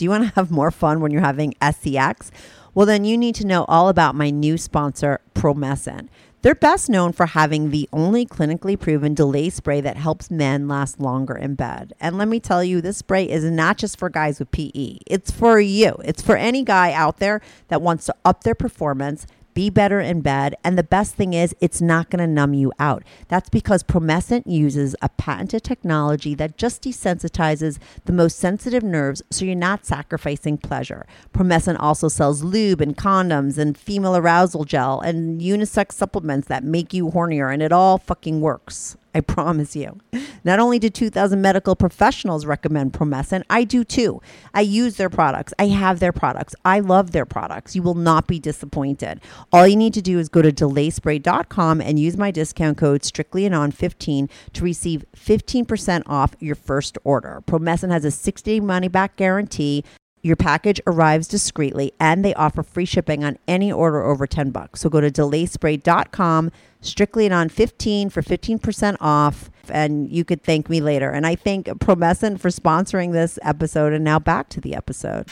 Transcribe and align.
Do 0.00 0.04
you 0.04 0.10
want 0.10 0.24
to 0.24 0.34
have 0.34 0.50
more 0.50 0.70
fun 0.70 1.00
when 1.00 1.12
you're 1.12 1.20
having 1.20 1.52
SCX? 1.60 2.30
Well, 2.72 2.86
then 2.86 3.04
you 3.04 3.18
need 3.18 3.34
to 3.34 3.46
know 3.46 3.66
all 3.68 3.90
about 3.90 4.14
my 4.14 4.30
new 4.30 4.56
sponsor, 4.56 5.20
Promescent. 5.34 6.08
They're 6.40 6.54
best 6.54 6.88
known 6.88 7.12
for 7.12 7.26
having 7.26 7.68
the 7.68 7.86
only 7.92 8.24
clinically 8.24 8.80
proven 8.80 9.12
delay 9.12 9.50
spray 9.50 9.82
that 9.82 9.98
helps 9.98 10.30
men 10.30 10.66
last 10.68 11.00
longer 11.00 11.36
in 11.36 11.54
bed. 11.54 11.92
And 12.00 12.16
let 12.16 12.28
me 12.28 12.40
tell 12.40 12.64
you, 12.64 12.80
this 12.80 12.96
spray 12.96 13.28
is 13.28 13.44
not 13.44 13.76
just 13.76 13.98
for 13.98 14.08
guys 14.08 14.38
with 14.38 14.50
PE, 14.52 15.00
it's 15.06 15.30
for 15.30 15.60
you. 15.60 15.96
It's 16.02 16.22
for 16.22 16.34
any 16.34 16.64
guy 16.64 16.94
out 16.94 17.18
there 17.18 17.42
that 17.68 17.82
wants 17.82 18.06
to 18.06 18.14
up 18.24 18.42
their 18.42 18.54
performance 18.54 19.26
be 19.60 19.68
better 19.68 20.00
in 20.00 20.22
bed. 20.22 20.54
And 20.64 20.78
the 20.78 20.82
best 20.82 21.16
thing 21.16 21.34
is, 21.34 21.54
it's 21.60 21.82
not 21.82 22.08
going 22.08 22.20
to 22.20 22.26
numb 22.26 22.54
you 22.54 22.72
out. 22.78 23.02
That's 23.28 23.50
because 23.50 23.82
Promescent 23.82 24.44
uses 24.46 24.96
a 25.02 25.10
patented 25.10 25.64
technology 25.64 26.34
that 26.36 26.56
just 26.56 26.82
desensitizes 26.82 27.78
the 28.06 28.14
most 28.14 28.38
sensitive 28.38 28.82
nerves 28.82 29.20
so 29.28 29.44
you're 29.44 29.54
not 29.54 29.84
sacrificing 29.84 30.56
pleasure. 30.56 31.04
Promescent 31.34 31.76
also 31.78 32.08
sells 32.08 32.42
lube 32.42 32.80
and 32.80 32.96
condoms 32.96 33.58
and 33.58 33.76
female 33.76 34.16
arousal 34.16 34.64
gel 34.64 34.98
and 34.98 35.42
unisex 35.42 35.92
supplements 35.92 36.48
that 36.48 36.64
make 36.64 36.94
you 36.94 37.10
hornier, 37.10 37.52
and 37.52 37.62
it 37.62 37.70
all 37.70 37.98
fucking 37.98 38.40
works. 38.40 38.96
I 39.14 39.20
promise 39.20 39.74
you. 39.74 39.98
Not 40.44 40.58
only 40.58 40.78
do 40.78 40.88
2,000 40.88 41.40
medical 41.40 41.76
professionals 41.76 42.46
recommend 42.46 42.92
Promescent, 42.92 43.42
I 43.50 43.64
do 43.64 43.84
too. 43.84 44.22
I 44.54 44.62
use 44.62 44.96
their 44.96 45.10
products. 45.10 45.52
I 45.58 45.66
have 45.66 46.00
their 46.00 46.12
products. 46.12 46.54
I 46.64 46.80
love 46.80 47.12
their 47.12 47.26
products. 47.26 47.74
You 47.76 47.82
will 47.82 47.94
not 47.94 48.26
be 48.26 48.38
disappointed. 48.38 49.20
All 49.52 49.66
you 49.66 49.76
need 49.76 49.94
to 49.94 50.02
do 50.02 50.18
is 50.18 50.28
go 50.28 50.42
to 50.42 50.52
delayspray.com 50.52 51.80
and 51.80 51.98
use 51.98 52.16
my 52.16 52.30
discount 52.30 52.78
code 52.78 53.02
strictlyanon15 53.02 54.30
to 54.52 54.64
receive 54.64 55.04
15% 55.16 56.02
off 56.06 56.34
your 56.40 56.54
first 56.54 56.96
order. 57.04 57.42
Promescent 57.46 57.90
has 57.90 58.04
a 58.04 58.08
60-day 58.08 58.60
money 58.60 58.88
back 58.88 59.16
guarantee. 59.16 59.84
Your 60.22 60.36
package 60.36 60.80
arrives 60.86 61.28
discreetly 61.28 61.92
and 61.98 62.22
they 62.24 62.34
offer 62.34 62.62
free 62.62 62.84
shipping 62.84 63.24
on 63.24 63.38
any 63.48 63.72
order 63.72 64.02
over 64.02 64.26
10 64.26 64.50
bucks. 64.50 64.80
So 64.80 64.90
go 64.90 65.00
to 65.00 65.10
delayspray.com, 65.10 66.52
strictlyanon15 66.82 68.10
for 68.10 68.22
15% 68.22 68.96
off 69.00 69.50
and 69.68 70.10
you 70.10 70.24
could 70.24 70.42
thank 70.42 70.68
me 70.68 70.80
later. 70.80 71.10
And 71.10 71.26
I 71.26 71.36
thank 71.36 71.66
Promescent 71.66 72.40
for 72.40 72.48
sponsoring 72.48 73.12
this 73.12 73.38
episode 73.42 73.92
and 73.92 74.04
now 74.04 74.18
back 74.18 74.48
to 74.50 74.60
the 74.60 74.74
episode. 74.74 75.28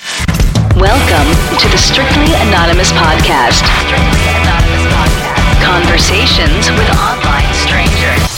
Welcome 0.76 1.58
to 1.58 1.68
the 1.68 1.78
Strictly 1.78 2.32
Anonymous 2.46 2.92
podcast. 2.92 3.64
Strictly 3.84 4.28
Anonymous 4.38 4.92
podcast. 4.92 5.64
Conversations 5.64 6.70
with 6.70 6.88
online 6.96 7.52
strangers. 7.54 8.37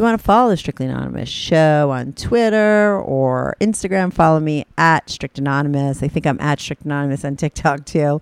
You 0.00 0.04
want 0.04 0.18
to 0.18 0.24
follow 0.24 0.48
the 0.48 0.56
Strictly 0.56 0.86
Anonymous 0.86 1.28
show 1.28 1.90
on 1.90 2.14
Twitter 2.14 2.98
or 2.98 3.54
Instagram, 3.60 4.10
follow 4.10 4.40
me 4.40 4.64
at 4.78 5.10
Strict 5.10 5.38
Anonymous. 5.38 6.02
I 6.02 6.08
think 6.08 6.26
I'm 6.26 6.40
at 6.40 6.58
Strict 6.58 6.86
Anonymous 6.86 7.22
on 7.22 7.36
TikTok 7.36 7.84
too. 7.84 8.18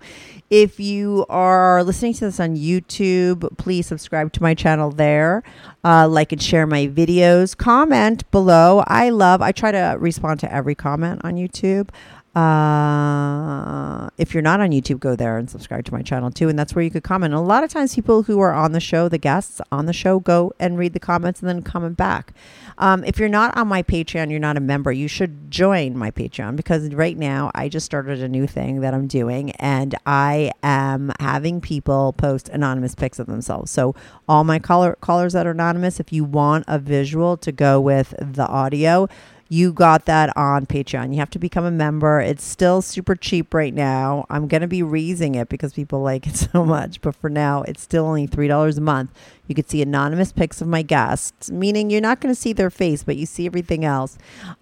If 0.49 0.81
you 0.81 1.25
are 1.29 1.81
listening 1.85 2.15
to 2.15 2.25
this 2.25 2.41
on 2.41 2.57
YouTube, 2.57 3.57
please 3.57 3.87
subscribe 3.87 4.33
to 4.33 4.43
my 4.43 4.53
channel 4.55 4.91
there. 4.91 5.41
Uh, 5.85 6.05
like 6.05 6.33
and 6.33 6.43
share 6.43 6.67
my 6.67 6.87
videos. 6.87 7.55
Comment 7.55 8.29
below. 8.29 8.83
I 8.85 9.09
love, 9.09 9.41
I 9.41 9.53
try 9.53 9.71
to 9.71 9.95
respond 9.99 10.41
to 10.41 10.53
every 10.53 10.75
comment 10.75 11.21
on 11.23 11.35
YouTube. 11.35 11.91
Uh, 12.35 13.88
if 14.19 14.33
you're 14.33 14.43
not 14.43 14.59
on 14.59 14.71
YouTube, 14.71 14.99
go 14.99 15.15
there 15.15 15.37
and 15.37 15.49
subscribe 15.49 15.85
to 15.85 15.93
my 15.93 16.01
channel 16.01 16.29
too. 16.29 16.49
And 16.49 16.59
that's 16.59 16.75
where 16.75 16.83
you 16.83 16.91
could 16.91 17.03
comment. 17.03 17.33
A 17.33 17.39
lot 17.39 17.63
of 17.63 17.71
times, 17.71 17.95
people 17.95 18.23
who 18.23 18.41
are 18.41 18.53
on 18.53 18.73
the 18.73 18.81
show, 18.81 19.07
the 19.07 19.17
guests 19.17 19.61
on 19.71 19.85
the 19.85 19.93
show, 19.93 20.19
go 20.19 20.51
and 20.59 20.77
read 20.77 20.91
the 20.91 20.99
comments 20.99 21.39
and 21.39 21.47
then 21.47 21.61
comment 21.61 21.95
back. 21.95 22.33
Um, 22.77 23.05
if 23.05 23.17
you're 23.17 23.29
not 23.29 23.57
on 23.57 23.69
my 23.69 23.81
Patreon, 23.81 24.29
you're 24.29 24.39
not 24.39 24.57
a 24.57 24.59
member, 24.59 24.91
you 24.91 25.07
should 25.07 25.49
join 25.49 25.97
my 25.97 26.11
Patreon 26.11 26.57
because 26.57 26.93
right 26.93 27.17
now 27.17 27.49
I 27.55 27.69
just 27.69 27.85
started 27.85 28.21
a 28.21 28.27
new 28.27 28.45
thing 28.45 28.81
that 28.81 28.93
I'm 28.93 29.07
doing 29.07 29.51
and 29.51 29.95
I 30.05 30.51
am 30.63 31.13
having 31.21 31.61
people 31.61 32.13
post 32.13 32.49
anonymous 32.49 32.95
pics 32.95 33.19
of 33.19 33.27
themselves. 33.27 33.71
So, 33.71 33.95
all 34.27 34.43
my 34.43 34.59
caller, 34.59 34.97
callers 34.99 35.31
that 35.31 35.47
are 35.47 35.51
anonymous, 35.51 36.01
if 36.01 36.11
you 36.11 36.25
want 36.25 36.65
a 36.67 36.77
visual 36.77 37.37
to 37.37 37.53
go 37.53 37.79
with 37.79 38.13
the 38.19 38.47
audio, 38.47 39.07
you 39.51 39.73
got 39.73 40.05
that 40.05 40.35
on 40.37 40.67
Patreon. 40.67 41.11
You 41.11 41.19
have 41.19 41.31
to 41.31 41.39
become 41.39 41.65
a 41.65 41.71
member. 41.71 42.21
It's 42.21 42.43
still 42.43 42.83
super 42.83 43.15
cheap 43.15 43.51
right 43.51 43.73
now. 43.73 44.27
I'm 44.29 44.47
going 44.47 44.61
to 44.61 44.67
be 44.67 44.83
raising 44.83 45.33
it 45.33 45.49
because 45.49 45.73
people 45.73 46.01
like 46.03 46.27
it 46.27 46.35
so 46.35 46.63
much, 46.63 47.01
but 47.01 47.15
for 47.15 47.29
now, 47.29 47.63
it's 47.63 47.81
still 47.81 48.05
only 48.05 48.27
$3 48.27 48.77
a 48.77 48.81
month. 48.81 49.11
You 49.47 49.55
could 49.55 49.67
see 49.67 49.81
anonymous 49.81 50.31
pics 50.31 50.61
of 50.61 50.67
my 50.67 50.83
guests, 50.83 51.49
meaning 51.49 51.89
you're 51.89 51.99
not 51.99 52.21
going 52.21 52.33
to 52.33 52.39
see 52.39 52.53
their 52.53 52.69
face, 52.69 53.03
but 53.03 53.17
you 53.17 53.25
see 53.25 53.47
everything 53.47 53.83
else. 53.83 54.19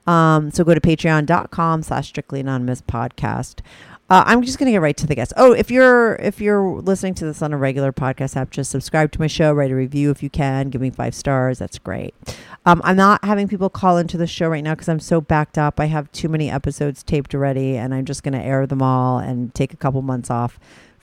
Um, 0.07 0.51
so 0.51 0.63
go 0.63 0.73
to 0.73 0.79
patreon.com 0.79 1.83
slash 1.83 2.07
strictly 2.07 2.39
anonymous 2.39 2.81
podcast. 2.81 3.59
Uh, 4.09 4.23
I'm 4.25 4.41
just 4.41 4.57
going 4.57 4.67
to 4.67 4.71
get 4.71 4.81
right 4.81 4.95
to 4.95 5.05
the 5.05 5.15
guests. 5.15 5.33
Oh, 5.35 5.51
if 5.51 5.69
you're 5.69 6.15
if 6.15 6.39
you're 6.39 6.81
listening 6.81 7.13
to 7.15 7.25
this 7.25 7.41
on 7.41 7.51
a 7.51 7.57
regular 7.57 7.91
podcast 7.91 8.37
app, 8.37 8.51
just 8.51 8.71
subscribe 8.71 9.11
to 9.11 9.19
my 9.19 9.27
show, 9.27 9.51
write 9.51 9.71
a 9.71 9.75
review 9.75 10.11
if 10.11 10.23
you 10.23 10.29
can, 10.29 10.69
give 10.69 10.79
me 10.79 10.89
five 10.89 11.13
stars. 11.13 11.59
That's 11.59 11.77
great. 11.77 12.15
Um, 12.65 12.81
I'm 12.85 12.95
not 12.95 13.23
having 13.25 13.49
people 13.49 13.69
call 13.69 13.97
into 13.97 14.17
the 14.17 14.27
show 14.27 14.47
right 14.47 14.63
now 14.63 14.75
because 14.75 14.87
I'm 14.87 15.01
so 15.01 15.19
backed 15.19 15.57
up. 15.57 15.79
I 15.79 15.85
have 15.85 16.09
too 16.13 16.29
many 16.29 16.49
episodes 16.49 17.03
taped 17.03 17.35
already, 17.35 17.75
and 17.75 17.93
I'm 17.93 18.05
just 18.05 18.23
going 18.23 18.33
to 18.33 18.41
air 18.41 18.65
them 18.65 18.81
all 18.81 19.19
and 19.19 19.53
take 19.53 19.73
a 19.73 19.77
couple 19.77 20.01
months 20.01 20.29
off 20.29 20.57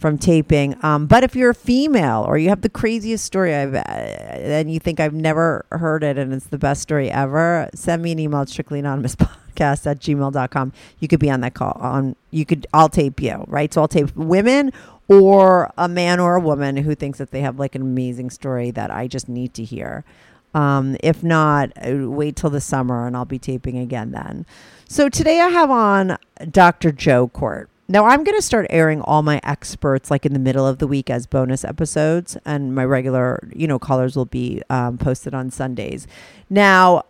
from 0.04 0.18
taping. 0.18 0.76
Um, 0.84 1.06
but 1.06 1.24
if 1.24 1.34
you're 1.34 1.48
a 1.48 1.54
female 1.54 2.26
or 2.28 2.36
you 2.36 2.50
have 2.50 2.60
the 2.60 2.68
craziest 2.68 3.24
story 3.24 3.54
I've 3.54 3.74
uh, 3.74 3.78
and 3.78 4.70
you 4.70 4.78
think 4.78 5.00
I've 5.00 5.14
never 5.14 5.64
heard 5.72 6.04
it 6.04 6.18
and 6.18 6.30
it's 6.34 6.48
the 6.48 6.58
best 6.58 6.82
story 6.82 7.10
ever, 7.10 7.70
send 7.74 8.02
me 8.02 8.12
an 8.12 8.18
email 8.18 8.42
at 8.42 8.50
strictly 8.50 8.80
anonymous 8.80 9.16
podcast 9.16 9.86
at 9.86 10.00
gmail.com. 10.00 10.74
You 10.98 11.08
could 11.08 11.20
be 11.20 11.30
on 11.30 11.40
that 11.40 11.54
call 11.54 11.78
on 11.80 12.16
you 12.32 12.44
could 12.44 12.66
I'll 12.74 12.90
tape 12.90 13.22
you, 13.22 13.46
right? 13.46 13.72
So 13.72 13.80
I'll 13.80 13.88
tape 13.88 14.14
women 14.14 14.72
or 15.08 15.72
a 15.78 15.88
man 15.88 16.20
or 16.20 16.34
a 16.34 16.40
woman 16.40 16.76
who 16.76 16.94
thinks 16.94 17.16
that 17.16 17.30
they 17.30 17.40
have 17.40 17.58
like 17.58 17.74
an 17.74 17.80
amazing 17.80 18.28
story 18.28 18.70
that 18.72 18.90
I 18.90 19.08
just 19.08 19.26
need 19.26 19.54
to 19.54 19.64
hear. 19.64 20.04
Um, 20.52 20.98
if 21.02 21.22
not, 21.22 21.72
uh, 21.78 22.10
wait 22.10 22.36
till 22.36 22.50
the 22.50 22.60
summer 22.60 23.06
and 23.06 23.16
I'll 23.16 23.24
be 23.24 23.38
taping 23.38 23.78
again 23.78 24.10
then. 24.10 24.44
So 24.86 25.08
today 25.08 25.40
I 25.40 25.48
have 25.48 25.70
on 25.70 26.18
Dr. 26.50 26.92
Joe 26.92 27.26
Kort. 27.26 27.68
Now 27.86 28.06
I'm 28.06 28.24
going 28.24 28.36
to 28.36 28.42
start 28.42 28.66
airing 28.70 29.02
all 29.02 29.22
my 29.22 29.40
experts 29.42 30.10
like 30.10 30.24
in 30.24 30.32
the 30.32 30.38
middle 30.38 30.66
of 30.66 30.78
the 30.78 30.86
week 30.86 31.10
as 31.10 31.26
bonus 31.26 31.64
episodes, 31.64 32.36
and 32.46 32.74
my 32.74 32.84
regular, 32.84 33.46
you 33.54 33.66
know, 33.66 33.78
callers 33.78 34.16
will 34.16 34.24
be 34.24 34.62
um, 34.70 34.96
posted 34.96 35.34
on 35.34 35.50
Sundays. 35.50 36.06
Now 36.48 37.04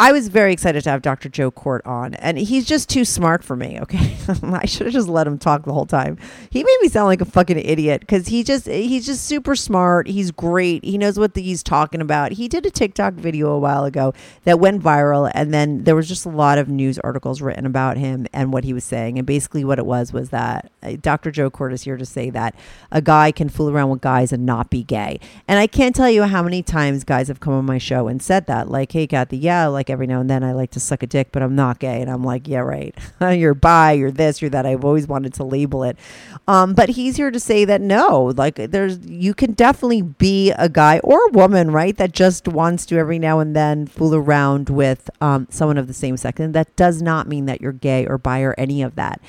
I 0.00 0.12
was 0.12 0.28
very 0.28 0.54
excited 0.54 0.82
to 0.84 0.90
have 0.90 1.02
Dr. 1.02 1.28
Joe 1.28 1.50
Kort 1.50 1.86
on, 1.86 2.14
and 2.14 2.38
he's 2.38 2.64
just 2.64 2.88
too 2.88 3.04
smart 3.04 3.44
for 3.44 3.54
me. 3.54 3.78
Okay, 3.82 4.16
I 4.42 4.64
should 4.64 4.86
have 4.86 4.94
just 4.94 5.08
let 5.08 5.26
him 5.26 5.36
talk 5.36 5.66
the 5.66 5.74
whole 5.74 5.84
time. 5.84 6.16
He 6.48 6.64
made 6.64 6.78
me 6.80 6.88
sound 6.88 7.08
like 7.08 7.20
a 7.20 7.26
fucking 7.26 7.58
idiot 7.58 8.00
because 8.00 8.28
he 8.28 8.42
just 8.42 8.66
he's 8.66 9.04
just 9.04 9.26
super 9.26 9.54
smart. 9.54 10.08
He's 10.08 10.30
great. 10.30 10.82
He 10.86 10.96
knows 10.96 11.18
what 11.18 11.34
the, 11.34 11.42
he's 11.42 11.62
talking 11.62 12.00
about. 12.00 12.32
He 12.32 12.48
did 12.48 12.64
a 12.64 12.70
TikTok 12.70 13.12
video 13.12 13.50
a 13.50 13.58
while 13.58 13.84
ago 13.84 14.14
that 14.44 14.58
went 14.58 14.82
viral, 14.82 15.30
and 15.34 15.52
then 15.52 15.84
there 15.84 15.94
was 15.94 16.08
just 16.08 16.24
a 16.24 16.30
lot 16.30 16.56
of 16.56 16.70
news 16.70 16.98
articles 17.00 17.42
written 17.42 17.66
about 17.66 17.98
him 17.98 18.26
and 18.32 18.54
what 18.54 18.64
he 18.64 18.72
was 18.72 18.84
saying. 18.84 19.18
And 19.18 19.26
basically, 19.26 19.66
what 19.66 19.78
it 19.78 19.84
was 19.84 20.14
was 20.14 20.30
that 20.30 20.72
uh, 20.82 20.96
Dr. 20.98 21.30
Joe 21.30 21.50
Kort 21.50 21.74
is 21.74 21.82
here 21.82 21.98
to 21.98 22.06
say 22.06 22.30
that 22.30 22.54
a 22.90 23.02
guy 23.02 23.32
can 23.32 23.50
fool 23.50 23.68
around 23.68 23.90
with 23.90 24.00
guys 24.00 24.32
and 24.32 24.46
not 24.46 24.70
be 24.70 24.82
gay. 24.82 25.20
And 25.46 25.58
I 25.58 25.66
can't 25.66 25.94
tell 25.94 26.08
you 26.08 26.22
how 26.22 26.42
many 26.42 26.62
times 26.62 27.04
guys 27.04 27.28
have 27.28 27.40
come 27.40 27.52
on 27.52 27.66
my 27.66 27.76
show 27.76 28.08
and 28.08 28.22
said 28.22 28.46
that, 28.46 28.70
like, 28.70 28.92
"Hey, 28.92 29.06
Kathy, 29.06 29.36
yeah, 29.36 29.66
like." 29.66 29.89
Like 29.90 29.94
every 29.94 30.06
now 30.06 30.20
and 30.20 30.30
then 30.30 30.44
I 30.44 30.52
like 30.52 30.70
to 30.72 30.80
suck 30.80 31.02
a 31.02 31.06
dick, 31.06 31.28
but 31.32 31.42
I'm 31.42 31.54
not 31.54 31.78
gay. 31.78 32.00
And 32.00 32.10
I'm 32.10 32.22
like, 32.22 32.46
yeah, 32.46 32.60
right. 32.60 32.94
you're 33.20 33.54
bi, 33.54 33.92
you're 33.92 34.10
this, 34.10 34.40
you're 34.40 34.50
that. 34.50 34.66
I've 34.66 34.84
always 34.84 35.06
wanted 35.06 35.34
to 35.34 35.44
label 35.44 35.82
it. 35.82 35.96
Um, 36.46 36.74
but 36.74 36.90
he's 36.90 37.16
here 37.16 37.30
to 37.30 37.40
say 37.40 37.64
that 37.64 37.80
no, 37.80 38.32
like 38.36 38.56
there's, 38.56 38.98
you 39.06 39.34
can 39.34 39.52
definitely 39.52 40.02
be 40.02 40.52
a 40.52 40.68
guy 40.68 41.00
or 41.00 41.26
a 41.28 41.32
woman, 41.32 41.70
right? 41.70 41.96
That 41.96 42.12
just 42.12 42.48
wants 42.48 42.86
to 42.86 42.96
every 42.96 43.18
now 43.18 43.40
and 43.40 43.54
then 43.54 43.86
fool 43.86 44.14
around 44.14 44.70
with 44.70 45.10
um, 45.20 45.46
someone 45.50 45.78
of 45.78 45.86
the 45.86 45.94
same 45.94 46.16
sex. 46.16 46.40
And 46.40 46.54
that 46.54 46.74
does 46.76 47.02
not 47.02 47.26
mean 47.26 47.46
that 47.46 47.60
you're 47.60 47.72
gay 47.72 48.06
or 48.06 48.18
bi 48.18 48.40
or 48.40 48.54
any 48.56 48.82
of 48.82 48.94
that. 48.96 49.20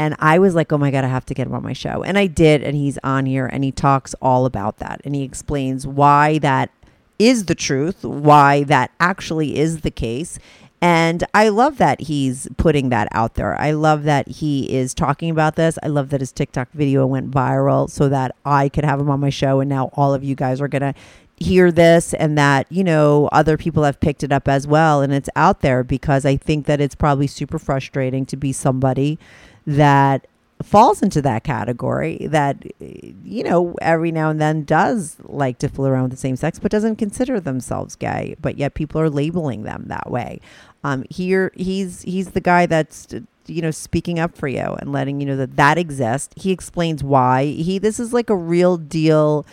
And 0.00 0.14
I 0.20 0.38
was 0.38 0.54
like, 0.54 0.72
oh 0.72 0.78
my 0.78 0.92
God, 0.92 1.04
I 1.04 1.08
have 1.08 1.26
to 1.26 1.34
get 1.34 1.48
him 1.48 1.54
on 1.54 1.62
my 1.62 1.72
show. 1.72 2.04
And 2.04 2.16
I 2.16 2.26
did. 2.28 2.62
And 2.62 2.76
he's 2.76 2.98
on 3.02 3.26
here 3.26 3.46
and 3.46 3.64
he 3.64 3.72
talks 3.72 4.14
all 4.22 4.46
about 4.46 4.78
that. 4.78 5.00
And 5.04 5.14
he 5.14 5.24
explains 5.24 5.86
why 5.86 6.38
that 6.38 6.70
is 7.18 7.46
the 7.46 7.54
truth, 7.54 8.04
why 8.04 8.62
that 8.64 8.90
actually 9.00 9.58
is 9.58 9.80
the 9.80 9.90
case. 9.90 10.38
And 10.80 11.24
I 11.34 11.48
love 11.48 11.78
that 11.78 12.02
he's 12.02 12.46
putting 12.56 12.90
that 12.90 13.08
out 13.10 13.34
there. 13.34 13.60
I 13.60 13.72
love 13.72 14.04
that 14.04 14.28
he 14.28 14.72
is 14.72 14.94
talking 14.94 15.28
about 15.28 15.56
this. 15.56 15.76
I 15.82 15.88
love 15.88 16.10
that 16.10 16.20
his 16.20 16.30
TikTok 16.30 16.70
video 16.72 17.04
went 17.04 17.32
viral 17.32 17.90
so 17.90 18.08
that 18.08 18.36
I 18.44 18.68
could 18.68 18.84
have 18.84 19.00
him 19.00 19.10
on 19.10 19.18
my 19.18 19.30
show. 19.30 19.58
And 19.58 19.68
now 19.68 19.90
all 19.94 20.14
of 20.14 20.22
you 20.22 20.36
guys 20.36 20.60
are 20.60 20.68
going 20.68 20.82
to 20.82 20.94
hear 21.36 21.72
this 21.72 22.14
and 22.14 22.38
that, 22.38 22.66
you 22.70 22.84
know, 22.84 23.28
other 23.32 23.56
people 23.56 23.82
have 23.82 23.98
picked 23.98 24.22
it 24.22 24.30
up 24.30 24.46
as 24.46 24.68
well. 24.68 25.02
And 25.02 25.12
it's 25.12 25.28
out 25.34 25.60
there 25.60 25.82
because 25.82 26.24
I 26.24 26.36
think 26.36 26.66
that 26.66 26.80
it's 26.80 26.94
probably 26.94 27.26
super 27.26 27.58
frustrating 27.58 28.24
to 28.26 28.36
be 28.36 28.52
somebody 28.52 29.18
that 29.66 30.28
falls 30.62 31.02
into 31.02 31.22
that 31.22 31.44
category 31.44 32.26
that 32.30 32.64
you 32.80 33.44
know 33.44 33.74
every 33.80 34.10
now 34.10 34.30
and 34.30 34.40
then 34.40 34.64
does 34.64 35.16
like 35.22 35.58
to 35.58 35.68
fool 35.68 35.86
around 35.86 36.02
with 36.02 36.10
the 36.10 36.16
same 36.16 36.36
sex 36.36 36.58
but 36.58 36.70
doesn't 36.70 36.96
consider 36.96 37.38
themselves 37.38 37.94
gay 37.94 38.34
but 38.40 38.58
yet 38.58 38.74
people 38.74 39.00
are 39.00 39.10
labeling 39.10 39.62
them 39.62 39.84
that 39.86 40.10
way. 40.10 40.40
Um 40.84 41.04
here 41.10 41.52
he's 41.54 42.02
he's 42.02 42.32
the 42.32 42.40
guy 42.40 42.66
that's 42.66 43.06
you 43.48 43.62
know 43.62 43.70
speaking 43.70 44.18
up 44.18 44.36
for 44.36 44.48
you 44.48 44.76
and 44.80 44.92
letting 44.92 45.20
you 45.20 45.26
know 45.26 45.36
that 45.36 45.56
that 45.56 45.78
exists. 45.78 46.34
He 46.36 46.50
explains 46.50 47.02
why. 47.02 47.46
He 47.46 47.78
this 47.78 47.98
is 47.98 48.12
like 48.12 48.30
a 48.30 48.36
real 48.36 48.76
deal. 48.76 49.46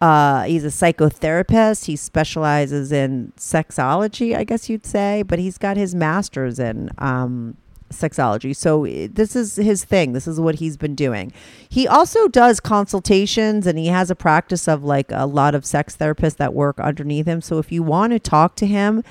Uh, 0.00 0.42
he's 0.42 0.64
a 0.64 0.68
psychotherapist. 0.68 1.86
He 1.86 1.96
specializes 1.96 2.92
in 2.92 3.32
sexology, 3.38 4.36
I 4.36 4.44
guess 4.44 4.68
you'd 4.68 4.84
say, 4.84 5.22
but 5.22 5.38
he's 5.38 5.56
got 5.56 5.76
his 5.76 5.94
master's 5.94 6.58
in 6.58 6.90
um, 6.98 7.56
sexology. 8.00 8.54
So 8.54 8.86
this 8.86 9.34
is 9.34 9.56
his 9.56 9.84
thing. 9.84 10.12
This 10.12 10.26
is 10.26 10.40
what 10.40 10.56
he's 10.56 10.76
been 10.76 10.94
doing. 10.94 11.32
He 11.68 11.88
also 11.88 12.28
does 12.28 12.60
consultations 12.60 13.66
and 13.66 13.78
he 13.78 13.88
has 13.88 14.10
a 14.10 14.14
practice 14.14 14.68
of 14.68 14.84
like 14.84 15.10
a 15.10 15.26
lot 15.26 15.54
of 15.54 15.64
sex 15.64 15.96
therapists 15.96 16.36
that 16.36 16.54
work 16.54 16.78
underneath 16.78 17.26
him. 17.26 17.40
So 17.40 17.58
if 17.58 17.72
you 17.72 17.82
want 17.82 18.12
to 18.12 18.18
talk 18.18 18.56
to 18.56 18.66
him, 18.66 19.02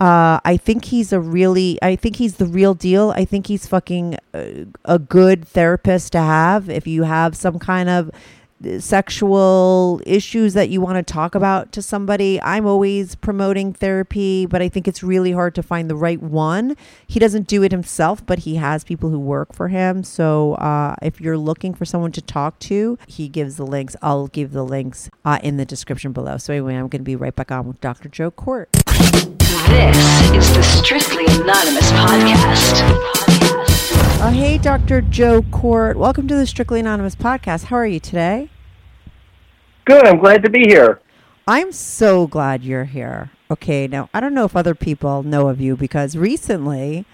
uh, 0.00 0.40
I 0.44 0.56
think 0.56 0.86
he's 0.86 1.12
a 1.12 1.20
really, 1.20 1.78
I 1.80 1.94
think 1.94 2.16
he's 2.16 2.36
the 2.36 2.46
real 2.46 2.74
deal. 2.74 3.12
I 3.12 3.24
think 3.24 3.46
he's 3.46 3.68
fucking 3.68 4.16
a, 4.34 4.66
a 4.84 4.98
good 4.98 5.46
therapist 5.46 6.10
to 6.12 6.18
have. 6.18 6.68
If 6.68 6.88
you 6.88 7.04
have 7.04 7.36
some 7.36 7.60
kind 7.60 7.88
of 7.88 8.10
sexual 8.78 10.00
issues 10.06 10.54
that 10.54 10.68
you 10.68 10.80
want 10.80 10.96
to 10.96 11.12
talk 11.12 11.34
about 11.34 11.72
to 11.72 11.82
somebody. 11.82 12.40
I'm 12.42 12.66
always 12.66 13.14
promoting 13.14 13.72
therapy, 13.72 14.46
but 14.46 14.62
I 14.62 14.68
think 14.68 14.88
it's 14.88 15.02
really 15.02 15.32
hard 15.32 15.54
to 15.56 15.62
find 15.62 15.88
the 15.90 15.96
right 15.96 16.20
one. 16.22 16.76
He 17.06 17.18
doesn't 17.18 17.46
do 17.46 17.62
it 17.62 17.72
himself, 17.72 18.24
but 18.24 18.40
he 18.40 18.56
has 18.56 18.84
people 18.84 19.10
who 19.10 19.18
work 19.18 19.54
for 19.54 19.68
him. 19.68 20.04
So 20.04 20.54
uh, 20.54 20.96
if 21.02 21.20
you're 21.20 21.38
looking 21.38 21.74
for 21.74 21.84
someone 21.84 22.12
to 22.12 22.22
talk 22.22 22.58
to, 22.60 22.98
he 23.06 23.28
gives 23.28 23.56
the 23.56 23.66
links. 23.66 23.96
I'll 24.02 24.28
give 24.28 24.52
the 24.52 24.64
links 24.64 25.10
uh, 25.24 25.38
in 25.42 25.56
the 25.56 25.64
description 25.64 26.12
below. 26.12 26.36
So 26.36 26.52
anyway, 26.52 26.74
I'm 26.74 26.88
going 26.88 27.00
to 27.00 27.04
be 27.04 27.16
right 27.16 27.34
back 27.34 27.50
on 27.50 27.66
with 27.66 27.80
Dr. 27.80 28.08
Joe 28.08 28.30
Kort. 28.30 28.66
This 29.72 29.96
is 30.34 30.54
the 30.54 30.62
Strictly 30.62 31.24
Anonymous 31.26 31.90
podcast. 31.92 33.21
Uh, 34.22 34.30
hey, 34.30 34.56
Dr. 34.56 35.00
Joe 35.00 35.42
Kort. 35.42 35.96
Welcome 35.96 36.28
to 36.28 36.36
the 36.36 36.46
Strictly 36.46 36.78
Anonymous 36.78 37.16
podcast. 37.16 37.64
How 37.64 37.76
are 37.78 37.86
you 37.88 37.98
today? 37.98 38.50
Good. 39.84 40.06
I'm 40.06 40.20
glad 40.20 40.44
to 40.44 40.48
be 40.48 40.60
here. 40.60 41.00
I'm 41.48 41.72
so 41.72 42.28
glad 42.28 42.62
you're 42.62 42.84
here. 42.84 43.32
Okay, 43.50 43.88
now 43.88 44.08
I 44.14 44.20
don't 44.20 44.32
know 44.32 44.44
if 44.44 44.54
other 44.54 44.76
people 44.76 45.24
know 45.24 45.48
of 45.48 45.60
you 45.60 45.76
because 45.76 46.16
recently, 46.16 47.04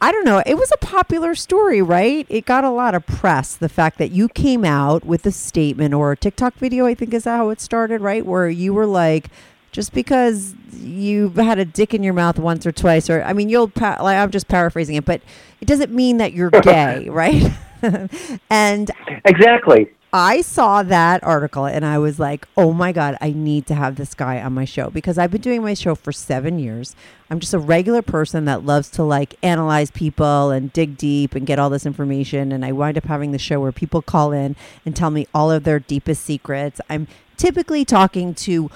I 0.00 0.10
don't 0.10 0.24
know, 0.24 0.42
it 0.44 0.58
was 0.58 0.72
a 0.72 0.78
popular 0.78 1.36
story, 1.36 1.80
right? 1.80 2.26
It 2.28 2.44
got 2.44 2.64
a 2.64 2.70
lot 2.70 2.96
of 2.96 3.06
press. 3.06 3.54
The 3.54 3.68
fact 3.68 3.96
that 3.98 4.10
you 4.10 4.28
came 4.28 4.64
out 4.64 5.04
with 5.04 5.24
a 5.26 5.30
statement 5.30 5.94
or 5.94 6.10
a 6.10 6.16
TikTok 6.16 6.54
video, 6.54 6.86
I 6.86 6.94
think 6.94 7.14
is 7.14 7.26
how 7.26 7.50
it 7.50 7.60
started, 7.60 8.00
right? 8.00 8.26
Where 8.26 8.48
you 8.48 8.74
were 8.74 8.86
like, 8.86 9.28
just 9.76 9.92
because 9.92 10.54
you've 10.72 11.36
had 11.36 11.58
a 11.58 11.64
dick 11.66 11.92
in 11.92 12.02
your 12.02 12.14
mouth 12.14 12.38
once 12.38 12.64
or 12.64 12.72
twice, 12.72 13.10
or 13.10 13.22
I 13.22 13.34
mean, 13.34 13.50
you'll, 13.50 13.68
pa- 13.68 13.98
like, 14.00 14.16
I'm 14.16 14.30
just 14.30 14.48
paraphrasing 14.48 14.96
it, 14.96 15.04
but 15.04 15.20
it 15.60 15.66
doesn't 15.66 15.92
mean 15.92 16.16
that 16.16 16.32
you're 16.32 16.48
gay, 16.62 17.10
right? 17.10 17.52
and 18.50 18.90
Exactly. 19.26 19.90
I 20.14 20.40
saw 20.40 20.82
that 20.82 21.22
article 21.22 21.66
and 21.66 21.84
I 21.84 21.98
was 21.98 22.18
like, 22.18 22.48
oh 22.56 22.72
my 22.72 22.90
God, 22.90 23.18
I 23.20 23.32
need 23.32 23.66
to 23.66 23.74
have 23.74 23.96
this 23.96 24.14
guy 24.14 24.40
on 24.40 24.54
my 24.54 24.64
show 24.64 24.88
because 24.88 25.18
I've 25.18 25.30
been 25.30 25.42
doing 25.42 25.60
my 25.60 25.74
show 25.74 25.94
for 25.94 26.10
seven 26.10 26.58
years. 26.58 26.96
I'm 27.28 27.38
just 27.38 27.52
a 27.52 27.58
regular 27.58 28.00
person 28.00 28.46
that 28.46 28.64
loves 28.64 28.88
to 28.92 29.02
like 29.02 29.34
analyze 29.42 29.90
people 29.90 30.52
and 30.52 30.72
dig 30.72 30.96
deep 30.96 31.34
and 31.34 31.46
get 31.46 31.58
all 31.58 31.68
this 31.68 31.84
information. 31.84 32.50
And 32.50 32.64
I 32.64 32.72
wind 32.72 32.96
up 32.96 33.04
having 33.04 33.32
the 33.32 33.38
show 33.38 33.60
where 33.60 33.72
people 33.72 34.00
call 34.00 34.32
in 34.32 34.56
and 34.86 34.96
tell 34.96 35.10
me 35.10 35.26
all 35.34 35.50
of 35.50 35.64
their 35.64 35.80
deepest 35.80 36.24
secrets. 36.24 36.80
I'm 36.88 37.08
typically 37.36 37.84
talking 37.84 38.32
to 38.34 38.70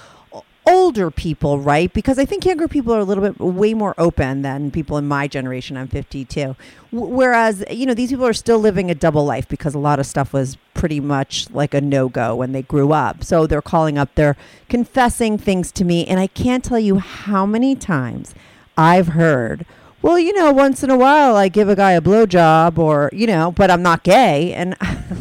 older 0.66 1.10
people, 1.10 1.58
right? 1.58 1.92
Because 1.92 2.18
I 2.18 2.24
think 2.24 2.44
younger 2.44 2.68
people 2.68 2.94
are 2.94 2.98
a 2.98 3.04
little 3.04 3.22
bit 3.24 3.38
way 3.38 3.74
more 3.74 3.94
open 3.98 4.42
than 4.42 4.70
people 4.70 4.98
in 4.98 5.08
my 5.08 5.26
generation. 5.26 5.76
I'm 5.76 5.88
52. 5.88 6.56
W- 6.92 7.14
whereas, 7.14 7.64
you 7.70 7.86
know, 7.86 7.94
these 7.94 8.10
people 8.10 8.26
are 8.26 8.32
still 8.32 8.58
living 8.58 8.90
a 8.90 8.94
double 8.94 9.24
life 9.24 9.48
because 9.48 9.74
a 9.74 9.78
lot 9.78 9.98
of 9.98 10.06
stuff 10.06 10.32
was 10.32 10.56
pretty 10.74 11.00
much 11.00 11.50
like 11.50 11.74
a 11.74 11.80
no 11.80 12.08
go 12.08 12.36
when 12.36 12.52
they 12.52 12.62
grew 12.62 12.92
up. 12.92 13.24
So 13.24 13.46
they're 13.46 13.62
calling 13.62 13.98
up, 13.98 14.14
they're 14.14 14.36
confessing 14.68 15.38
things 15.38 15.72
to 15.72 15.84
me. 15.84 16.06
And 16.06 16.20
I 16.20 16.26
can't 16.26 16.64
tell 16.64 16.78
you 16.80 16.98
how 16.98 17.46
many 17.46 17.74
times 17.74 18.34
I've 18.76 19.08
heard, 19.08 19.66
well, 20.02 20.18
you 20.18 20.32
know, 20.32 20.50
once 20.52 20.82
in 20.82 20.90
a 20.90 20.96
while 20.96 21.36
I 21.36 21.48
give 21.48 21.68
a 21.68 21.76
guy 21.76 21.92
a 21.92 22.00
blowjob 22.00 22.78
or, 22.78 23.10
you 23.12 23.26
know, 23.26 23.52
but 23.52 23.70
I'm 23.70 23.82
not 23.82 24.02
gay. 24.02 24.54
And 24.54 24.76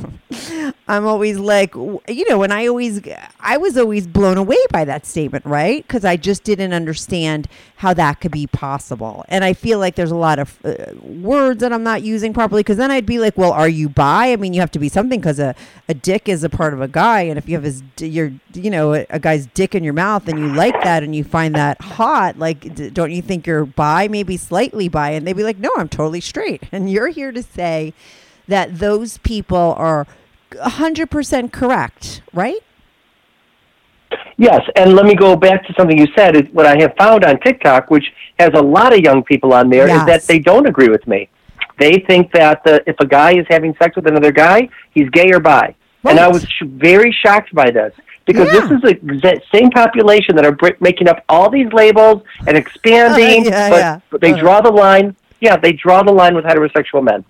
I'm 0.88 1.06
always 1.06 1.38
like, 1.38 1.76
you 1.76 2.28
know, 2.30 2.44
and 2.44 2.52
I 2.52 2.68
always, 2.68 3.02
I 3.40 3.58
was 3.58 3.78
always 3.78 4.08
blown 4.08 4.38
away 4.38 4.58
by 4.72 4.86
that 4.86 5.06
statement, 5.06 5.46
right? 5.46 5.86
Because 5.86 6.04
I 6.04 6.18
just 6.18 6.44
didn't 6.44 6.74
understand 6.74 7.48
how 7.78 7.94
that 7.94 8.22
could 8.22 8.32
be 8.32 8.48
possible. 8.48 9.24
And 9.30 9.44
I 9.44 9.54
feel 9.54 9.80
like 9.80 9.96
there's 9.96 10.12
a 10.12 10.16
lot 10.16 10.40
of 10.40 10.60
uh, 10.66 10.94
words 11.04 11.62
that 11.62 11.72
I'm 11.72 11.84
not 11.84 12.02
using 12.02 12.34
properly 12.34 12.62
because 12.62 12.78
then 12.78 12.92
I'd 12.92 13.06
be 13.06 13.20
like, 13.20 13.38
well, 13.38 13.52
are 13.52 13.70
you 13.70 13.88
bi? 13.88 14.32
I 14.32 14.36
mean, 14.36 14.54
you 14.54 14.60
have 14.60 14.72
to 14.72 14.80
be 14.80 14.90
something 14.90 15.20
because 15.20 15.40
a, 15.40 15.56
a 15.88 15.94
dick 15.94 16.28
is 16.28 16.44
a 16.44 16.50
part 16.50 16.74
of 16.74 16.82
a 16.82 16.88
guy. 16.88 17.22
And 17.22 17.38
if 17.38 17.48
you 17.48 17.56
have 17.56 17.64
his, 17.64 17.84
your, 18.00 18.32
you 18.54 18.70
know, 18.70 18.94
a, 18.94 19.20
guy's 19.20 19.48
dick 19.48 19.76
in 19.76 19.84
your 19.84 19.94
mouth 19.94 20.28
and 20.28 20.40
you 20.40 20.48
like 20.54 20.82
that 20.84 21.04
and 21.04 21.16
you 21.16 21.24
find 21.24 21.56
that 21.56 21.80
hot, 21.82 22.38
like, 22.38 22.74
d- 22.76 22.90
don't 22.90 23.12
you 23.12 23.22
think 23.22 23.46
you're 23.46 23.66
bi? 23.66 24.08
Maybe 24.08 24.38
slightly 24.38 24.90
bi. 24.90 25.12
And 25.12 25.26
they'd 25.26 25.34
be 25.34 25.44
like, 25.44 25.60
no, 25.60 25.70
I'm 25.78 25.90
totally 25.90 26.22
straight. 26.22 26.64
And 26.72 26.90
you're 26.90 27.08
here 27.10 27.32
to 27.32 27.44
say 27.44 27.94
that 28.48 28.80
those 28.80 29.18
people 29.20 29.74
are 29.78 30.08
100% 30.52 31.52
correct, 31.52 32.22
right? 32.34 32.60
Yes, 34.38 34.62
and 34.76 34.94
let 34.94 35.06
me 35.06 35.16
go 35.16 35.36
back 35.36 35.66
to 35.68 35.74
something 35.74 35.98
you 35.98 36.08
said. 36.16 36.36
Is 36.36 36.44
what 36.54 36.66
I 36.66 36.80
have 36.80 36.94
found 36.98 37.26
on 37.26 37.40
TikTok, 37.42 37.92
which 37.92 38.06
has 38.40 38.50
a 38.54 38.62
lot 38.62 38.94
of 38.94 39.00
young 39.00 39.22
people 39.24 39.54
on 39.54 39.70
there, 39.70 39.88
Yes. 39.88 40.00
is 40.02 40.06
that 40.08 40.24
they 40.24 40.40
don't 40.40 40.66
agree 40.66 40.88
with 40.90 41.06
me. 41.08 41.30
They 41.78 42.00
think 42.08 42.32
that 42.34 42.62
uh, 42.66 42.80
if 42.88 42.96
a 43.00 43.06
guy 43.06 43.34
is 43.38 43.46
having 43.50 43.76
sex 43.76 43.96
with 43.96 44.08
another 44.08 44.32
guy, 44.32 44.70
he's 44.92 45.10
gay 45.10 45.32
or 45.32 45.40
bi. 45.40 45.76
And 46.06 46.20
I 46.20 46.28
was 46.30 46.44
sh- 46.44 46.64
very 46.66 47.12
shocked 47.12 47.54
by 47.54 47.70
this 47.72 47.94
because 48.26 48.48
Yeah. 48.48 48.62
this 48.62 48.72
is 48.72 48.82
the 48.82 48.90
exact 49.14 49.44
same 49.54 49.70
population 49.72 50.36
that 50.38 50.46
are 50.46 50.54
br- 50.54 50.70
making 50.80 51.08
up 51.10 51.24
all 51.30 51.50
these 51.50 51.72
labels 51.74 52.24
and 52.48 52.58
expanding, 52.64 53.46
Yeah, 53.46 53.70
but, 53.70 53.78
yeah. 53.78 54.00
but 54.10 54.22
they 54.22 54.34
Uh. 54.34 54.38
draw 54.38 54.62
the 54.62 54.72
line. 54.72 55.16
Yeah, 55.42 55.58
they 55.58 55.74
draw 55.74 56.02
the 56.04 56.12
line 56.12 56.34
with 56.36 56.46
heterosexual 56.46 57.04
men. 57.04 57.24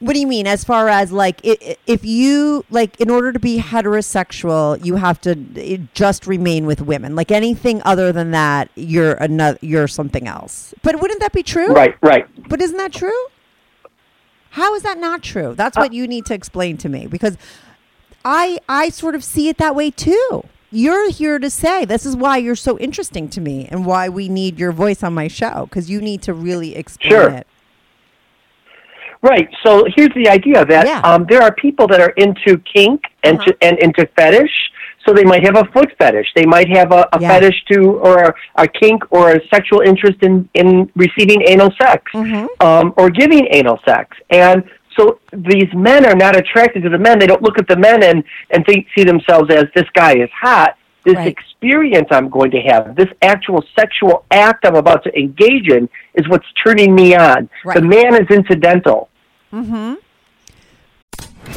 What 0.00 0.14
do 0.14 0.18
you 0.20 0.26
mean? 0.26 0.46
As 0.46 0.64
far 0.64 0.88
as 0.88 1.12
like, 1.12 1.40
i- 1.44 1.76
if 1.86 2.04
you 2.04 2.64
like, 2.70 2.98
in 3.00 3.10
order 3.10 3.32
to 3.32 3.38
be 3.38 3.60
heterosexual, 3.60 4.82
you 4.84 4.96
have 4.96 5.20
to 5.22 5.36
eh, 5.56 5.76
just 5.94 6.26
remain 6.26 6.64
with 6.66 6.80
women. 6.80 7.14
Like 7.14 7.30
anything 7.30 7.82
other 7.84 8.10
than 8.10 8.30
that, 8.30 8.70
you're 8.76 9.12
another, 9.14 9.58
you're 9.60 9.86
something 9.88 10.26
else. 10.26 10.72
But 10.82 11.00
wouldn't 11.00 11.20
that 11.20 11.32
be 11.32 11.42
true? 11.42 11.68
Right, 11.72 11.94
right. 12.02 12.26
But 12.48 12.62
isn't 12.62 12.78
that 12.78 12.92
true? 12.92 13.26
How 14.50 14.74
is 14.74 14.82
that 14.82 14.98
not 14.98 15.22
true? 15.22 15.54
That's 15.54 15.76
what 15.76 15.92
you 15.92 16.08
need 16.08 16.26
to 16.26 16.34
explain 16.34 16.76
to 16.78 16.88
me 16.88 17.06
because 17.06 17.36
I 18.24 18.58
I 18.68 18.88
sort 18.88 19.14
of 19.14 19.22
see 19.22 19.48
it 19.48 19.58
that 19.58 19.76
way 19.76 19.90
too. 19.90 20.44
You're 20.72 21.10
here 21.10 21.38
to 21.38 21.50
say 21.50 21.84
this 21.84 22.06
is 22.06 22.16
why 22.16 22.38
you're 22.38 22.56
so 22.56 22.78
interesting 22.78 23.28
to 23.30 23.40
me 23.40 23.68
and 23.70 23.84
why 23.84 24.08
we 24.08 24.28
need 24.28 24.58
your 24.58 24.72
voice 24.72 25.02
on 25.02 25.14
my 25.14 25.28
show 25.28 25.66
because 25.66 25.90
you 25.90 26.00
need 26.00 26.22
to 26.22 26.32
really 26.34 26.74
explain 26.74 27.10
Sure. 27.12 27.28
it. 27.30 27.46
Right. 29.22 29.48
So 29.64 29.84
here's 29.96 30.14
the 30.14 30.28
idea 30.28 30.64
that 30.64 30.86
Yeah. 30.86 31.00
um, 31.04 31.26
there 31.28 31.42
are 31.42 31.52
people 31.54 31.86
that 31.88 32.00
are 32.00 32.14
into 32.16 32.58
kink 32.58 33.02
and 33.22 33.38
Uh-huh. 33.38 33.52
to, 33.52 33.56
and 33.60 33.78
into 33.78 34.06
fetish. 34.16 34.50
So 35.06 35.12
they 35.14 35.24
might 35.24 35.42
have 35.44 35.56
a 35.56 35.64
foot 35.72 35.90
fetish. 35.98 36.28
They 36.34 36.44
might 36.44 36.68
have 36.76 36.92
a, 36.92 37.08
a 37.12 37.18
Yeah. 37.20 37.28
fetish 37.28 37.64
to, 37.72 37.78
or 38.06 38.18
a, 38.28 38.34
a 38.56 38.68
kink, 38.68 39.02
or 39.10 39.32
a 39.32 39.40
sexual 39.48 39.80
interest 39.80 40.18
in 40.22 40.48
in 40.54 40.90
receiving 40.94 41.42
anal 41.48 41.70
sex, 41.80 42.02
um, 42.60 42.92
or 42.96 43.10
giving 43.10 43.46
anal 43.50 43.78
sex. 43.86 44.16
And 44.30 44.62
so 44.96 45.18
these 45.32 45.72
men 45.74 46.04
are 46.04 46.14
not 46.16 46.36
attracted 46.36 46.82
to 46.82 46.90
the 46.90 46.98
men. 46.98 47.18
They 47.18 47.26
don't 47.26 47.42
look 47.42 47.58
at 47.58 47.66
the 47.68 47.76
men 47.76 48.02
and 48.02 48.24
and 48.50 48.64
think, 48.66 48.86
see 48.96 49.04
themselves 49.04 49.50
as 49.50 49.64
this 49.74 49.88
guy 49.94 50.14
is 50.16 50.30
hot. 50.30 50.76
This 51.04 51.14
Right. 51.16 51.28
experience 51.34 52.08
I'm 52.10 52.28
going 52.28 52.50
to 52.50 52.60
have, 52.60 52.94
this 52.94 53.08
actual 53.22 53.64
sexual 53.78 54.24
act 54.30 54.66
I'm 54.66 54.76
about 54.76 55.02
to 55.04 55.18
engage 55.18 55.68
in, 55.76 55.88
is 56.14 56.28
what's 56.28 56.46
turning 56.64 56.94
me 56.94 57.14
on. 57.14 57.48
Right. 57.64 57.76
The 57.76 57.82
man 57.82 58.14
is 58.14 58.28
incidental. 58.30 59.08
Mm-hmm. 59.52 59.94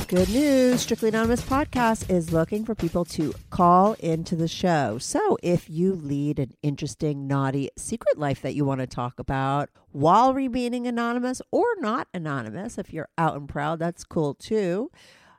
Good 0.07 0.29
news. 0.29 0.81
Strictly 0.81 1.09
Anonymous 1.09 1.41
Podcast 1.41 2.09
is 2.09 2.31
looking 2.31 2.65
for 2.65 2.75
people 2.75 3.03
to 3.05 3.33
call 3.49 3.93
into 3.93 4.35
the 4.35 4.47
show. 4.47 4.97
So 4.99 5.37
if 5.41 5.69
you 5.69 5.93
lead 5.93 6.39
an 6.39 6.53
interesting, 6.61 7.27
naughty 7.27 7.69
secret 7.77 8.17
life 8.17 8.41
that 8.41 8.53
you 8.53 8.63
want 8.65 8.81
to 8.81 8.87
talk 8.87 9.19
about 9.19 9.69
while 9.91 10.33
remaining 10.33 10.87
anonymous 10.87 11.41
or 11.51 11.65
not 11.79 12.07
anonymous, 12.13 12.77
if 12.77 12.93
you're 12.93 13.09
out 13.17 13.35
and 13.35 13.49
proud, 13.49 13.79
that's 13.79 14.03
cool 14.03 14.33
too. 14.35 14.91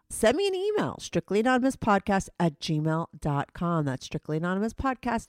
Send 0.09 0.37
me 0.37 0.47
an 0.47 0.55
email, 0.55 0.97
strictlyanonymouspodcast 1.01 2.29
at 2.39 2.59
gmail.com. 2.61 3.85
That's 3.85 4.09
strictlyanonymouspodcast 4.09 5.29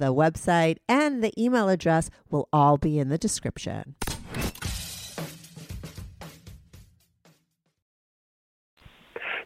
the 0.00 0.12
website, 0.12 0.78
and 0.88 1.22
the 1.22 1.32
email 1.40 1.68
address 1.68 2.10
will 2.30 2.48
all 2.52 2.76
be 2.76 2.98
in 2.98 3.08
the 3.08 3.18
description. 3.18 3.94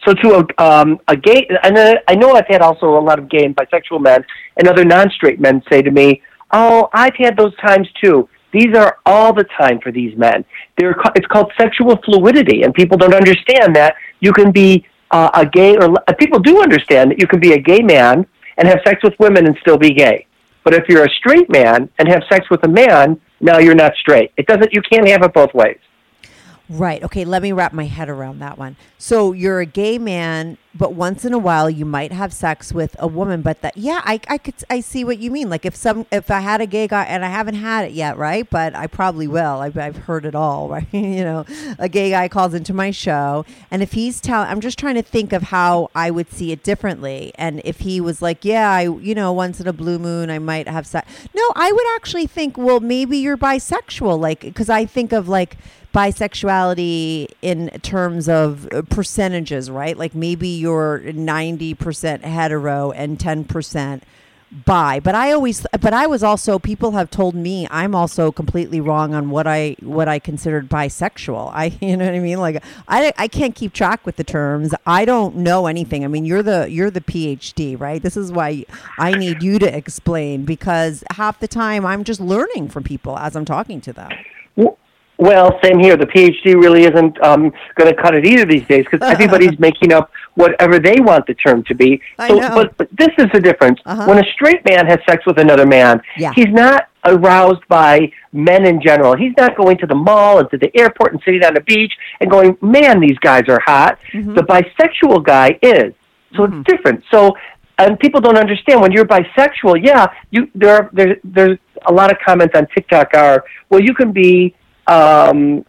So 0.07 0.13
to 0.13 0.47
a, 0.59 0.63
um, 0.63 0.99
a 1.09 1.17
gay, 1.17 1.47
and 1.63 1.79
I 2.09 2.15
know 2.15 2.33
I've 2.33 2.47
had 2.47 2.61
also 2.61 2.99
a 2.99 3.01
lot 3.01 3.19
of 3.19 3.29
gay 3.29 3.45
and 3.45 3.57
bisexual 3.57 4.03
men 4.03 4.25
and 4.57 4.69
other 4.69 4.85
non-straight 4.85 5.41
men 5.41 5.63
say 5.71 5.81
to 5.83 5.91
me, 5.91 6.23
"Oh, 6.53 6.89
I've 6.93 7.17
had 7.17 7.37
those 7.37 7.57
times 7.57 7.89
too." 8.03 8.29
These 8.53 8.77
are 8.77 8.99
all 9.07 9.33
the 9.33 9.45
time 9.59 9.81
for 9.81 9.91
these 9.91 10.17
men. 10.17 10.45
They're 10.77 10.95
it's 11.15 11.27
called 11.27 11.53
sexual 11.59 11.97
fluidity, 12.05 12.63
and 12.63 12.75
people 12.75 12.99
don't 12.99 13.15
understand 13.15 13.75
that 13.77 13.97
you 14.21 14.33
can 14.33 14.53
be 14.53 14.87
uh, 15.11 15.31
a 15.35 15.47
gay 15.47 15.77
or 15.77 15.91
uh, 15.91 16.13
people 16.19 16.39
do 16.39 16.61
understand 16.63 17.11
that 17.11 17.19
you 17.19 17.27
can 17.27 17.41
be 17.41 17.53
a 17.53 17.59
gay 17.59 17.81
man 17.81 18.27
and 18.59 18.69
have 18.69 18.81
sex 18.87 19.03
with 19.03 19.15
women 19.19 19.47
and 19.47 19.57
still 19.61 19.79
be 19.79 19.91
gay. 19.91 20.27
But 20.65 20.75
if 20.75 20.85
you're 20.89 21.05
a 21.05 21.11
straight 21.11 21.51
man 21.51 21.91
and 21.99 22.09
have 22.09 22.23
sex 22.31 22.47
with 22.51 22.65
a 22.65 22.69
man, 22.69 23.21
now 23.41 23.59
you're 23.59 23.75
not 23.75 23.93
straight. 24.01 24.33
It 24.37 24.47
doesn't. 24.47 24.73
You 24.73 24.83
can't 24.83 25.07
have 25.09 25.23
it 25.23 25.35
both 25.35 25.53
ways. 25.55 25.79
Right. 26.69 27.03
Okay. 27.03 27.27
Let 27.27 27.43
me 27.43 27.53
wrap 27.53 27.75
my 27.75 27.85
head 27.85 28.09
around 28.09 28.39
that 28.39 28.57
one. 28.57 28.77
So 28.97 29.33
you're 29.33 29.61
a 29.61 29.67
gay 29.67 29.99
man, 29.99 30.57
but 30.75 30.95
once 30.95 31.27
in 31.27 31.35
a 31.35 31.39
while 31.39 31.69
you 31.69 31.85
might 31.85 32.11
have 32.11 32.33
sex 32.33 32.73
with 32.73 32.97
a 32.99 33.07
woman. 33.07 33.43
But 33.43 33.61
that, 33.61 33.77
yeah, 33.77 34.01
I, 34.03 34.19
I 34.29 34.39
could, 34.39 34.55
I 34.71 34.81
see 34.81 35.05
what 35.05 35.19
you 35.19 35.31
mean. 35.31 35.51
Like 35.51 35.67
if 35.67 35.77
some, 35.77 36.07
if 36.11 36.31
I 36.31 36.41
had 36.41 36.63
a 36.63 36.67
gay 36.67 36.89
guy, 36.89 37.05
and 37.05 37.23
I 37.23 37.29
haven't 37.29 37.57
had 37.57 37.85
it 37.85 37.93
yet, 37.93 38.17
right? 38.17 38.49
But 38.49 38.75
I 38.75 38.87
probably 38.87 39.29
will. 39.29 39.61
I've, 39.61 39.77
I've 39.77 39.97
heard 39.97 40.25
it 40.25 40.35
all, 40.35 40.69
right? 40.71 40.87
you 40.91 41.23
know, 41.23 41.45
a 41.79 41.89
gay 41.89 42.09
guy 42.09 42.29
calls 42.29 42.55
into 42.55 42.73
my 42.73 42.91
show, 42.91 43.45
and 43.71 43.83
if 43.83 43.93
he's 43.93 44.23
telling, 44.23 44.49
I'm 44.49 44.61
just 44.61 44.79
trying 44.79 44.95
to 44.95 45.03
think 45.03 45.35
of 45.35 45.43
how 45.43 45.91
I 45.95 46.11
would 46.11 46.33
see 46.33 46.51
it 46.51 46.63
differently. 46.63 47.33
And 47.35 47.61
if 47.63 47.81
he 47.81 48.01
was 48.01 48.23
like, 48.23 48.43
yeah, 48.43 48.71
I, 48.71 48.83
you 48.85 49.15
know, 49.15 49.35
once 49.35 49.61
in 49.61 49.69
a 49.69 49.73
blue 49.75 49.99
moon, 49.99 50.31
I 50.31 50.39
might 50.39 50.67
have 50.67 50.87
sex. 50.87 51.11
No, 51.35 51.53
I 51.55 51.71
would 51.71 51.87
actually 51.95 52.27
think, 52.27 52.57
well, 52.57 52.81
maybe 52.81 53.19
you're 53.19 53.37
bisexual, 53.37 54.19
like, 54.19 54.41
because 54.41 54.71
I 54.71 54.87
think 54.87 55.13
of 55.13 55.29
like 55.29 55.59
bisexuality 55.95 57.29
in 57.41 57.71
terms 57.81 58.29
of 58.29 58.69
uh, 58.73 58.83
percentages, 58.83 59.71
right? 59.71 59.97
Like 59.97 60.15
maybe 60.15 60.49
you're 60.49 61.01
90% 61.01 62.23
hetero 62.23 62.91
and 62.91 63.19
10% 63.19 64.03
bi. 64.67 65.01
But 65.01 65.15
I 65.15 65.33
always 65.33 65.67
but 65.81 65.93
I 65.93 66.07
was 66.07 66.23
also 66.23 66.59
people 66.59 66.93
have 66.93 67.11
told 67.11 67.35
me 67.35 67.67
I'm 67.71 67.95
also 67.95 68.31
completely 68.31 68.81
wrong 68.81 69.15
on 69.15 69.31
what 69.31 69.47
I 69.47 69.77
what 69.81 70.09
I 70.09 70.19
considered 70.19 70.69
bisexual. 70.69 71.51
I 71.53 71.67
you 71.81 71.97
know 71.97 72.05
what 72.05 72.15
I 72.15 72.21
mean? 72.21 72.39
Like 72.41 72.63
I 72.87 73.13
I 73.17 73.29
can't 73.29 73.55
keep 73.55 73.73
track 73.73 74.05
with 74.07 74.17
the 74.17 74.25
terms. 74.25 74.75
I 74.87 75.05
don't 75.05 75.37
know 75.37 75.67
anything. 75.67 76.05
I 76.05 76.09
mean, 76.09 76.25
you're 76.25 76.43
the 76.43 76.71
you're 76.71 76.91
the 76.91 77.01
PhD, 77.01 77.79
right? 77.79 78.03
This 78.03 78.17
is 78.17 78.31
why 78.31 78.65
I 78.99 79.13
need 79.13 79.43
you 79.43 79.59
to 79.59 79.77
explain 79.77 80.45
because 80.45 81.03
half 81.13 81.41
the 81.41 81.49
time 81.49 81.85
I'm 81.85 82.05
just 82.05 82.21
learning 82.21 82.69
from 82.69 82.85
people 82.85 83.19
as 83.19 83.35
I'm 83.35 83.45
talking 83.45 83.81
to 83.83 83.93
them. 83.93 84.13
W- 84.57 84.77
Well, 85.17 85.59
same 85.63 85.79
here. 85.79 85.97
The 85.97 86.07
PhD 86.07 86.55
really 86.55 86.85
isn't 86.85 87.23
um, 87.23 87.53
going 87.77 87.95
to 87.95 88.03
cut 88.03 88.15
it 88.15 88.27
either 88.27 88.45
these 88.45 88.67
days 88.67 88.85
because 88.91 89.01
everybody's 89.09 89.59
making 89.69 89.93
up 89.93 90.11
whatever 90.35 90.79
they 90.81 90.97
want 91.01 91.27
the 91.27 91.35
term 91.35 91.63
to 91.65 91.75
be. 91.75 92.01
I 92.19 92.29
So, 92.29 92.35
know. 92.37 92.49
But, 92.55 92.77
but 92.77 92.89
this 92.93 93.11
is 93.19 93.27
the 93.33 93.41
difference. 93.41 93.79
Uh-huh. 93.87 94.07
When 94.07 94.19
a 94.19 94.25
straight 94.33 94.65
man 94.69 94.87
has 94.87 94.99
sex 95.09 95.25
with 95.25 95.39
another 95.39 95.67
man, 95.67 96.03
Yeah. 96.17 96.33
he's 96.35 96.49
not 96.49 96.89
aroused 97.05 97.67
by 97.69 98.11
men 98.33 98.67
in 98.67 98.81
general. 98.83 99.15
He's 99.15 99.35
not 99.37 99.57
going 99.57 99.79
to 99.79 99.87
the 99.87 99.95
mall 99.95 100.41
and 100.41 100.51
to 100.51 100.59
the 100.59 100.75
airport 100.77 101.13
and 101.13 101.23
sitting 101.25 101.45
on 101.45 101.55
the 101.55 101.61
beach 101.61 101.93
and 102.21 102.31
going, 102.31 102.57
"Man, 102.63 102.99
these 102.99 103.19
guys 103.19 103.43
are 103.49 103.61
hot." 103.65 103.99
Mm-hmm. 104.13 104.35
The 104.35 104.43
bisexual 104.43 105.23
guy 105.25 105.59
is. 105.63 105.93
So 106.35 106.45
it's 106.45 106.67
different. 106.67 107.05
So 107.13 107.37
and 107.79 107.99
people 108.01 108.21
don't 108.21 108.39
understand 108.39 108.81
when 108.81 108.91
you're 108.91 109.05
bisexual. 109.05 109.85
Yeah, 109.85 110.07
you 110.31 110.49
there 110.55 110.75
are 110.75 110.91
there, 110.93 111.17
there's 111.23 111.59
a 111.87 111.93
lot 111.93 112.11
of 112.11 112.19
comments 112.25 112.55
on 112.57 112.67
TikTok 112.75 113.15
are 113.15 113.45
well, 113.69 113.81
you 113.81 113.95
can 113.95 114.11
be 114.13 114.55
um, 114.87 115.65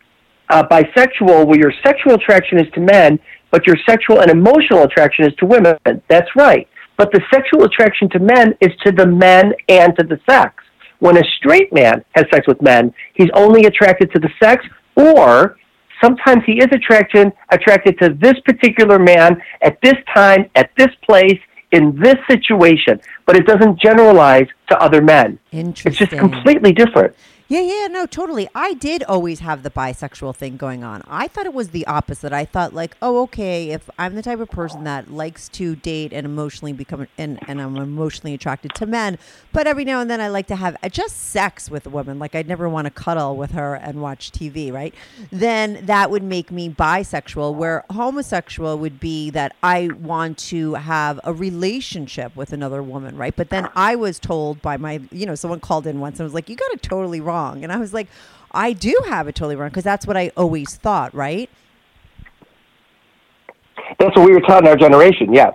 uh, 0.49 0.63
bisexual 0.67 1.47
where 1.47 1.59
your 1.59 1.73
sexual 1.83 2.13
attraction 2.13 2.59
is 2.59 2.71
to 2.73 2.79
men, 2.79 3.19
but 3.51 3.65
your 3.65 3.77
sexual 3.87 4.21
and 4.21 4.29
emotional 4.29 4.83
attraction 4.83 5.25
is 5.25 5.33
to 5.35 5.45
women. 5.45 5.77
That's 6.07 6.29
right. 6.35 6.67
But 6.97 7.11
the 7.11 7.21
sexual 7.33 7.63
attraction 7.63 8.09
to 8.11 8.19
men 8.19 8.55
is 8.61 8.71
to 8.85 8.91
the 8.91 9.05
men 9.05 9.53
and 9.69 9.95
to 9.97 10.05
the 10.05 10.19
sex. 10.29 10.63
When 10.99 11.17
a 11.17 11.23
straight 11.37 11.73
man 11.73 12.03
has 12.15 12.25
sex 12.33 12.47
with 12.47 12.61
men, 12.61 12.93
he's 13.13 13.29
only 13.33 13.65
attracted 13.65 14.11
to 14.13 14.19
the 14.19 14.29
sex, 14.41 14.65
or 14.95 15.57
sometimes 16.01 16.43
he 16.45 16.53
is 16.53 16.67
attraction 16.71 17.33
attracted 17.49 17.99
to 17.99 18.09
this 18.09 18.39
particular 18.45 18.97
man 18.97 19.41
at 19.61 19.77
this 19.81 19.95
time, 20.13 20.49
at 20.55 20.71
this 20.77 20.89
place, 21.03 21.39
in 21.71 21.99
this 21.99 22.15
situation. 22.29 23.01
But 23.25 23.35
it 23.35 23.45
doesn't 23.45 23.79
generalize 23.79 24.47
to 24.69 24.81
other 24.81 25.01
men. 25.01 25.37
It's 25.85 25.97
just 25.97 26.11
completely 26.19 26.71
different. 26.71 27.13
Yeah, 27.47 27.61
yeah, 27.61 27.85
no, 27.87 28.07
totally. 28.07 28.49
I 28.55 28.73
did 28.73 29.03
always 29.03 29.39
have 29.41 29.61
the 29.61 29.69
bisexual 29.69 30.35
thing 30.35 30.57
going 30.57 30.83
on. 30.83 31.03
I 31.07 31.27
thought 31.27 31.45
it 31.45 31.53
was 31.53 31.69
the 31.69 31.85
opposite. 31.85 32.33
I 32.33 32.43
thought 32.43 32.73
like, 32.73 32.97
oh, 33.03 33.21
okay, 33.23 33.69
if 33.69 33.87
I'm 33.99 34.15
the 34.15 34.23
type 34.23 34.39
of 34.39 34.49
person 34.49 34.83
that 34.85 35.11
likes 35.11 35.47
to 35.49 35.75
date 35.75 36.11
and 36.11 36.25
emotionally 36.25 36.73
become 36.73 37.07
and, 37.19 37.37
and 37.47 37.61
I'm 37.61 37.77
emotionally 37.77 38.33
attracted 38.33 38.73
to 38.75 38.87
men, 38.87 39.19
but 39.53 39.67
every 39.67 39.85
now 39.85 39.99
and 40.01 40.09
then 40.09 40.19
I 40.19 40.27
like 40.27 40.47
to 40.47 40.55
have 40.55 40.75
just 40.89 41.17
sex 41.17 41.69
with 41.69 41.85
a 41.85 41.89
woman. 41.91 42.17
Like 42.17 42.33
I'd 42.33 42.47
never 42.47 42.67
want 42.67 42.85
to 42.85 42.91
cuddle 42.91 43.37
with 43.37 43.51
her 43.51 43.75
and 43.75 44.01
watch 44.01 44.31
TV, 44.31 44.73
right? 44.73 44.95
Then 45.31 45.85
that 45.85 46.09
would 46.09 46.23
make 46.23 46.51
me 46.51 46.67
bisexual. 46.67 47.53
Where 47.53 47.85
homosexual 47.91 48.79
would 48.79 48.99
be 48.99 49.29
that 49.29 49.55
I 49.61 49.89
want 50.01 50.39
to 50.49 50.73
have 50.73 51.19
a 51.23 51.31
relationship 51.31 52.35
with 52.35 52.53
another 52.53 52.81
woman, 52.81 53.15
right? 53.17 53.35
But 53.35 53.49
then 53.51 53.69
I 53.75 53.95
was 53.95 54.17
told 54.17 54.63
by 54.63 54.77
my, 54.77 55.01
you 55.11 55.27
know, 55.27 55.35
someone 55.35 55.59
called 55.59 55.85
in 55.85 55.99
once 55.99 56.19
and 56.19 56.25
was 56.25 56.33
like, 56.33 56.49
"You 56.49 56.55
got 56.55 56.71
it 56.71 56.81
totally 56.81 57.21
wrong," 57.21 57.34
and 57.35 57.71
I 57.71 57.77
was 57.77 57.93
like, 57.93 58.07
"I 58.51 58.73
do 58.73 58.93
have 59.07 59.27
it 59.27 59.35
totally 59.35 59.55
wrong 59.55 59.69
because 59.69 59.83
that's 59.83 60.07
what 60.07 60.17
I 60.17 60.31
always 60.37 60.75
thought, 60.75 61.13
right?" 61.13 61.49
That's 63.99 64.15
what 64.17 64.25
we 64.25 64.33
were 64.33 64.41
taught 64.41 64.63
in 64.63 64.67
our 64.67 64.75
generation, 64.75 65.33
yes. 65.33 65.53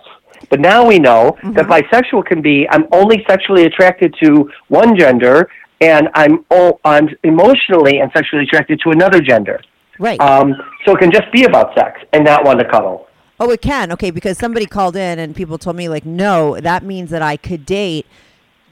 But 0.49 0.61
now 0.61 0.87
we 0.87 0.99
know 0.99 1.37
that 1.43 1.67
Mm-hmm. 1.67 1.73
bisexual 1.73 2.25
can 2.27 2.41
be 2.43 2.67
I'm 2.71 2.87
only 2.93 3.25
sexually 3.29 3.65
attracted 3.65 4.15
to 4.23 4.51
one 4.69 4.97
gender 4.97 5.51
and 5.81 6.09
I'm 6.15 6.45
o- 6.51 6.79
I'm 6.85 7.09
emotionally 7.25 7.99
and 8.01 8.11
sexually 8.15 8.45
attracted 8.45 8.81
to 8.85 8.91
another 8.91 9.21
gender. 9.21 9.61
Right. 9.99 10.21
Um, 10.21 10.55
so 10.85 10.95
it 10.95 10.99
can 11.01 11.11
just 11.11 11.31
be 11.33 11.45
about 11.45 11.75
sex 11.77 12.01
and 12.13 12.25
not 12.25 12.45
want 12.45 12.59
to 12.61 12.69
cuddle. 12.69 13.07
Oh, 13.39 13.51
it 13.51 13.61
can. 13.63 13.91
Okay, 13.93 14.11
because 14.11 14.39
somebody 14.39 14.67
called 14.67 14.97
in 14.97 15.19
and 15.19 15.35
people 15.35 15.59
told 15.59 15.77
me 15.77 15.89
like, 15.89 16.05
no, 16.07 16.59
that 16.61 16.83
means 16.85 17.11
that 17.11 17.23
I 17.23 17.37
could 17.37 17.65
date, 17.67 18.07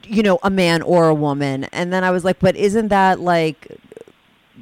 you 0.09 0.23
know, 0.23 0.39
a 0.43 0.51
man 0.51 0.83
or 0.83 1.09
a 1.09 1.15
woman. 1.15 1.65
And 1.65 1.93
then 1.93 2.05
I 2.05 2.11
was 2.11 2.25
like, 2.25 2.39
but 2.41 2.57
isn't 2.57 2.89
that 2.89 3.21
like 3.21 3.79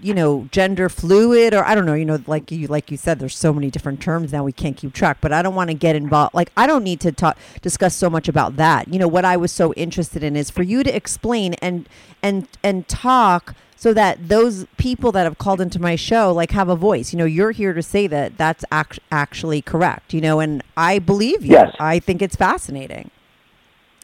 you 0.03 0.15
know, 0.15 0.49
gender 0.51 0.89
fluid 0.89 1.55
or 1.55 1.65
I 1.65 1.75
don't 1.75 1.87
know, 1.87 1.95
you 1.95 2.05
know, 2.05 2.23
like 2.27 2.51
you 2.51 2.67
like 2.67 2.91
you 2.91 2.97
said, 2.97 3.19
there's 3.19 3.37
so 3.37 3.53
many 3.53 3.71
different 3.71 4.01
terms 4.01 4.33
now 4.33 4.45
we 4.45 4.53
can't 4.53 4.77
keep 4.77 4.93
track. 4.93 5.19
But 5.21 5.33
I 5.33 5.43
don't 5.43 5.55
want 5.55 5.69
to 5.69 5.75
get 5.75 5.97
involved. 5.97 6.35
Like 6.35 6.51
I 6.57 6.67
don't 6.67 6.85
need 6.85 7.01
to 7.01 7.13
talk 7.13 7.39
discuss 7.63 7.95
so 7.95 8.11
much 8.11 8.29
about 8.29 8.57
that. 8.57 8.93
You 8.93 8.99
know, 8.99 9.09
what 9.09 9.25
I 9.25 9.37
was 9.37 9.53
so 9.53 9.73
interested 9.75 10.23
in 10.23 10.37
is 10.37 10.51
for 10.51 10.63
you 10.63 10.83
to 10.83 10.95
explain 10.95 11.55
and 11.55 11.89
and 12.23 12.49
and 12.63 12.87
talk 12.89 13.55
so 13.79 13.93
that 13.93 14.29
those 14.29 14.67
people 14.77 15.13
that 15.13 15.25
have 15.25 15.39
called 15.39 15.61
into 15.61 15.81
my 15.81 15.97
show 15.97 16.33
like 16.33 16.51
have 16.53 16.69
a 16.69 16.77
voice. 16.77 17.13
You 17.13 17.19
know, 17.19 17.25
you're 17.25 17.53
here 17.53 17.73
to 17.73 17.83
say 17.83 18.07
that 18.07 18.37
that's 18.39 18.65
act- 18.71 19.01
actually 19.11 19.63
correct. 19.63 20.13
You 20.13 20.21
know, 20.21 20.41
and 20.41 20.63
I 20.77 20.99
believe 20.99 21.45
you. 21.45 21.53
Yes. 21.53 21.75
I 21.81 21.99
think 21.99 22.23
it's 22.23 22.37
fascinating, 22.37 23.11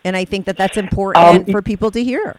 and 0.05 0.17
I 0.17 0.25
think 0.25 0.47
that 0.47 0.57
that's 0.57 0.77
important 0.77 1.25
Um, 1.25 1.45
for 1.53 1.63
people 1.63 1.91
to 1.93 2.03
hear. 2.03 2.37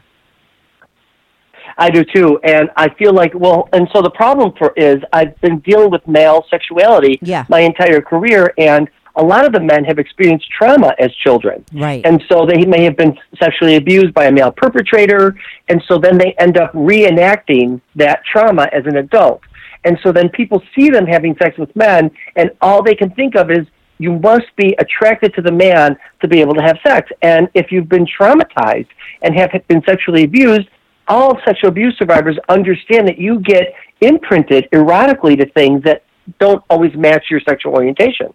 I 1.77 1.89
do 1.89 2.03
too, 2.03 2.39
and 2.43 2.69
I 2.75 2.89
feel 2.89 3.13
like 3.13 3.31
well, 3.33 3.67
and 3.73 3.87
so 3.93 4.01
the 4.01 4.11
problem 4.11 4.53
for 4.57 4.73
is 4.75 4.97
I've 5.11 5.39
been 5.41 5.59
dealing 5.59 5.89
with 5.89 6.07
male 6.07 6.45
sexuality 6.49 7.19
Yeah. 7.21 7.45
my 7.49 7.61
entire 7.61 8.01
career, 8.01 8.53
and 8.57 8.87
a 9.15 9.23
lot 9.23 9.45
of 9.45 9.53
the 9.53 9.59
men 9.59 9.83
have 9.85 9.97
experienced 9.97 10.49
trauma 10.51 10.93
as 10.99 11.13
children, 11.15 11.63
Right. 11.73 12.01
and 12.05 12.23
so 12.29 12.45
they 12.45 12.65
may 12.65 12.83
have 12.83 12.97
been 12.97 13.17
sexually 13.41 13.75
abused 13.75 14.13
by 14.13 14.25
a 14.25 14.31
male 14.31 14.51
perpetrator, 14.51 15.35
and 15.69 15.81
so 15.87 15.97
then 15.97 16.17
they 16.17 16.33
end 16.37 16.57
up 16.57 16.73
reenacting 16.73 17.79
that 17.95 18.23
trauma 18.31 18.67
as 18.71 18.85
an 18.85 18.97
adult, 18.97 19.41
and 19.83 19.97
so 20.03 20.11
then 20.11 20.29
people 20.29 20.61
see 20.75 20.89
them 20.89 21.07
having 21.07 21.35
sex 21.41 21.57
with 21.57 21.73
men, 21.75 22.11
and 22.35 22.51
all 22.61 22.83
they 22.83 22.95
can 22.95 23.09
think 23.11 23.35
of 23.35 23.49
is 23.49 23.65
you 23.97 24.19
must 24.19 24.55
be 24.55 24.75
attracted 24.79 25.33
to 25.35 25.41
the 25.41 25.51
man 25.51 25.97
to 26.21 26.27
be 26.27 26.41
able 26.41 26.53
to 26.55 26.61
have 26.61 26.77
sex. 26.85 27.09
And 27.21 27.47
if 27.53 27.71
you've 27.71 27.89
been 27.89 28.05
traumatized 28.05 28.87
and 29.21 29.35
have 29.35 29.51
been 29.67 29.83
sexually 29.83 30.23
abused, 30.23 30.67
all 31.07 31.37
sexual 31.45 31.69
abuse 31.69 31.95
survivors 31.97 32.37
understand 32.49 33.07
that 33.07 33.17
you 33.17 33.39
get 33.41 33.73
imprinted 34.01 34.67
erotically 34.71 35.37
to 35.37 35.45
things 35.51 35.83
that 35.83 36.03
don't 36.39 36.63
always 36.69 36.93
match 36.95 37.25
your 37.29 37.41
sexual 37.41 37.73
orientation. 37.73 38.33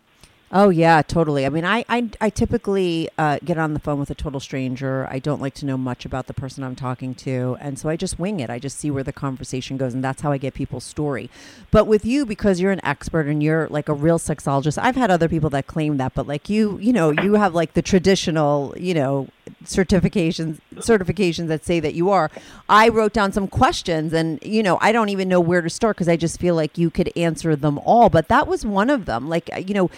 Oh 0.50 0.70
yeah, 0.70 1.02
totally. 1.02 1.44
I 1.44 1.50
mean, 1.50 1.66
I 1.66 1.84
I, 1.90 2.08
I 2.22 2.30
typically 2.30 3.10
uh, 3.18 3.38
get 3.44 3.58
on 3.58 3.74
the 3.74 3.78
phone 3.80 3.98
with 3.98 4.08
a 4.08 4.14
total 4.14 4.40
stranger. 4.40 5.06
I 5.10 5.18
don't 5.18 5.42
like 5.42 5.52
to 5.56 5.66
know 5.66 5.76
much 5.76 6.06
about 6.06 6.26
the 6.26 6.32
person 6.32 6.64
I'm 6.64 6.74
talking 6.74 7.14
to, 7.16 7.58
and 7.60 7.78
so 7.78 7.90
I 7.90 7.96
just 7.96 8.18
wing 8.18 8.40
it. 8.40 8.48
I 8.48 8.58
just 8.58 8.78
see 8.78 8.90
where 8.90 9.02
the 9.02 9.12
conversation 9.12 9.76
goes, 9.76 9.92
and 9.92 10.02
that's 10.02 10.22
how 10.22 10.32
I 10.32 10.38
get 10.38 10.54
people's 10.54 10.84
story. 10.84 11.28
But 11.70 11.86
with 11.86 12.06
you, 12.06 12.24
because 12.24 12.60
you're 12.60 12.72
an 12.72 12.80
expert 12.82 13.26
and 13.26 13.42
you're 13.42 13.68
like 13.68 13.90
a 13.90 13.92
real 13.92 14.18
sexologist, 14.18 14.78
I've 14.82 14.96
had 14.96 15.10
other 15.10 15.28
people 15.28 15.50
that 15.50 15.66
claim 15.66 15.98
that, 15.98 16.14
but 16.14 16.26
like 16.26 16.48
you, 16.48 16.78
you 16.78 16.94
know, 16.94 17.10
you 17.10 17.34
have 17.34 17.54
like 17.54 17.74
the 17.74 17.82
traditional, 17.82 18.74
you 18.78 18.94
know, 18.94 19.28
certifications 19.64 20.60
certifications 20.76 21.48
that 21.48 21.62
say 21.66 21.78
that 21.78 21.92
you 21.92 22.08
are. 22.08 22.30
I 22.70 22.88
wrote 22.88 23.12
down 23.12 23.32
some 23.32 23.48
questions, 23.48 24.14
and 24.14 24.38
you 24.42 24.62
know, 24.62 24.78
I 24.80 24.92
don't 24.92 25.10
even 25.10 25.28
know 25.28 25.40
where 25.40 25.60
to 25.60 25.68
start 25.68 25.96
because 25.96 26.08
I 26.08 26.16
just 26.16 26.40
feel 26.40 26.54
like 26.54 26.78
you 26.78 26.88
could 26.88 27.12
answer 27.16 27.54
them 27.54 27.78
all. 27.80 28.08
But 28.08 28.28
that 28.28 28.46
was 28.46 28.64
one 28.64 28.88
of 28.88 29.04
them. 29.04 29.28
Like 29.28 29.50
you 29.68 29.74
know 29.74 29.90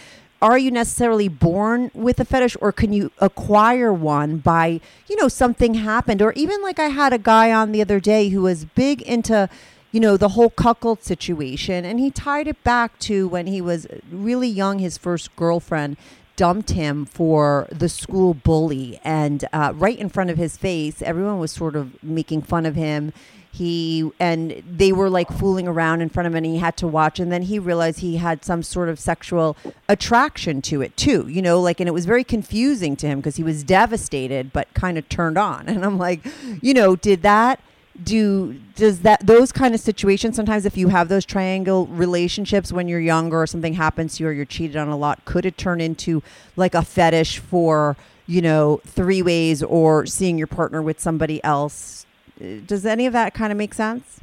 are 0.42 0.58
you 0.58 0.70
necessarily 0.70 1.28
born 1.28 1.90
with 1.94 2.18
a 2.18 2.24
fetish 2.24 2.56
or 2.60 2.72
can 2.72 2.92
you 2.92 3.12
acquire 3.18 3.92
one 3.92 4.38
by 4.38 4.80
you 5.08 5.16
know 5.16 5.28
something 5.28 5.74
happened? 5.74 6.22
Or 6.22 6.32
even 6.32 6.62
like 6.62 6.78
i 6.78 6.88
had 6.88 7.12
a 7.12 7.18
guy 7.18 7.52
on 7.52 7.72
the 7.72 7.80
other 7.82 8.00
day 8.00 8.28
who 8.28 8.42
was 8.42 8.64
big 8.64 9.02
into 9.02 9.48
you 9.92 10.00
know 10.00 10.16
the 10.16 10.30
whole 10.30 10.50
cuckold 10.50 11.02
situation 11.02 11.84
and 11.84 11.98
he 11.98 12.10
tied 12.10 12.46
it 12.46 12.62
back 12.62 12.98
to 13.00 13.28
when 13.28 13.46
he 13.46 13.60
was 13.60 13.86
really 14.10 14.48
young 14.48 14.78
his 14.78 14.96
first 14.96 15.34
girlfriend 15.36 15.96
dumped 16.36 16.70
him 16.70 17.04
for 17.04 17.68
the 17.70 17.88
school 17.88 18.32
bully 18.32 19.00
and 19.04 19.44
uh, 19.52 19.72
right 19.76 19.98
in 19.98 20.08
front 20.08 20.30
of 20.30 20.38
his 20.38 20.56
face 20.56 21.02
everyone 21.02 21.38
was 21.38 21.52
sort 21.52 21.76
of 21.76 22.02
making 22.02 22.40
fun 22.40 22.64
of 22.64 22.76
him 22.76 23.12
he 23.52 24.10
and 24.20 24.62
they 24.70 24.92
were 24.92 25.10
like 25.10 25.30
fooling 25.30 25.66
around 25.66 26.00
in 26.00 26.08
front 26.08 26.26
of 26.26 26.32
him 26.32 26.36
and 26.36 26.46
he 26.46 26.58
had 26.58 26.76
to 26.78 26.86
watch. 26.86 27.18
And 27.18 27.32
then 27.32 27.42
he 27.42 27.58
realized 27.58 28.00
he 28.00 28.16
had 28.16 28.44
some 28.44 28.62
sort 28.62 28.88
of 28.88 28.98
sexual 28.98 29.56
attraction 29.88 30.62
to 30.62 30.82
it 30.82 30.96
too 30.96 31.26
you 31.28 31.42
know 31.42 31.60
like 31.60 31.80
and 31.80 31.88
it 31.88 31.92
was 31.92 32.06
very 32.06 32.24
confusing 32.24 32.96
to 32.96 33.06
him 33.06 33.18
because 33.18 33.36
he 33.36 33.42
was 33.42 33.64
devastated 33.64 34.52
but 34.52 34.72
kind 34.74 34.96
of 34.98 35.08
turned 35.08 35.38
on. 35.38 35.68
And 35.70 35.84
i'm 35.84 35.98
like 35.98 36.20
you 36.60 36.74
know 36.74 36.94
did 36.96 37.22
that 37.22 37.60
do 38.02 38.54
does 38.74 39.00
that 39.00 39.24
those 39.26 39.52
kind 39.52 39.74
of 39.74 39.80
situations 39.80 40.36
sometimes 40.36 40.64
if 40.66 40.76
you 40.76 40.88
have 40.88 41.08
those 41.08 41.24
triangle 41.24 41.86
relationships 41.86 42.72
when 42.72 42.88
you're 42.88 43.00
younger 43.00 43.42
or 43.42 43.46
something 43.46 43.74
happens 43.74 44.16
to 44.16 44.24
you 44.24 44.28
or 44.28 44.32
you're 44.32 44.44
cheated 44.44 44.76
on 44.76 44.88
a 44.88 44.96
lot 44.96 45.24
could 45.24 45.46
it 45.46 45.56
turn 45.56 45.80
into 45.80 46.22
like 46.56 46.74
a 46.74 46.82
fetish 46.82 47.38
for 47.38 47.96
you 48.26 48.42
know 48.42 48.80
three 48.84 49.22
ways 49.22 49.62
or 49.62 50.06
seeing 50.06 50.36
your 50.36 50.46
partner 50.46 50.82
with 50.82 51.00
somebody 51.00 51.42
else 51.44 52.04
does 52.66 52.86
any 52.86 53.06
of 53.06 53.12
that 53.12 53.34
kind 53.34 53.52
of 53.52 53.58
make 53.58 53.74
sense 53.74 54.20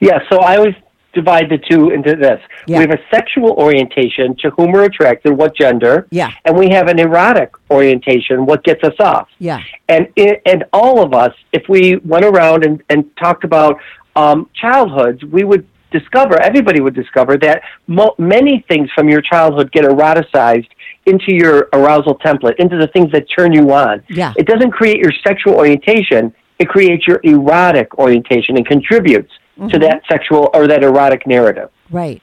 Yeah, 0.00 0.18
so 0.30 0.38
I 0.40 0.56
always 0.56 0.74
divide 1.12 1.48
the 1.50 1.58
two 1.58 1.90
into 1.90 2.14
this. 2.14 2.40
Yeah. 2.68 2.78
We 2.78 2.82
have 2.86 2.92
a 2.92 3.02
sexual 3.12 3.50
orientation 3.52 4.36
to 4.42 4.50
whom 4.50 4.70
we're 4.70 4.84
attracted, 4.84 5.32
what 5.32 5.56
gender, 5.56 6.06
yeah 6.10 6.30
and 6.44 6.56
we 6.56 6.70
have 6.70 6.88
an 6.88 6.98
erotic 7.00 7.50
orientation, 7.70 8.46
what 8.46 8.62
gets 8.64 8.82
us 8.84 8.94
off. 9.00 9.28
yeah 9.38 9.60
and 9.88 10.08
it, 10.16 10.40
and 10.46 10.64
all 10.72 11.02
of 11.02 11.12
us, 11.14 11.34
if 11.52 11.64
we 11.68 11.96
went 11.96 12.24
around 12.24 12.64
and, 12.64 12.82
and 12.88 13.04
talked 13.16 13.44
about 13.44 13.78
um, 14.16 14.48
childhoods, 14.54 15.22
we 15.24 15.44
would 15.44 15.66
discover, 15.90 16.40
everybody 16.40 16.80
would 16.80 16.94
discover 16.94 17.36
that 17.38 17.62
mo- 17.88 18.14
many 18.18 18.64
things 18.68 18.88
from 18.94 19.08
your 19.08 19.20
childhood 19.20 19.72
get 19.72 19.84
eroticized 19.84 20.68
into 21.06 21.32
your 21.34 21.68
arousal 21.72 22.16
template, 22.20 22.54
into 22.60 22.76
the 22.76 22.86
things 22.88 23.10
that 23.10 23.24
turn 23.36 23.52
you 23.52 23.72
on. 23.72 24.00
Yeah. 24.08 24.32
It 24.36 24.46
doesn't 24.46 24.70
create 24.70 24.98
your 24.98 25.12
sexual 25.26 25.54
orientation; 25.54 26.32
it 26.60 26.68
creates 26.68 27.06
your 27.08 27.20
erotic 27.24 27.98
orientation 27.98 28.56
and 28.56 28.66
contributes 28.66 29.32
to 29.70 29.78
that 29.78 30.02
sexual 30.08 30.48
or 30.54 30.66
that 30.66 30.82
erotic 30.82 31.26
narrative. 31.26 31.70
Right. 31.90 32.22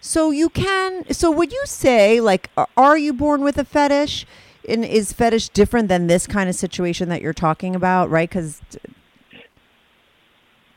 So 0.00 0.30
you 0.30 0.48
can. 0.48 1.12
So 1.12 1.30
would 1.30 1.52
you 1.52 1.62
say, 1.64 2.20
like, 2.20 2.50
are 2.76 2.98
you 2.98 3.12
born 3.12 3.42
with 3.42 3.56
a 3.56 3.64
fetish? 3.64 4.26
And 4.68 4.84
is 4.84 5.12
fetish 5.12 5.48
different 5.50 5.88
than 5.88 6.08
this 6.08 6.26
kind 6.26 6.48
of 6.48 6.54
situation 6.54 7.08
that 7.08 7.22
you're 7.22 7.32
talking 7.32 7.74
about? 7.74 8.10
Right? 8.10 8.28
Because 8.28 8.60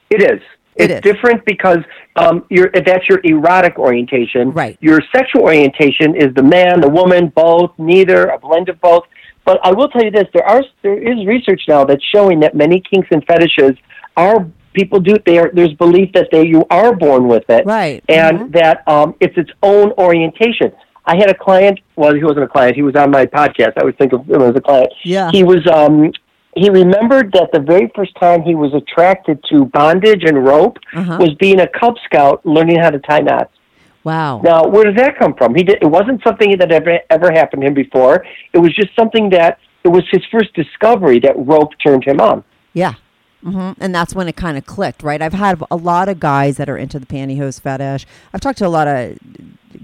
It 0.10 0.22
is. 0.22 0.42
It 0.76 0.90
It's 0.90 1.06
is. 1.06 1.14
different 1.14 1.44
because 1.46 1.80
um, 2.16 2.46
your 2.50 2.72
that's 2.74 3.08
your 3.10 3.20
erotic 3.24 3.78
orientation. 3.78 4.52
Right. 4.52 4.78
Your 4.80 5.02
sexual 5.14 5.42
orientation 5.42 6.16
is 6.16 6.34
the 6.36 6.44
man, 6.44 6.82
the 6.82 6.90
woman, 6.90 7.32
both, 7.36 7.72
neither, 7.78 8.28
a 8.28 8.40
blend 8.40 8.70
of 8.70 8.80
both. 8.80 9.04
But 9.46 9.60
I 9.64 9.72
will 9.72 9.90
tell 9.90 10.04
you 10.04 10.12
this: 10.12 10.26
there 10.34 10.46
are 10.48 10.64
there 10.84 10.98
is 11.02 11.26
research 11.26 11.62
now 11.68 11.84
that's 11.86 12.04
showing 12.14 12.40
that 12.42 12.56
many 12.56 12.80
kinks 12.82 13.08
and 13.12 13.26
fetishes 13.26 13.74
are 14.18 14.46
people 14.74 15.00
do. 15.00 15.18
They 15.26 15.38
are, 15.40 15.52
there's 15.54 15.74
belief 15.74 16.12
that 16.14 16.30
they 16.32 16.46
you 16.46 16.66
are 16.70 16.96
born 16.96 17.28
with 17.28 17.50
it, 17.50 17.66
Right. 17.66 18.04
And 18.08 18.40
Mhm. 18.40 18.52
that 18.54 18.84
um, 18.88 19.16
it's 19.20 19.38
its 19.38 19.52
own 19.64 19.92
orientation. 19.98 20.72
I 21.06 21.16
had 21.16 21.30
a 21.32 21.34
client. 21.34 21.80
Well, 21.96 22.14
he 22.14 22.24
wasn't 22.24 22.44
a 22.44 22.48
client. 22.48 22.76
He 22.76 22.84
was 22.84 22.96
on 22.96 23.10
my 23.12 23.26
podcast. 23.26 23.74
I 23.78 23.84
would 23.84 23.98
think 23.98 24.14
of 24.14 24.30
him 24.30 24.42
as 24.42 24.56
a 24.56 24.62
client. 24.62 24.90
Yeah. 25.04 25.30
He 25.32 25.44
was. 25.44 25.66
Um, 25.68 26.12
he 26.56 26.70
remembered 26.70 27.32
that 27.32 27.50
the 27.54 27.62
very 27.62 27.90
first 27.96 28.14
time 28.20 28.42
he 28.44 28.56
was 28.56 28.74
attracted 28.74 29.42
to 29.50 29.66
bondage 29.66 30.24
and 30.26 30.46
rope 30.46 30.78
Uh-huh. 30.94 31.18
was 31.20 31.34
being 31.36 31.62
a 31.62 31.68
Cub 31.68 31.96
Scout, 32.06 32.46
learning 32.46 32.78
how 32.80 32.90
to 32.90 33.00
tie 33.00 33.20
knots. 33.22 33.52
Wow. 34.04 34.42
Now, 34.44 34.68
where 34.68 34.86
does 34.86 34.96
that 34.96 35.18
come 35.18 35.34
from? 35.38 35.56
He 35.56 35.64
did. 35.64 35.80
It 35.82 35.88
wasn't 35.88 36.22
something 36.24 36.58
that 36.60 36.72
ever 36.72 37.00
ever 37.10 37.32
happened 37.32 37.62
to 37.62 37.68
him 37.68 37.74
before. 37.74 38.26
It 38.54 38.60
was 38.60 38.74
just 38.76 38.96
something 38.96 39.30
that 39.32 39.60
it 39.84 39.90
was 39.90 40.04
his 40.12 40.22
first 40.32 40.54
discovery 40.54 41.20
that 41.20 41.34
rope 41.38 41.72
turned 41.86 42.04
him 42.04 42.20
on. 42.20 42.44
Yeah. 42.74 42.94
hmm 43.44 43.72
And 43.80 43.94
that's 43.94 44.14
when 44.14 44.28
it 44.28 44.36
kind 44.36 44.58
of 44.58 44.66
clicked, 44.66 45.04
right? 45.04 45.22
I've 45.22 45.34
had 45.34 45.62
a 45.72 45.76
lot 45.76 46.10
of 46.10 46.20
guys 46.20 46.58
that 46.58 46.70
are 46.70 46.78
into 46.78 47.00
the 47.00 47.06
pantyhose 47.06 47.60
fetish. 47.60 48.06
I've 48.34 48.42
talked 48.42 48.60
to 48.60 48.68
a 48.68 48.70
lot 48.70 48.88
of 48.88 49.18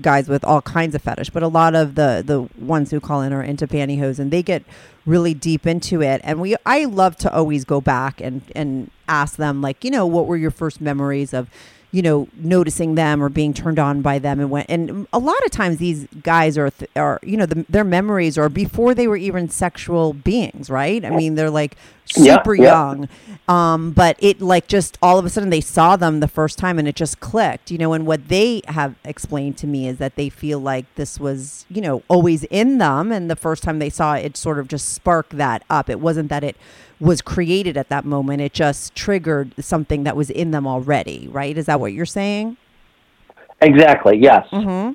guys 0.01 0.27
with 0.27 0.43
all 0.43 0.62
kinds 0.62 0.93
of 0.95 1.01
fetish, 1.01 1.30
but 1.32 1.43
a 1.43 1.47
lot 1.47 1.73
of 1.75 1.95
the 1.95 2.23
the 2.25 2.47
ones 2.63 2.91
who 2.91 2.99
call 2.99 3.21
in 3.21 3.34
are 3.34 3.43
into 3.43 3.67
pantyhose, 3.67 4.19
and 4.19 4.32
they 4.32 4.43
get 4.43 4.63
really 5.06 5.34
deep 5.34 5.65
into 5.65 6.01
it. 6.01 6.21
And 6.23 6.39
we, 6.41 6.56
I 6.65 6.86
love 6.86 7.15
to 7.17 7.34
always 7.34 7.65
go 7.65 7.82
back 7.82 8.21
and 8.21 8.41
and 8.56 8.91
ask 9.08 9.38
them, 9.38 9.62
like, 9.62 9.84
you 9.84 9.89
know, 9.91 10.06
what 10.06 10.27
were 10.27 10.38
your 10.38 10.51
first 10.51 10.82
memories 10.82 11.34
of 11.34 11.49
you 11.91 12.02
know, 12.02 12.28
noticing 12.36 12.95
them 12.95 13.23
or 13.23 13.30
being 13.30 13.54
turned 13.54 13.80
on 13.80 14.02
by 14.02 14.19
them, 14.19 14.39
and 14.39 14.50
when 14.52 14.65
and 14.67 15.08
a 15.13 15.19
lot 15.19 15.43
of 15.45 15.52
times 15.52 15.78
these 15.78 16.06
guys 16.21 16.58
are 16.58 16.69
th- 16.69 16.91
are 16.95 17.19
you 17.23 17.38
know 17.38 17.45
the, 17.45 17.65
their 17.69 17.84
memories 17.86 18.38
are 18.38 18.50
before 18.50 18.93
they 18.93 19.08
were 19.08 19.17
even 19.17 19.50
sexual 19.50 20.13
beings, 20.13 20.69
right? 20.69 21.04
I 21.06 21.10
mean, 21.10 21.36
they're 21.36 21.50
like 21.50 21.78
super 22.10 22.56
yeah. 22.56 22.63
young, 22.63 23.10
um, 23.48 23.91
but 23.91 24.17
it 24.20 24.41
like 24.41 24.67
just 24.67 24.98
all 25.02 25.17
of 25.17 25.26
a 25.26 25.30
sudden 25.30 25.50
they 25.50 25.62
saw 25.62 25.96
them 25.96 26.20
the 26.20 26.28
first 26.28 26.58
time 26.58 26.80
and 26.80 26.88
it 26.88 26.96
just 26.96 27.20
clicked, 27.20 27.72
you 27.72 27.78
know. 27.78 27.93
And 27.93 28.06
what 28.06 28.28
they 28.28 28.62
have 28.67 28.96
explained 29.04 29.58
to 29.60 29.67
me 29.67 29.88
is 29.88 29.98
that 29.98 30.15
they 30.15 30.30
feel 30.30 30.60
like 30.60 30.86
this 30.96 31.20
was 31.20 31.65
you 31.70 31.82
know 31.82 32.04
always 32.08 32.43
in 32.46 32.78
them, 32.78 33.12
and 33.12 33.30
the 33.30 33.36
first 33.36 33.63
time 33.63 33.80
they 33.80 33.89
saw 33.89 34.15
it, 34.15 34.26
it 34.26 34.38
sort 34.38 34.60
of 34.60 34.67
just 34.67 34.89
sparked 34.89 35.38
that 35.38 35.63
up. 35.70 35.89
It 35.89 36.00
wasn't 36.00 36.30
that 36.30 36.43
it 36.43 36.58
was 37.00 37.22
created 37.22 37.78
at 37.78 37.89
that 37.89 38.06
moment; 38.06 38.41
it 38.41 38.54
just 38.54 38.96
triggered 38.96 39.54
something 39.60 40.04
that 40.04 40.15
was 40.15 40.30
in 40.30 40.52
them 40.52 40.67
already, 40.67 41.28
right? 41.32 41.58
Is 41.58 41.65
that 41.67 41.80
what 41.80 41.93
you're 41.93 42.06
saying? 42.06 42.58
Exactly. 43.62 44.17
Yes. 44.17 44.48
Mm-hmm. 44.52 44.93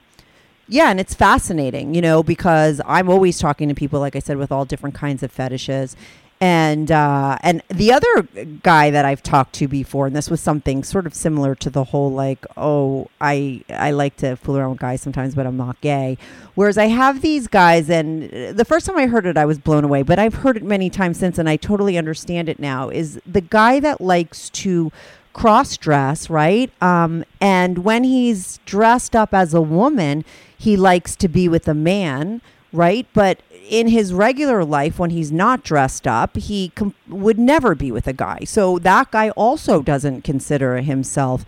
Yeah, 0.68 0.90
and 0.90 1.00
it's 1.00 1.14
fascinating, 1.14 1.94
you 1.94 2.00
know, 2.00 2.22
because 2.22 2.80
I'm 2.86 3.10
always 3.10 3.38
talking 3.38 3.68
to 3.68 3.74
people, 3.74 4.00
like 4.00 4.16
I 4.16 4.20
said, 4.20 4.36
with 4.36 4.52
all 4.52 4.64
different 4.64 4.94
kinds 4.94 5.22
of 5.22 5.30
fetishes. 5.30 5.96
And 6.42 6.90
uh, 6.90 7.38
and 7.44 7.62
the 7.68 7.92
other 7.92 8.22
guy 8.64 8.90
that 8.90 9.04
I've 9.04 9.22
talked 9.22 9.52
to 9.54 9.68
before, 9.68 10.08
and 10.08 10.16
this 10.16 10.28
was 10.28 10.40
something 10.40 10.82
sort 10.82 11.06
of 11.06 11.14
similar 11.14 11.54
to 11.54 11.70
the 11.70 11.84
whole 11.84 12.10
like, 12.10 12.44
oh, 12.56 13.08
I 13.20 13.62
I 13.68 13.92
like 13.92 14.16
to 14.16 14.34
fool 14.34 14.58
around 14.58 14.70
with 14.70 14.80
guys 14.80 15.00
sometimes, 15.00 15.36
but 15.36 15.46
I'm 15.46 15.56
not 15.56 15.80
gay. 15.80 16.18
Whereas 16.56 16.78
I 16.78 16.86
have 16.86 17.22
these 17.22 17.46
guys, 17.46 17.88
and 17.88 18.28
the 18.56 18.64
first 18.64 18.86
time 18.86 18.98
I 18.98 19.06
heard 19.06 19.24
it, 19.24 19.36
I 19.36 19.44
was 19.44 19.60
blown 19.60 19.84
away. 19.84 20.02
But 20.02 20.18
I've 20.18 20.34
heard 20.34 20.56
it 20.56 20.64
many 20.64 20.90
times 20.90 21.18
since, 21.18 21.38
and 21.38 21.48
I 21.48 21.54
totally 21.54 21.96
understand 21.96 22.48
it 22.48 22.58
now. 22.58 22.88
Is 22.88 23.20
the 23.24 23.40
guy 23.40 23.78
that 23.78 24.00
likes 24.00 24.50
to 24.50 24.90
cross 25.34 25.76
dress, 25.76 26.28
right? 26.28 26.72
Um, 26.82 27.24
and 27.40 27.84
when 27.84 28.02
he's 28.02 28.58
dressed 28.66 29.14
up 29.14 29.32
as 29.32 29.54
a 29.54 29.60
woman, 29.62 30.24
he 30.58 30.76
likes 30.76 31.14
to 31.14 31.28
be 31.28 31.48
with 31.48 31.68
a 31.68 31.74
man, 31.74 32.42
right? 32.72 33.06
But 33.14 33.42
in 33.68 33.88
his 33.88 34.12
regular 34.12 34.64
life, 34.64 34.98
when 34.98 35.10
he's 35.10 35.32
not 35.32 35.62
dressed 35.62 36.06
up, 36.06 36.36
he 36.36 36.70
com- 36.74 36.94
would 37.08 37.38
never 37.38 37.74
be 37.74 37.90
with 37.92 38.06
a 38.06 38.12
guy. 38.12 38.40
So 38.44 38.78
that 38.80 39.10
guy 39.10 39.30
also 39.30 39.82
doesn't 39.82 40.22
consider 40.24 40.76
himself 40.78 41.44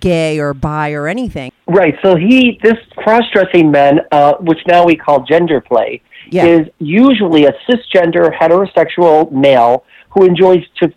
gay 0.00 0.38
or 0.38 0.52
bi 0.52 0.92
or 0.92 1.06
anything. 1.08 1.52
Right. 1.66 1.94
So 2.02 2.16
he, 2.16 2.58
this 2.62 2.76
cross-dressing 2.96 3.70
men, 3.70 4.00
uh, 4.12 4.34
which 4.40 4.58
now 4.66 4.84
we 4.84 4.96
call 4.96 5.24
gender 5.24 5.60
play, 5.60 6.02
Yeah. 6.30 6.44
is 6.44 6.68
usually 6.78 7.46
a 7.46 7.52
cisgender 7.68 8.30
heterosexual 8.36 9.30
male 9.32 9.84
who 10.10 10.24
enjoys 10.24 10.64
to 10.82 10.92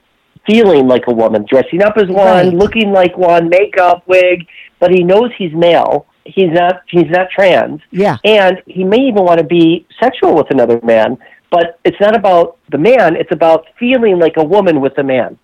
feeling 0.50 0.88
like 0.88 1.04
a 1.08 1.13
woman, 1.13 1.45
dressing 1.50 1.82
up 1.84 1.98
as 1.98 2.08
one, 2.08 2.26
Right. 2.48 2.54
looking 2.54 2.91
like 2.91 3.17
one, 3.17 3.50
makeup, 3.50 4.04
wig, 4.08 4.48
but 4.80 4.89
he 4.91 5.04
knows 5.04 5.32
he's 5.38 5.54
male. 5.54 6.06
He's 6.35 6.51
not. 6.51 6.81
He's 6.89 7.09
not 7.09 7.29
trans. 7.31 7.81
Yeah. 7.91 8.17
and 8.23 8.61
he 8.67 8.83
may 8.83 8.97
even 9.09 9.23
want 9.23 9.39
to 9.39 9.45
be 9.45 9.85
sexual 10.01 10.35
with 10.35 10.47
another 10.51 10.79
man. 10.83 11.17
But 11.51 11.79
it's 11.83 11.99
not 11.99 12.15
about 12.15 12.57
the 12.71 12.77
man; 12.77 13.15
it's 13.15 13.31
about 13.31 13.65
feeling 13.79 14.19
like 14.19 14.33
a 14.37 14.43
woman 14.43 14.81
with 14.81 14.97
a 14.97 15.03
man. 15.03 15.37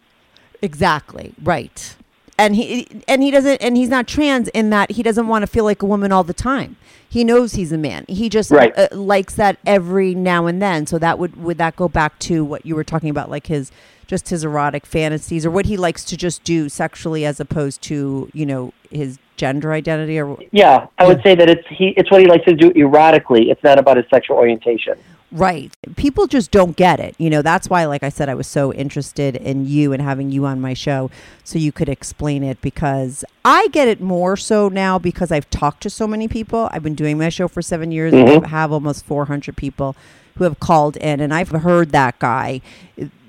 Exactly. 0.61 1.33
Right. 1.41 1.95
And 2.37 2.55
he 2.55 2.87
and 3.07 3.23
he 3.23 3.31
doesn't 3.31 3.61
and 3.61 3.77
he's 3.77 3.87
not 3.89 4.07
trans 4.07 4.49
in 4.49 4.69
that 4.69 4.91
he 4.91 5.01
doesn't 5.03 5.27
want 5.27 5.43
to 5.43 5.47
feel 5.47 5.63
like 5.63 5.81
a 5.81 5.85
woman 5.85 6.11
all 6.11 6.23
the 6.23 6.33
time. 6.33 6.75
He 7.07 7.23
knows 7.23 7.53
he's 7.53 7.71
a 7.71 7.77
man. 7.77 8.03
He 8.09 8.27
just 8.27 8.51
Right. 8.51 8.77
uh, 8.77 8.89
likes 8.91 9.35
that 9.35 9.57
every 9.65 10.13
now 10.13 10.45
and 10.45 10.61
then. 10.61 10.85
So 10.85 10.99
that 10.99 11.17
would 11.17 11.41
would 11.41 11.57
that 11.59 11.75
go 11.77 11.87
back 11.87 12.19
to 12.19 12.43
what 12.43 12.65
you 12.65 12.75
were 12.75 12.83
talking 12.83 13.09
about 13.09 13.29
like 13.29 13.47
his 13.47 13.71
just 14.05 14.29
his 14.29 14.43
erotic 14.43 14.85
fantasies 14.85 15.45
or 15.45 15.51
what 15.51 15.65
he 15.65 15.77
likes 15.77 16.03
to 16.05 16.17
just 16.17 16.43
do 16.43 16.67
sexually 16.67 17.25
as 17.25 17.39
opposed 17.39 17.81
to, 17.83 18.29
you 18.33 18.45
know, 18.45 18.73
his 18.91 19.17
gender 19.37 19.73
identity 19.73 20.19
or 20.19 20.37
Yeah, 20.51 20.87
I 20.97 21.07
would 21.07 21.21
say 21.23 21.35
that 21.35 21.49
it's 21.49 21.67
he. 21.67 21.89
It's 21.97 22.09
what 22.11 22.21
he 22.21 22.27
likes 22.27 22.45
to 22.45 22.55
do 22.55 22.71
erotically. 22.71 23.51
It's 23.51 23.63
not 23.63 23.79
about 23.79 23.97
his 23.97 24.05
sexual 24.09 24.37
orientation. 24.37 24.97
Right. 25.31 25.75
People 25.97 26.27
just 26.27 26.51
don't 26.51 26.77
get 26.77 26.99
it. 26.99 27.15
You 27.17 27.29
know, 27.29 27.41
that's 27.41 27.69
why, 27.69 27.85
like 27.85 28.03
I 28.03 28.09
said, 28.09 28.29
I 28.29 28.35
was 28.35 28.47
so 28.47 28.71
interested 28.71 29.35
in 29.35 29.65
you 29.67 29.91
and 29.91 30.01
having 30.01 30.31
you 30.31 30.45
on 30.45 30.61
my 30.61 30.73
show 30.73 31.11
so 31.43 31.59
you 31.59 31.73
could 31.73 31.89
explain 31.89 32.41
it 32.41 32.61
because 32.61 33.25
I 33.43 33.67
get 33.69 33.87
it 33.89 33.99
more 33.99 34.37
so 34.37 34.69
now 34.69 34.97
because 34.97 35.31
I've 35.31 35.49
talked 35.49 35.83
to 35.83 35.89
so 35.89 36.07
many 36.07 36.29
people. 36.29 36.69
I've 36.71 36.83
been 36.83 36.95
doing 36.95 37.17
my 37.17 37.29
show 37.29 37.49
for 37.49 37.61
seven 37.61 37.91
years. 37.91 38.13
Mm-hmm. 38.13 38.45
I 38.45 38.47
have 38.47 38.71
almost 38.71 39.05
400 39.05 39.57
people 39.57 39.95
who 40.37 40.43
have 40.43 40.59
called 40.59 40.95
in, 40.97 41.19
and 41.19 41.33
I've 41.33 41.49
heard 41.49 41.91
that 41.91 42.19
guy 42.19 42.61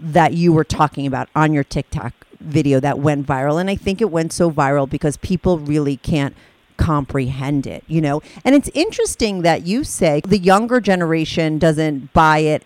that 0.00 0.32
you 0.32 0.52
were 0.52 0.64
talking 0.64 1.06
about 1.06 1.28
on 1.34 1.52
your 1.52 1.64
TikTok 1.64 2.25
video 2.40 2.80
that 2.80 2.98
went 2.98 3.26
viral. 3.26 3.60
And 3.60 3.68
I 3.70 3.76
think 3.76 4.00
it 4.00 4.10
went 4.10 4.32
so 4.32 4.50
viral 4.50 4.88
because 4.88 5.16
people 5.18 5.58
really 5.58 5.96
can't 5.96 6.34
comprehend 6.76 7.66
it, 7.66 7.84
you 7.86 8.00
know? 8.00 8.22
And 8.44 8.54
it's 8.54 8.68
interesting 8.74 9.42
that 9.42 9.66
you 9.66 9.82
say 9.84 10.20
the 10.26 10.38
younger 10.38 10.80
generation 10.80 11.58
doesn't 11.58 12.12
buy 12.12 12.38
it 12.38 12.64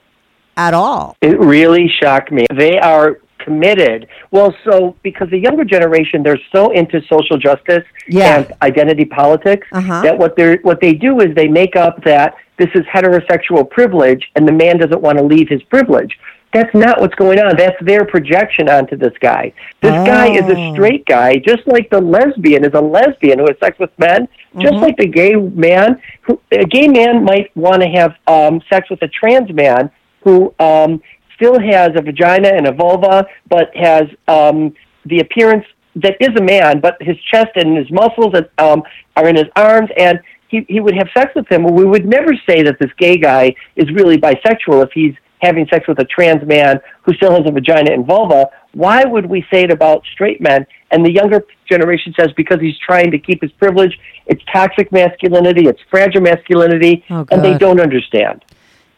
at 0.57 0.75
all. 0.75 1.17
It 1.21 1.39
really 1.39 1.89
shocked 2.03 2.33
me. 2.33 2.47
They 2.55 2.79
are 2.79 3.19
committed. 3.39 4.07
Well, 4.31 4.55
so 4.65 4.95
because 5.03 5.31
the 5.31 5.39
younger 5.39 5.65
generation, 5.65 6.23
they're 6.23 6.41
so 6.53 6.73
into 6.73 7.01
social 7.09 7.39
justice 7.39 7.85
Yeah. 8.07 8.39
and 8.41 8.53
identity 8.61 9.07
politics 9.07 9.67
Uh-huh. 9.73 10.03
that 10.03 10.19
what 10.19 10.37
they 10.37 10.57
what 10.57 10.81
they 10.83 10.93
do 10.93 11.21
is 11.21 11.35
they 11.35 11.49
make 11.49 11.75
up 11.77 12.05
that 12.05 12.35
this 12.59 12.69
is 12.75 12.83
heterosexual 12.85 13.69
privilege, 13.71 14.31
and 14.37 14.47
the 14.47 14.53
man 14.53 14.77
doesn't 14.77 15.01
want 15.01 15.17
to 15.17 15.25
leave 15.25 15.49
his 15.49 15.63
privilege. 15.63 16.19
That's 16.53 16.75
not 16.75 17.01
what's 17.01 17.15
going 17.15 17.39
on. 17.39 17.57
That's 17.57 17.77
their 17.81 18.05
projection 18.05 18.69
onto 18.69 18.97
this 18.97 19.13
guy. 19.21 19.53
This 19.81 19.93
guy 19.93 20.31
is 20.33 20.43
Oh. 20.47 20.53
a 20.53 20.73
straight 20.73 21.07
guy, 21.07 21.37
just 21.37 21.65
like 21.67 21.89
the 21.91 22.01
lesbian 22.01 22.65
is 22.65 22.73
a 22.75 22.81
lesbian 22.81 23.39
who 23.39 23.47
has 23.47 23.57
sex 23.63 23.79
with 23.79 23.91
men, 23.99 24.27
just 24.59 24.75
like 24.75 24.97
the 24.97 25.07
gay 25.07 25.35
man. 25.37 26.01
Who, 26.23 26.41
a 26.51 26.65
gay 26.65 26.89
man 26.89 27.23
might 27.25 27.57
want 27.57 27.83
to 27.83 27.89
have 27.89 28.15
um, 28.27 28.61
sex 28.69 28.91
with 28.91 29.01
a 29.03 29.09
trans 29.09 29.53
man 29.53 29.91
who 30.25 30.53
um, 30.59 31.01
still 31.37 31.59
has 31.61 31.91
a 31.95 32.03
vagina 32.03 32.49
and 32.49 32.67
a 32.67 32.73
vulva, 32.73 33.27
but 33.49 33.75
has 33.77 34.05
um, 34.27 34.75
the 35.07 35.21
appearance 35.21 35.65
that 35.97 36.17
is 36.21 36.31
a 36.37 36.43
man, 36.43 36.81
but 36.81 36.97
his 37.01 37.17
chest 37.33 37.51
and 37.57 37.77
his 37.77 37.91
muscles 37.91 38.35
and, 38.35 38.49
um, 38.59 38.83
are 39.17 39.29
in 39.29 39.37
his 39.37 39.47
arms, 39.57 39.89
and 39.97 40.21
he, 40.49 40.67
he 40.69 40.81
would 40.81 40.95
have 40.97 41.09
sex 41.17 41.33
with 41.35 41.51
him. 41.51 41.63
We 41.65 41.85
would 41.85 42.07
never 42.07 42.35
say 42.49 42.63
that 42.63 42.79
this 42.81 42.91
gay 42.99 43.17
guy 43.17 43.55
is 43.77 43.91
really 43.93 44.19
bisexual 44.19 44.85
if 44.85 44.91
he's 44.93 45.15
having 45.41 45.67
sex 45.69 45.87
with 45.89 45.99
a 45.99 46.05
trans 46.05 46.47
man 46.47 46.81
who 47.03 47.15
still 47.15 47.33
has 47.33 47.43
a 47.47 47.51
vagina 47.51 47.93
and 47.93 48.07
vulva. 48.07 48.49
Why 48.73 49.05
would 49.05 49.27
we 49.27 49.45
say 49.53 49.63
it 49.63 49.73
about 49.73 50.05
straight 50.13 50.41
men? 50.41 50.67
And 50.91 51.05
the 51.05 51.13
younger 51.13 51.45
generation 51.69 52.15
says 52.19 52.29
because 52.37 52.61
he's 52.61 52.79
trying 52.79 53.11
to 53.11 53.19
keep 53.19 53.43
his 53.43 53.53
privilege, 53.53 53.99
it's 54.27 54.43
toxic 54.53 54.93
masculinity, 54.93 55.67
it's 55.67 55.81
fragile 55.91 56.21
masculinity, 56.21 57.05
Oh, 57.11 57.27
and 57.31 57.45
they 57.45 57.57
don't 57.57 57.81
understand. 57.81 58.45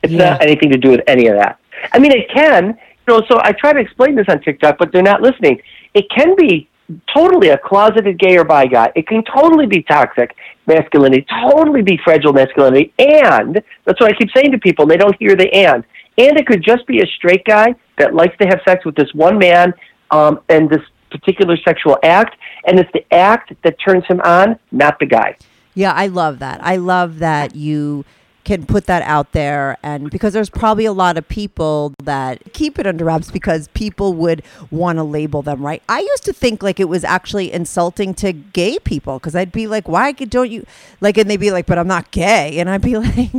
It's 0.02 0.12
Yeah. 0.12 0.30
not 0.30 0.42
anything 0.42 0.70
to 0.72 0.78
do 0.78 0.90
with 0.90 1.02
any 1.06 1.26
of 1.28 1.36
that. 1.38 1.58
I 1.92 1.98
mean, 1.98 2.12
it 2.12 2.28
can. 2.30 2.76
You 3.06 3.14
know, 3.14 3.22
so 3.28 3.40
I 3.42 3.52
try 3.52 3.72
to 3.72 3.80
explain 3.80 4.14
this 4.14 4.26
on 4.28 4.40
TikTok, 4.40 4.78
but 4.78 4.92
they're 4.92 5.02
not 5.02 5.22
listening. 5.22 5.60
It 5.94 6.08
can 6.10 6.34
be 6.36 6.68
totally 7.12 7.48
a 7.48 7.58
closeted 7.58 8.18
gay 8.18 8.36
or 8.36 8.44
bi 8.44 8.66
guy. 8.66 8.92
It 8.94 9.06
can 9.06 9.22
totally 9.24 9.66
be 9.66 9.82
toxic 9.82 10.34
masculinity, 10.66 11.26
totally 11.50 11.82
be 11.82 11.98
fragile 12.04 12.32
masculinity, 12.32 12.92
and 12.98 13.62
that's 13.84 14.00
what 14.00 14.10
I 14.10 14.14
keep 14.14 14.30
saying 14.36 14.52
to 14.52 14.58
people. 14.58 14.86
They 14.86 14.96
don't 14.96 15.16
hear 15.18 15.34
the 15.34 15.52
and. 15.52 15.84
And 16.18 16.38
it 16.38 16.46
could 16.46 16.62
just 16.62 16.86
be 16.86 17.00
a 17.00 17.06
straight 17.06 17.44
guy 17.44 17.74
that 17.98 18.14
likes 18.14 18.36
to 18.38 18.46
have 18.46 18.60
sex 18.66 18.84
with 18.84 18.94
this 18.94 19.12
one 19.14 19.38
man 19.38 19.72
um, 20.10 20.40
and 20.48 20.68
this 20.68 20.82
particular 21.10 21.56
sexual 21.58 21.98
act, 22.02 22.36
and 22.66 22.78
it's 22.78 22.90
the 22.92 23.04
act 23.12 23.52
that 23.62 23.76
turns 23.84 24.04
him 24.06 24.20
on, 24.22 24.58
not 24.70 24.98
the 24.98 25.06
guy. 25.06 25.36
Yeah, 25.74 25.92
I 25.92 26.06
love 26.08 26.38
that. 26.40 26.62
I 26.62 26.76
love 26.76 27.18
that 27.20 27.54
you 27.54 28.04
can 28.44 28.66
put 28.66 28.86
that 28.86 29.02
out 29.02 29.32
there 29.32 29.76
and 29.82 30.10
because 30.10 30.32
there's 30.32 30.50
probably 30.50 30.84
a 30.84 30.92
lot 30.92 31.16
of 31.16 31.26
people 31.28 31.92
that 32.02 32.40
keep 32.52 32.78
it 32.78 32.86
under 32.86 33.04
wraps 33.04 33.30
because 33.30 33.68
people 33.68 34.14
would 34.14 34.42
want 34.70 34.98
to 34.98 35.02
label 35.04 35.42
them 35.42 35.64
right 35.64 35.82
i 35.88 36.00
used 36.00 36.24
to 36.24 36.32
think 36.32 36.62
like 36.62 36.80
it 36.80 36.88
was 36.88 37.04
actually 37.04 37.52
insulting 37.52 38.12
to 38.14 38.32
gay 38.32 38.78
people 38.80 39.18
because 39.18 39.34
i'd 39.36 39.52
be 39.52 39.66
like 39.66 39.86
why 39.88 40.10
don't 40.12 40.50
you 40.50 40.64
like 41.00 41.16
and 41.18 41.30
they'd 41.30 41.36
be 41.38 41.50
like 41.50 41.66
but 41.66 41.78
i'm 41.78 41.86
not 41.86 42.10
gay 42.10 42.58
and 42.58 42.68
i'd 42.70 42.82
be 42.82 42.96
like 42.98 43.32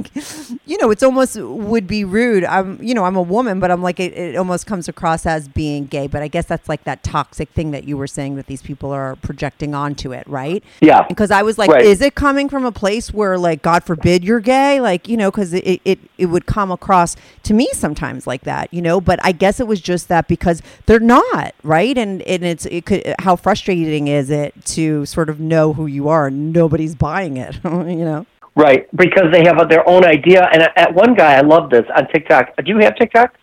you 0.65 0.77
know 0.77 0.89
it's 0.91 1.03
almost 1.03 1.35
would 1.37 1.87
be 1.87 2.03
rude 2.05 2.45
i'm 2.45 2.81
you 2.81 2.93
know 2.93 3.03
i'm 3.05 3.15
a 3.15 3.21
woman 3.21 3.59
but 3.59 3.69
i'm 3.71 3.81
like 3.81 3.99
it, 3.99 4.13
it 4.13 4.35
almost 4.35 4.65
comes 4.65 4.87
across 4.87 5.25
as 5.25 5.47
being 5.47 5.85
gay 5.85 6.07
but 6.07 6.21
i 6.21 6.27
guess 6.27 6.45
that's 6.45 6.69
like 6.69 6.83
that 6.85 7.03
toxic 7.03 7.49
thing 7.49 7.71
that 7.71 7.83
you 7.85 7.97
were 7.97 8.07
saying 8.07 8.35
that 8.35 8.47
these 8.47 8.61
people 8.61 8.91
are 8.91 9.15
projecting 9.17 9.75
onto 9.75 10.13
it 10.13 10.25
right 10.27 10.63
Yeah. 10.81 11.03
because 11.07 11.31
I 11.31 11.41
was 11.43 11.57
like, 11.57 11.69
Right. 11.71 11.83
is 11.85 12.01
it 12.01 12.13
coming 12.15 12.49
from 12.49 12.65
a 12.65 12.71
place 12.71 13.11
where, 13.11 13.37
like, 13.37 13.61
God 13.61 13.83
forbid 13.83 14.23
you're 14.23 14.39
gay? 14.39 14.79
Like, 14.79 14.92
you 15.07 15.17
know, 15.17 15.31
because 15.31 15.53
it, 15.53 15.81
it, 15.83 15.99
it 16.17 16.25
would 16.27 16.45
come 16.45 16.71
across 16.71 17.15
to 17.43 17.53
me 17.53 17.69
sometimes 17.73 18.27
like 18.27 18.41
that, 18.43 18.73
you 18.73 18.81
know, 18.81 19.01
but 19.01 19.19
I 19.23 19.31
guess 19.31 19.59
it 19.59 19.67
was 19.67 19.81
just 19.81 20.07
that 20.07 20.27
because 20.27 20.61
they're 20.85 20.99
not, 20.99 21.53
right? 21.63 21.97
And, 21.97 22.21
and 22.23 22.43
it's, 22.43 22.65
it 22.67 22.85
could, 22.85 23.15
how 23.19 23.35
frustrating 23.35 24.07
is 24.07 24.29
it 24.29 24.53
to 24.65 25.05
sort 25.05 25.29
of 25.29 25.39
know 25.39 25.73
who 25.73 25.85
you 25.85 26.09
are 26.09 26.27
and 26.27 26.53
nobody's 26.53 26.95
buying 26.95 27.37
it, 27.37 27.55
you 27.63 28.05
know? 28.05 28.25
Right, 28.55 28.87
because 28.95 29.31
they 29.31 29.43
have 29.43 29.67
their 29.67 29.87
own 29.89 30.05
idea. 30.05 30.47
And 30.53 30.63
at 30.75 30.93
one 30.93 31.15
guy, 31.15 31.35
I 31.35 31.41
love 31.41 31.71
this 31.71 31.85
on 31.95 32.07
TikTok. 32.09 32.55
Do 32.57 32.71
you 32.71 32.77
have 32.79 32.95
TikTok? 32.95 33.35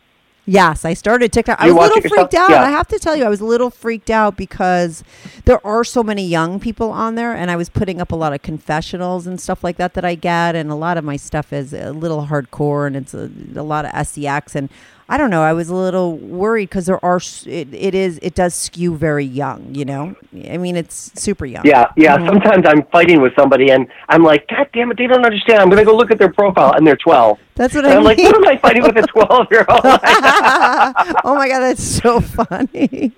Yes, 0.46 0.84
I 0.84 0.94
started 0.94 1.32
TikTok. 1.32 1.60
I 1.60 1.66
You 1.66 1.74
was 1.74 1.90
a 1.90 1.94
little 1.94 2.02
yourself? 2.02 2.30
freaked 2.30 2.34
out. 2.34 2.50
Yeah. 2.50 2.62
I 2.64 2.70
have 2.70 2.88
to 2.88 2.98
tell 2.98 3.14
you, 3.14 3.24
I 3.24 3.28
was 3.28 3.40
a 3.40 3.44
little 3.44 3.70
freaked 3.70 4.10
out 4.10 4.36
because 4.36 5.04
there 5.44 5.64
are 5.66 5.84
so 5.84 6.02
many 6.02 6.26
young 6.26 6.58
people 6.58 6.90
on 6.90 7.14
there, 7.14 7.32
and 7.34 7.50
I 7.50 7.56
was 7.56 7.68
putting 7.68 8.00
up 8.00 8.10
a 8.10 8.16
lot 8.16 8.32
of 8.32 8.42
confessionals 8.42 9.26
and 9.26 9.40
stuff 9.40 9.62
like 9.62 9.76
that 9.76 9.94
that 9.94 10.04
I 10.04 10.14
get, 10.16 10.56
and 10.56 10.70
a 10.70 10.74
lot 10.74 10.96
of 10.98 11.04
my 11.04 11.16
stuff 11.16 11.52
is 11.52 11.72
a 11.72 11.92
little 11.92 12.26
hardcore, 12.26 12.86
and 12.86 12.96
it's 12.96 13.14
a, 13.14 13.30
a 13.54 13.62
lot 13.62 13.84
of 13.84 14.06
sex, 14.06 14.56
and 14.56 14.68
I 15.10 15.18
don't 15.18 15.30
know. 15.30 15.42
I 15.42 15.52
was 15.52 15.68
a 15.68 15.74
little 15.74 16.16
worried 16.16 16.68
because 16.68 16.86
there 16.86 17.04
are 17.04 17.20
it, 17.44 17.74
it 17.74 17.96
is 17.96 18.20
it 18.22 18.36
does 18.36 18.54
skew 18.54 18.94
very 18.96 19.24
young. 19.24 19.74
You 19.74 19.84
know, 19.84 20.14
I 20.48 20.56
mean, 20.56 20.76
it's 20.76 21.10
super 21.20 21.44
young. 21.44 21.66
Yeah, 21.66 21.86
yeah. 21.96 22.16
Mhm. 22.16 22.28
Sometimes 22.28 22.64
I'm 22.68 22.84
fighting 22.92 23.20
with 23.20 23.32
somebody, 23.36 23.72
and 23.72 23.88
I'm 24.08 24.22
like, 24.22 24.46
God 24.46 24.68
damn 24.72 24.92
it, 24.92 24.98
they 24.98 25.08
don't 25.08 25.24
understand. 25.24 25.58
I'm 25.60 25.68
going 25.68 25.84
to 25.84 25.84
go 25.84 25.96
look 25.96 26.12
at 26.12 26.18
their 26.20 26.32
profile, 26.32 26.74
and 26.74 26.86
they're 26.86 26.96
12. 26.96 27.38
That's 27.56 27.74
what 27.74 27.84
And 27.84 27.94
I 27.94 27.96
I'm 27.96 28.04
like, 28.04 28.18
what 28.18 28.36
am 28.36 28.46
I 28.46 28.56
fighting 28.58 28.82
with 28.84 28.96
a 28.98 29.02
12 29.02 29.46
year 29.50 29.66
old? 29.68 29.80
oh 31.24 31.34
my 31.34 31.48
god, 31.48 31.60
that's 31.60 31.82
so 31.82 32.20
funny. 32.20 33.12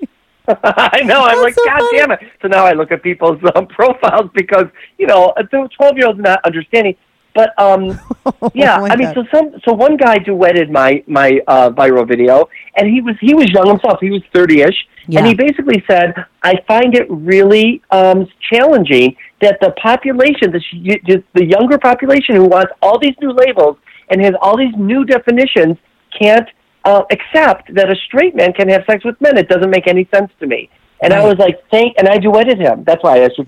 I 0.49 1.03
know. 1.05 1.23
I'm 1.23 1.37
That's 1.37 1.43
like, 1.43 1.55
so 1.55 1.65
God 1.67 1.79
funny. 1.81 1.99
damn 1.99 2.11
it. 2.13 2.21
So 2.41 2.49
now 2.49 2.65
I 2.65 2.73
look 2.73 2.91
at 2.91 3.03
people's 3.03 3.39
um, 3.55 3.67
profiles 3.67 4.31
because, 4.35 4.67
you 4.99 5.07
know, 5.07 5.33
the 5.37 5.69
12 5.77 5.97
year 5.99 6.07
old's 6.09 6.21
not 6.21 6.41
understanding. 6.45 6.97
But 7.35 7.51
um, 7.59 7.99
yeah, 8.55 8.79
Oh 8.81 8.87
I 8.87 8.97
mean, 8.97 9.13
God. 9.15 9.27
so 9.33 9.39
some 9.39 9.61
so 9.65 9.73
one 9.73 9.97
guy 9.97 10.19
duetted 10.19 10.71
my 10.71 11.03
my 11.07 11.41
uh, 11.47 11.71
viral 11.71 12.07
video, 12.07 12.49
and 12.77 12.87
he 12.89 13.01
was 13.01 13.17
he 13.21 13.35
was 13.35 13.49
young 13.51 13.69
himself. 13.69 13.99
He 14.01 14.11
was 14.11 14.23
thirty 14.35 14.61
ish, 14.63 14.75
Yeah. 15.09 15.19
and 15.21 15.29
he 15.29 15.35
basically 15.35 15.83
said, 15.91 16.15
"I 16.43 16.55
find 16.69 16.95
it 16.95 17.07
really 17.09 17.83
um, 17.91 18.27
challenging 18.53 19.17
that 19.41 19.59
the 19.61 19.71
population, 19.83 20.53
the 20.53 20.61
just 21.07 21.25
the 21.35 21.45
younger 21.47 21.79
population 21.79 22.37
who 22.37 22.45
wants 22.45 22.73
all 22.83 22.99
these 22.99 23.15
new 23.21 23.33
labels 23.33 23.77
and 24.11 24.21
has 24.23 24.35
all 24.43 24.57
these 24.59 24.75
new 24.77 25.05
definitions, 25.05 25.79
can't 26.21 26.49
uh, 26.85 27.03
accept 27.11 27.73
that 27.75 27.91
a 27.91 27.97
straight 28.07 28.35
man 28.37 28.53
can 28.53 28.69
have 28.69 28.83
sex 28.91 29.05
with 29.05 29.19
men. 29.21 29.39
It 29.39 29.49
doesn't 29.49 29.71
make 29.71 29.87
any 29.89 30.07
sense 30.15 30.31
to 30.41 30.47
me." 30.47 30.69
And 31.03 31.13
I 31.13 31.25
was 31.25 31.37
like, 31.39 31.57
"Thank," 31.71 31.95
and 31.99 32.07
I 32.09 32.19
duetted 32.19 32.59
him. 32.59 32.85
That's 32.85 33.03
why 33.03 33.17
I 33.17 33.21
asked 33.25 33.39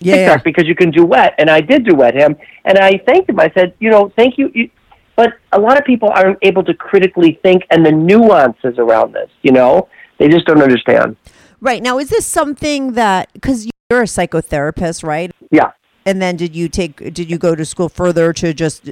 you 0.00 0.12
if 0.12 0.16
you 0.16 0.20
had 0.20 0.20
Yeah, 0.20 0.34
TikTok 0.34 0.38
yeah. 0.38 0.42
because 0.44 0.68
you 0.68 0.74
can 0.74 0.90
duet, 0.90 1.34
and 1.38 1.50
I 1.50 1.60
did 1.60 1.84
duet 1.84 2.14
him, 2.14 2.36
and 2.64 2.78
I 2.78 2.98
thanked 2.98 3.30
him. 3.30 3.40
I 3.40 3.50
said, 3.54 3.74
you 3.78 3.90
know, 3.90 4.12
thank 4.16 4.38
you. 4.38 4.50
you 4.54 4.70
but 5.16 5.32
a 5.52 5.58
lot 5.58 5.76
of 5.76 5.84
people 5.84 6.10
aren't 6.10 6.38
able 6.42 6.62
to 6.64 6.74
critically 6.74 7.40
think 7.42 7.64
and 7.70 7.84
the 7.84 7.90
nuances 7.90 8.78
around 8.78 9.14
this. 9.14 9.30
You 9.42 9.52
know, 9.52 9.88
they 10.18 10.28
just 10.28 10.46
don't 10.46 10.62
understand. 10.62 11.16
Right. 11.60 11.82
Now, 11.82 11.98
is 11.98 12.08
this 12.08 12.24
something 12.24 12.92
that, 12.92 13.32
because 13.32 13.68
you're 13.90 14.02
a 14.02 14.04
psychotherapist, 14.04 15.02
right? 15.02 15.32
Yeah. 15.50 15.72
And 16.06 16.22
then 16.22 16.36
did 16.36 16.54
you 16.54 16.68
take, 16.68 17.12
did 17.12 17.28
you 17.28 17.36
go 17.36 17.56
to 17.56 17.64
school 17.64 17.88
further 17.88 18.32
to 18.34 18.54
just 18.54 18.90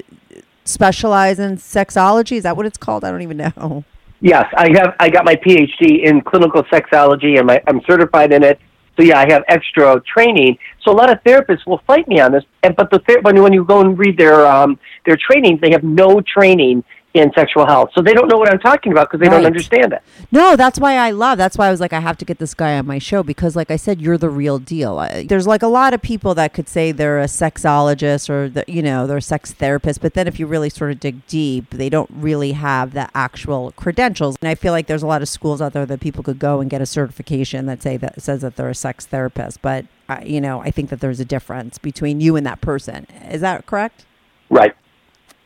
specialize 0.64 1.38
in 1.38 1.58
sexology? 1.58 2.38
Is 2.38 2.42
that 2.42 2.56
what 2.56 2.66
it's 2.66 2.76
called? 2.76 3.04
I 3.04 3.12
don't 3.12 3.22
even 3.22 3.36
know. 3.36 3.84
Yes, 4.20 4.46
I 4.56 4.70
have. 4.74 4.96
I 4.98 5.10
got 5.10 5.24
my 5.24 5.36
PhD 5.36 6.02
in 6.02 6.22
clinical 6.22 6.64
sexology, 6.64 7.38
and 7.38 7.46
my, 7.46 7.62
I'm 7.68 7.80
certified 7.86 8.32
in 8.32 8.42
it. 8.42 8.58
So 8.96 9.02
yeah, 9.02 9.18
I 9.18 9.30
have 9.30 9.44
extra 9.48 10.00
training. 10.00 10.58
So 10.82 10.90
a 10.90 10.96
lot 10.96 11.10
of 11.10 11.22
therapists 11.22 11.66
will 11.66 11.82
fight 11.86 12.08
me 12.08 12.20
on 12.20 12.32
this, 12.32 12.44
and 12.62 12.74
but 12.74 12.90
the 12.90 13.00
ther- 13.00 13.20
when 13.20 13.42
when 13.42 13.52
you 13.52 13.64
go 13.64 13.80
and 13.80 13.98
read 13.98 14.16
their 14.16 14.46
um, 14.46 14.78
their 15.04 15.16
trainings, 15.16 15.60
they 15.60 15.70
have 15.70 15.84
no 15.84 16.20
training 16.20 16.82
in 17.18 17.32
sexual 17.34 17.66
health, 17.66 17.90
so 17.94 18.02
they 18.02 18.12
don't 18.14 18.28
know 18.28 18.36
what 18.36 18.50
I'm 18.52 18.58
talking 18.58 18.92
about 18.92 19.08
because 19.10 19.20
they 19.20 19.28
Right. 19.28 19.36
don't 19.38 19.46
understand 19.46 19.92
it. 19.92 20.02
No, 20.30 20.56
that's 20.56 20.78
why 20.78 20.94
I 20.96 21.10
love. 21.10 21.38
That's 21.38 21.56
why 21.58 21.68
I 21.68 21.70
was 21.70 21.80
like, 21.80 21.92
I 21.92 22.00
have 22.00 22.16
to 22.18 22.24
get 22.24 22.38
this 22.38 22.54
guy 22.54 22.76
on 22.78 22.86
my 22.86 22.98
show 22.98 23.22
because, 23.22 23.56
like 23.56 23.70
I 23.70 23.76
said, 23.76 24.00
you're 24.00 24.18
the 24.18 24.30
real 24.30 24.58
deal. 24.58 24.98
I, 24.98 25.24
there's 25.24 25.46
like 25.46 25.62
a 25.62 25.66
lot 25.68 25.94
of 25.94 26.02
people 26.02 26.34
that 26.34 26.52
could 26.52 26.68
say 26.68 26.92
they're 26.92 27.20
a 27.20 27.24
sexologist 27.26 28.28
or 28.30 28.48
the, 28.48 28.64
you 28.66 28.82
know 28.82 29.06
they're 29.06 29.16
a 29.18 29.22
sex 29.22 29.52
therapist, 29.52 30.00
but 30.00 30.14
then 30.14 30.26
if 30.28 30.38
you 30.38 30.46
really 30.46 30.70
sort 30.70 30.90
of 30.90 31.00
dig 31.00 31.26
deep, 31.26 31.70
they 31.70 31.88
don't 31.88 32.10
really 32.12 32.52
have 32.52 32.92
the 32.92 33.08
actual 33.14 33.72
credentials. 33.72 34.36
And 34.40 34.48
I 34.48 34.54
feel 34.54 34.72
like 34.72 34.86
there's 34.86 35.02
a 35.02 35.06
lot 35.06 35.22
of 35.22 35.28
schools 35.28 35.60
out 35.62 35.72
there 35.72 35.86
that 35.86 36.00
people 36.00 36.22
could 36.22 36.38
go 36.38 36.60
and 36.60 36.70
get 36.70 36.80
a 36.80 36.86
certification 36.86 37.66
that 37.66 37.82
say 37.82 37.96
that 37.96 38.20
says 38.22 38.42
that 38.42 38.56
they're 38.56 38.68
a 38.70 38.74
sex 38.74 39.06
therapist. 39.06 39.62
But 39.62 39.86
uh, 40.08 40.20
you 40.24 40.40
know, 40.40 40.60
I 40.60 40.70
think 40.70 40.90
that 40.90 41.00
there's 41.00 41.20
a 41.20 41.24
difference 41.24 41.78
between 41.78 42.20
you 42.20 42.36
and 42.36 42.46
that 42.46 42.60
person. 42.60 43.06
Is 43.30 43.40
that 43.40 43.66
correct? 43.66 44.04
Right. 44.50 44.74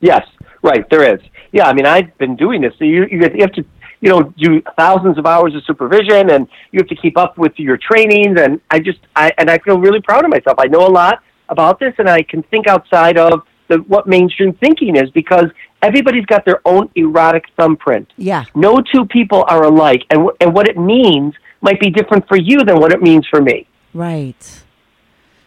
Yes. 0.01 0.27
Right. 0.63 0.89
There 0.91 1.15
is. 1.15 1.21
Yeah. 1.53 1.67
I 1.69 1.73
mean, 1.73 1.87
I've 1.87 2.17
been 2.19 2.37
doing 2.37 2.61
this. 2.61 2.75
So 2.79 2.85
you 2.85 3.07
you 3.11 3.21
have- 3.23 3.53
to 3.53 3.65
you 4.03 4.09
know 4.09 4.23
do 4.39 4.63
thousands 4.79 5.19
of 5.19 5.27
hours 5.27 5.55
of 5.55 5.63
supervision, 5.65 6.31
and 6.31 6.49
you 6.73 6.79
have 6.79 6.89
to 6.89 6.95
keep 6.97 7.19
up 7.19 7.37
with 7.37 7.59
your 7.59 7.77
trainings. 7.77 8.41
And 8.41 8.61
I 8.71 8.79
just 8.81 8.99
I 9.17 9.33
and 9.39 9.51
I 9.51 9.59
feel 9.59 9.79
really 9.79 10.01
proud 10.01 10.25
of 10.25 10.31
myself. 10.31 10.57
I 10.59 10.67
know 10.67 10.87
a 10.87 10.95
lot 11.03 11.23
about 11.49 11.79
this, 11.81 11.95
and 11.99 12.09
I 12.09 12.23
can 12.23 12.43
think 12.45 12.67
outside 12.67 13.19
of 13.19 13.43
the 13.69 13.79
what 13.93 14.07
mainstream 14.07 14.53
thinking 14.55 14.97
is 14.97 15.11
because 15.11 15.47
everybody's 15.83 16.27
got 16.27 16.45
their 16.45 16.61
own 16.65 16.91
erotic 16.95 17.45
thumbprint. 17.57 18.13
Yeah. 18.17 18.45
No 18.55 18.81
two 18.81 19.05
people 19.07 19.45
are 19.49 19.65
alike, 19.65 20.03
and 20.11 20.29
and 20.41 20.55
what 20.55 20.67
it 20.69 20.79
means 20.79 21.35
might 21.61 21.79
be 21.79 21.91
different 21.91 22.27
for 22.27 22.37
you 22.37 22.65
than 22.65 22.81
what 22.81 22.93
it 22.93 23.03
means 23.03 23.27
for 23.29 23.41
me. 23.41 23.67
Right. 23.93 24.63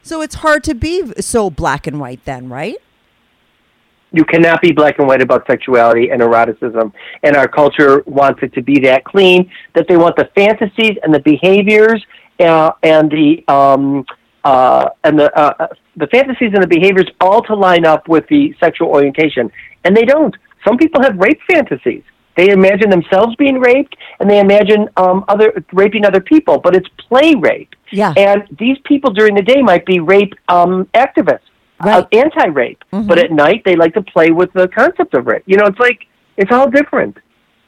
So 0.04 0.22
it's 0.22 0.36
hard 0.36 0.64
to 0.66 0.76
be 0.76 1.12
so 1.22 1.50
black 1.50 1.88
and 1.88 2.00
white 2.00 2.24
then, 2.26 2.50
right? 2.50 2.78
You 4.14 4.24
cannot 4.24 4.62
be 4.62 4.72
black 4.72 5.00
and 5.00 5.08
white 5.08 5.22
about 5.22 5.46
sexuality 5.48 6.12
and 6.12 6.22
eroticism. 6.22 6.94
And 7.24 7.36
our 7.36 7.48
culture 7.48 8.04
wants 8.06 8.42
it 8.44 8.54
to 8.54 8.62
be 8.62 8.80
that 8.82 9.04
clean 9.04 9.52
that 9.74 9.88
they 9.90 9.98
want 9.98 10.16
the 10.16 10.30
fantasies 10.36 10.98
and 11.04 11.14
the 11.14 11.20
behaviors 11.20 12.06
uh, 12.40 12.72
and 12.84 13.12
the 13.12 13.44
um, 13.52 14.06
uh, 14.44 14.90
and 15.04 15.20
the 15.20 15.36
uh, 15.38 15.68
the 15.98 16.08
fantasies 16.08 16.52
and 16.54 16.62
the 16.62 16.68
behaviors 16.68 17.08
all 17.20 17.42
to 17.44 17.56
line 17.56 17.86
up 17.86 18.08
with 18.08 18.28
the 18.28 18.56
sexual 18.60 18.88
orientation, 18.90 19.52
and 19.84 19.98
they 19.98 20.06
don't. 20.06 20.36
Some 20.66 20.78
people 20.78 21.02
have 21.02 21.18
rape 21.18 21.40
fantasies. 21.50 22.04
They 22.36 22.50
imagine 22.50 22.90
themselves 22.90 23.36
being 23.36 23.60
raped, 23.60 23.96
and 24.20 24.30
they 24.30 24.40
imagine 24.40 24.90
um, 24.98 25.24
other 25.28 25.64
raping 25.72 26.06
other 26.06 26.20
people, 26.22 26.58
but 26.60 26.76
it's 26.76 26.90
play 27.08 27.36
rape. 27.36 27.76
Yeah. 27.92 28.14
And 28.18 28.44
these 28.58 28.78
people 28.86 29.14
during 29.14 29.36
the 29.36 29.44
day 29.44 29.62
might 29.62 29.86
be 29.86 30.00
rape 30.00 30.34
um, 30.48 30.86
activists 30.96 31.42
Right. 31.82 32.08
anti-rape, 32.14 32.84
but 32.92 33.20
at 33.20 33.32
night 33.32 33.64
they 33.66 33.76
like 33.76 33.94
to 33.96 34.02
play 34.02 34.32
with 34.32 34.54
the 34.54 34.68
concept 34.68 35.14
of 35.14 35.26
rape. 35.26 35.44
You 35.46 35.58
know, 35.58 35.66
it's 35.66 35.80
like 35.80 36.08
it's 36.38 36.52
all 36.52 36.70
different. 36.70 37.18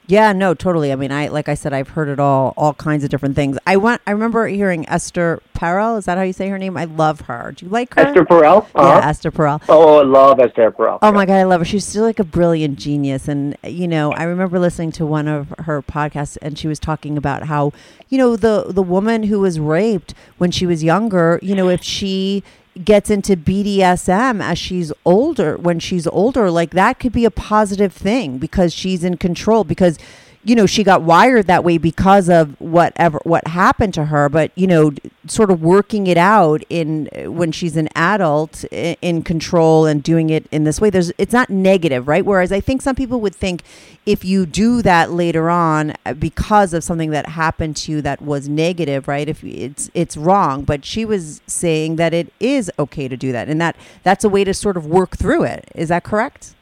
Yeah, 0.08 0.34
no, 0.34 0.54
totally. 0.54 0.92
I 0.92 0.96
mean, 0.96 1.12
I 1.12 1.30
like 1.30 1.50
I 1.50 1.56
said, 1.56 1.74
I've 1.74 1.90
heard 1.90 2.10
it 2.10 2.20
all, 2.20 2.54
all 2.58 2.76
kinds 2.76 3.04
of 3.04 3.10
different 3.10 3.36
things. 3.36 3.58
I 3.66 3.78
went. 3.78 4.02
I 4.06 4.12
remember 4.12 4.48
hearing 4.48 4.88
Esther 4.88 5.42
Perel. 5.56 5.98
Is 5.98 6.06
that 6.06 6.18
how 6.18 6.24
you 6.24 6.34
say 6.34 6.48
her 6.50 6.60
name? 6.60 6.78
I 6.78 6.86
love 6.86 7.22
her. 7.22 7.54
Do 7.56 7.66
you 7.66 7.72
like 7.72 7.96
her? 7.96 8.02
Esther 8.02 8.24
Perel. 8.24 8.68
Uh-huh. 8.76 9.00
Yeah, 9.00 9.10
Esther 9.10 9.32
Perel. 9.32 9.64
Oh, 9.68 10.00
I 10.00 10.04
love 10.04 10.40
Esther 10.40 10.72
Perel. 10.72 11.00
Oh 11.02 11.12
my 11.12 11.26
god, 11.26 11.38
I 11.38 11.44
love 11.44 11.62
her. 11.62 11.66
She's 11.66 11.86
still 11.86 12.04
like 12.04 12.20
a 12.20 12.24
brilliant 12.24 12.78
genius. 12.78 13.28
And 13.28 13.58
you 13.64 13.88
know, 13.88 14.12
I 14.12 14.24
remember 14.24 14.60
listening 14.60 14.92
to 14.94 15.06
one 15.06 15.28
of 15.28 15.54
her 15.60 15.82
podcasts, 15.82 16.38
and 16.42 16.58
she 16.58 16.68
was 16.68 16.80
talking 16.80 17.18
about 17.18 17.44
how 17.44 17.74
you 18.10 18.20
know 18.20 18.36
the 18.36 18.66
the 18.70 18.84
woman 18.84 19.24
who 19.24 19.40
was 19.40 19.60
raped 19.60 20.14
when 20.38 20.52
she 20.52 20.68
was 20.68 20.84
younger. 20.84 21.40
You 21.42 21.56
know, 21.56 21.68
if 21.68 21.84
she 21.84 22.44
gets 22.84 23.10
into 23.10 23.38
BDSM 23.38 24.44
as 24.44 24.58
she's 24.58 24.92
older, 25.06 25.58
when 25.58 25.80
she's 25.80 26.08
older, 26.08 26.52
like 26.52 26.72
that 26.72 27.00
could 27.00 27.14
be 27.14 27.26
a 27.26 27.32
positive 27.32 27.94
thing 27.94 28.38
because 28.38 28.74
she's 28.74 29.04
in 29.04 29.18
control. 29.18 29.64
Because 29.64 29.98
you 30.46 30.56
know 30.56 30.66
she 30.68 30.84
got 30.84 31.02
wired 31.02 31.48
that 31.48 31.64
way 31.64 31.78
because 31.78 32.30
of 32.30 32.56
whatever 32.62 33.20
what 33.24 33.46
happened 33.48 33.94
to 33.96 34.06
her 34.06 34.30
but 34.30 34.52
you 34.56 34.68
know 34.68 34.92
sort 35.28 35.50
of 35.50 35.62
working 35.64 36.06
it 36.06 36.18
out 36.18 36.64
in 36.70 37.10
when 37.26 37.52
she's 37.52 37.76
an 37.76 37.90
adult 37.96 38.64
i- 38.72 38.96
in 39.02 39.24
control 39.24 39.88
and 39.88 40.04
doing 40.04 40.30
it 40.30 40.46
in 40.52 40.64
this 40.64 40.80
way. 40.80 40.92
There's 40.92 41.12
it's 41.18 41.34
not 41.34 41.50
negative 41.50 42.08
right? 42.08 42.24
Whereas 42.24 42.52
i 42.52 42.62
think 42.62 42.82
some 42.84 42.96
people 42.96 43.20
would 43.22 43.36
think 43.36 43.64
if 44.06 44.24
you 44.24 44.46
do 44.46 44.84
that 44.84 45.12
later 45.12 45.50
on 45.50 45.94
uh, 46.06 46.14
because 46.14 46.74
of 46.76 46.84
something 46.84 47.10
that 47.10 47.26
happened 47.30 47.76
to 47.78 47.92
you 47.92 48.02
that 48.04 48.22
was 48.22 48.48
negative 48.48 49.08
right? 49.08 49.28
If 49.28 49.44
it's 49.44 49.90
it's 49.96 50.16
wrong 50.16 50.64
but 50.64 50.86
she 50.86 51.06
was 51.06 51.42
saying 51.48 51.96
that 51.96 52.14
it 52.14 52.32
is 52.40 52.72
okay 52.78 53.08
to 53.08 53.18
do 53.18 53.32
that 53.32 53.48
and 53.50 53.60
that 53.60 53.76
that's 54.04 54.24
a 54.24 54.30
way 54.30 54.44
to 54.44 54.54
sort 54.54 54.78
of 54.78 54.86
work 54.86 55.18
through 55.18 55.44
it. 55.44 55.72
Is 55.74 55.90
that 55.90 56.04
correct? 56.04 56.54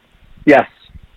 Yes, 0.45 0.69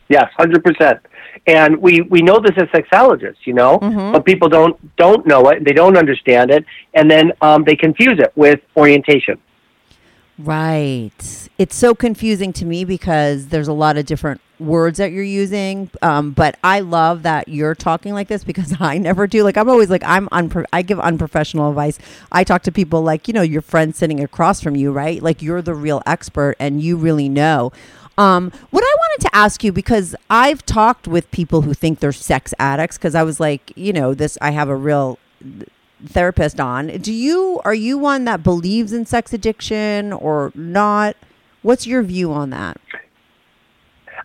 yes, 0.09 0.29
hundred 0.37 0.65
percent. 0.65 0.99
And 1.47 1.79
we 1.79 2.01
we 2.03 2.23
know 2.23 2.41
this 2.41 2.53
as 2.57 2.69
sexologists, 2.69 3.45
you 3.45 3.55
know, 3.55 3.79
but 4.13 4.25
people 4.25 4.49
don't 4.49 4.97
don't 4.97 5.27
know 5.27 5.49
it. 5.51 5.65
They 5.65 5.73
don't 5.73 5.97
understand 5.97 6.51
it, 6.51 6.65
and 6.95 7.11
then 7.11 7.33
um, 7.41 7.65
they 7.65 7.77
confuse 7.77 8.19
it 8.19 8.33
with 8.37 8.61
orientation. 8.77 9.39
Right. 10.39 11.49
It's 11.57 11.75
so 11.75 11.95
confusing 11.95 12.53
to 12.55 12.67
me 12.67 12.85
because 12.85 13.47
there's 13.47 13.69
a 13.69 13.73
lot 13.73 13.97
of 13.97 14.05
different 14.05 14.43
words 14.59 14.99
that 14.99 15.11
you're 15.11 15.25
using. 15.25 15.91
Um, 16.03 16.33
but 16.33 16.59
I 16.63 16.81
love 16.81 17.23
that 17.23 17.49
you're 17.49 17.75
talking 17.75 18.13
like 18.13 18.29
this 18.29 18.45
because 18.45 18.75
I 18.81 18.99
never 18.99 19.27
do. 19.27 19.43
Like 19.43 19.57
I'm 19.57 19.71
always 19.71 19.89
like 19.89 20.03
I'm 20.05 20.29
unpro- 20.29 20.67
I 20.73 20.83
give 20.83 21.01
unprofessional 21.01 21.71
advice. 21.71 21.99
I 22.31 22.45
talk 22.45 22.63
to 22.65 22.73
people 22.73 23.03
like 23.03 23.29
you 23.29 23.35
know 23.35 23.43
your 23.43 23.63
friend 23.63 23.95
sitting 23.97 24.23
across 24.23 24.61
from 24.61 24.77
you, 24.77 24.93
right? 24.93 25.23
Like 25.23 25.41
you're 25.41 25.63
the 25.63 25.75
real 25.75 26.03
expert 26.07 26.57
and 26.59 26.83
you 26.83 26.97
really 26.97 27.29
know. 27.29 27.73
Um, 28.19 28.51
what 28.71 28.83
I 28.83 28.96
wanted 29.17 29.31
to 29.31 29.37
ask 29.37 29.65
you 29.65 29.73
because 29.73 30.15
I've 30.31 30.65
talked 30.65 31.09
with 31.09 31.31
people 31.31 31.63
who 31.63 31.75
think 31.75 32.01
they're 32.01 32.13
sex 32.13 32.53
addicts 32.59 32.99
because 32.99 33.15
I 33.15 33.23
was 33.23 33.41
like, 33.41 33.73
you 33.77 33.93
know, 33.93 34.15
this 34.15 34.37
I 34.41 34.51
have 34.51 34.69
a 34.69 34.77
real 34.77 35.19
therapist 36.05 36.61
on. 36.61 36.89
Do 36.89 37.13
you 37.13 37.61
are 37.65 37.75
you 37.75 37.99
one 37.99 38.25
that 38.25 38.43
believes 38.43 38.93
in 38.93 39.07
sex 39.07 39.33
addiction 39.33 40.13
or 40.13 40.53
not? 40.55 41.17
What's 41.63 41.87
your 41.87 42.03
view 42.03 42.33
on 42.33 42.51
that? 42.51 42.81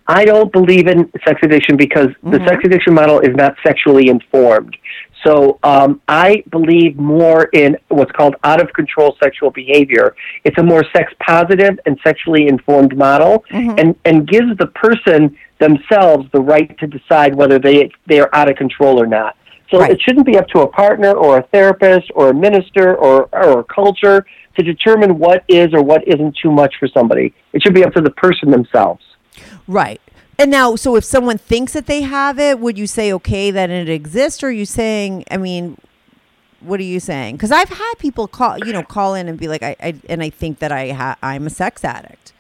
I 0.08 0.26
don't 0.26 0.52
believe 0.52 0.88
in 0.88 1.10
sex 1.26 1.40
addiction 1.44 1.78
because 1.78 2.08
the 2.24 2.38
mm-hmm. 2.38 2.48
sex 2.48 2.60
addiction 2.66 2.94
model 2.94 3.20
is 3.20 3.36
not 3.36 3.56
sexually 3.66 4.10
informed. 4.10 4.76
So 5.24 5.60
um, 5.64 6.02
I 6.08 6.44
believe 6.50 6.98
more 6.98 7.44
in 7.54 7.78
what's 7.90 8.12
called 8.12 8.36
out 8.44 8.62
of 8.62 8.74
control 8.74 9.16
sexual 9.24 9.52
behavior. 9.52 10.16
It's 10.44 10.58
a 10.58 10.64
more 10.64 10.84
sex 10.96 11.14
positive 11.26 11.80
and 11.86 12.00
sexually 12.04 12.48
informed 12.48 12.98
model, 12.98 13.44
and 13.52 13.96
and 14.06 14.28
gives 14.28 14.58
the 14.58 14.68
person 14.68 15.38
themselves 15.60 16.28
the 16.32 16.42
right 16.42 16.78
to 16.80 16.88
decide 16.88 17.36
whether 17.36 17.60
they 17.60 17.92
they 18.08 18.20
are 18.20 18.30
out 18.34 18.50
of 18.50 18.56
control 18.58 19.02
or 19.02 19.06
not. 19.06 19.36
So 19.70 19.80
Right. 19.80 19.92
it 19.92 20.02
shouldn't 20.02 20.26
be 20.26 20.38
up 20.38 20.48
to 20.50 20.62
a 20.62 20.68
partner 20.68 21.14
or 21.14 21.38
a 21.38 21.44
therapist 21.44 22.12
or 22.14 22.32
a 22.32 22.34
minister 22.34 22.96
or 22.96 23.30
or 23.32 23.60
a 23.60 23.64
culture 23.64 24.26
to 24.58 24.64
determine 24.64 25.18
what 25.18 25.44
is 25.48 25.74
or 25.74 25.82
what 25.82 26.06
isn't 26.08 26.36
too 26.42 26.52
much 26.52 26.76
for 26.80 26.88
somebody. 26.88 27.34
It 27.54 27.62
should 27.64 27.74
be 27.74 27.84
up 27.86 27.94
to 27.94 28.02
the 28.02 28.12
person 28.12 28.52
themselves. 28.52 29.04
Right. 29.68 30.02
And 30.42 30.50
now, 30.50 30.76
so 30.76 30.96
if 30.96 31.04
someone 31.04 31.38
thinks 31.38 31.74
that 31.74 31.86
they 31.86 32.02
have 32.02 32.40
it, 32.40 32.60
would 32.60 32.76
you 32.76 32.88
say 32.88 33.14
okay 33.14 33.52
that 33.52 33.70
it 33.70 33.88
exists, 33.88 34.42
or 34.42 34.48
are 34.48 34.52
you 34.52 34.66
saying? 34.66 35.24
I 35.30 35.38
mean, 35.38 35.78
what 36.62 36.80
are 36.80 36.84
you 36.84 37.00
saying? 37.00 37.36
Because 37.36 37.52
I've 37.52 37.70
had 37.70 37.94
people 38.00 38.28
call, 38.28 38.58
you 38.58 38.74
know, 38.74 38.82
call 38.82 39.14
in 39.14 39.28
and 39.28 39.38
be 39.38 39.48
like, 39.48 39.62
I, 39.62 39.76
I 39.80 39.94
and 40.10 40.24
I 40.24 40.32
think 40.32 40.58
that 40.58 40.72
I 40.72 40.94
ha- 40.94 41.18
I'm 41.22 41.46
a 41.46 41.52
sex 41.52 41.86
addict. 41.86 42.34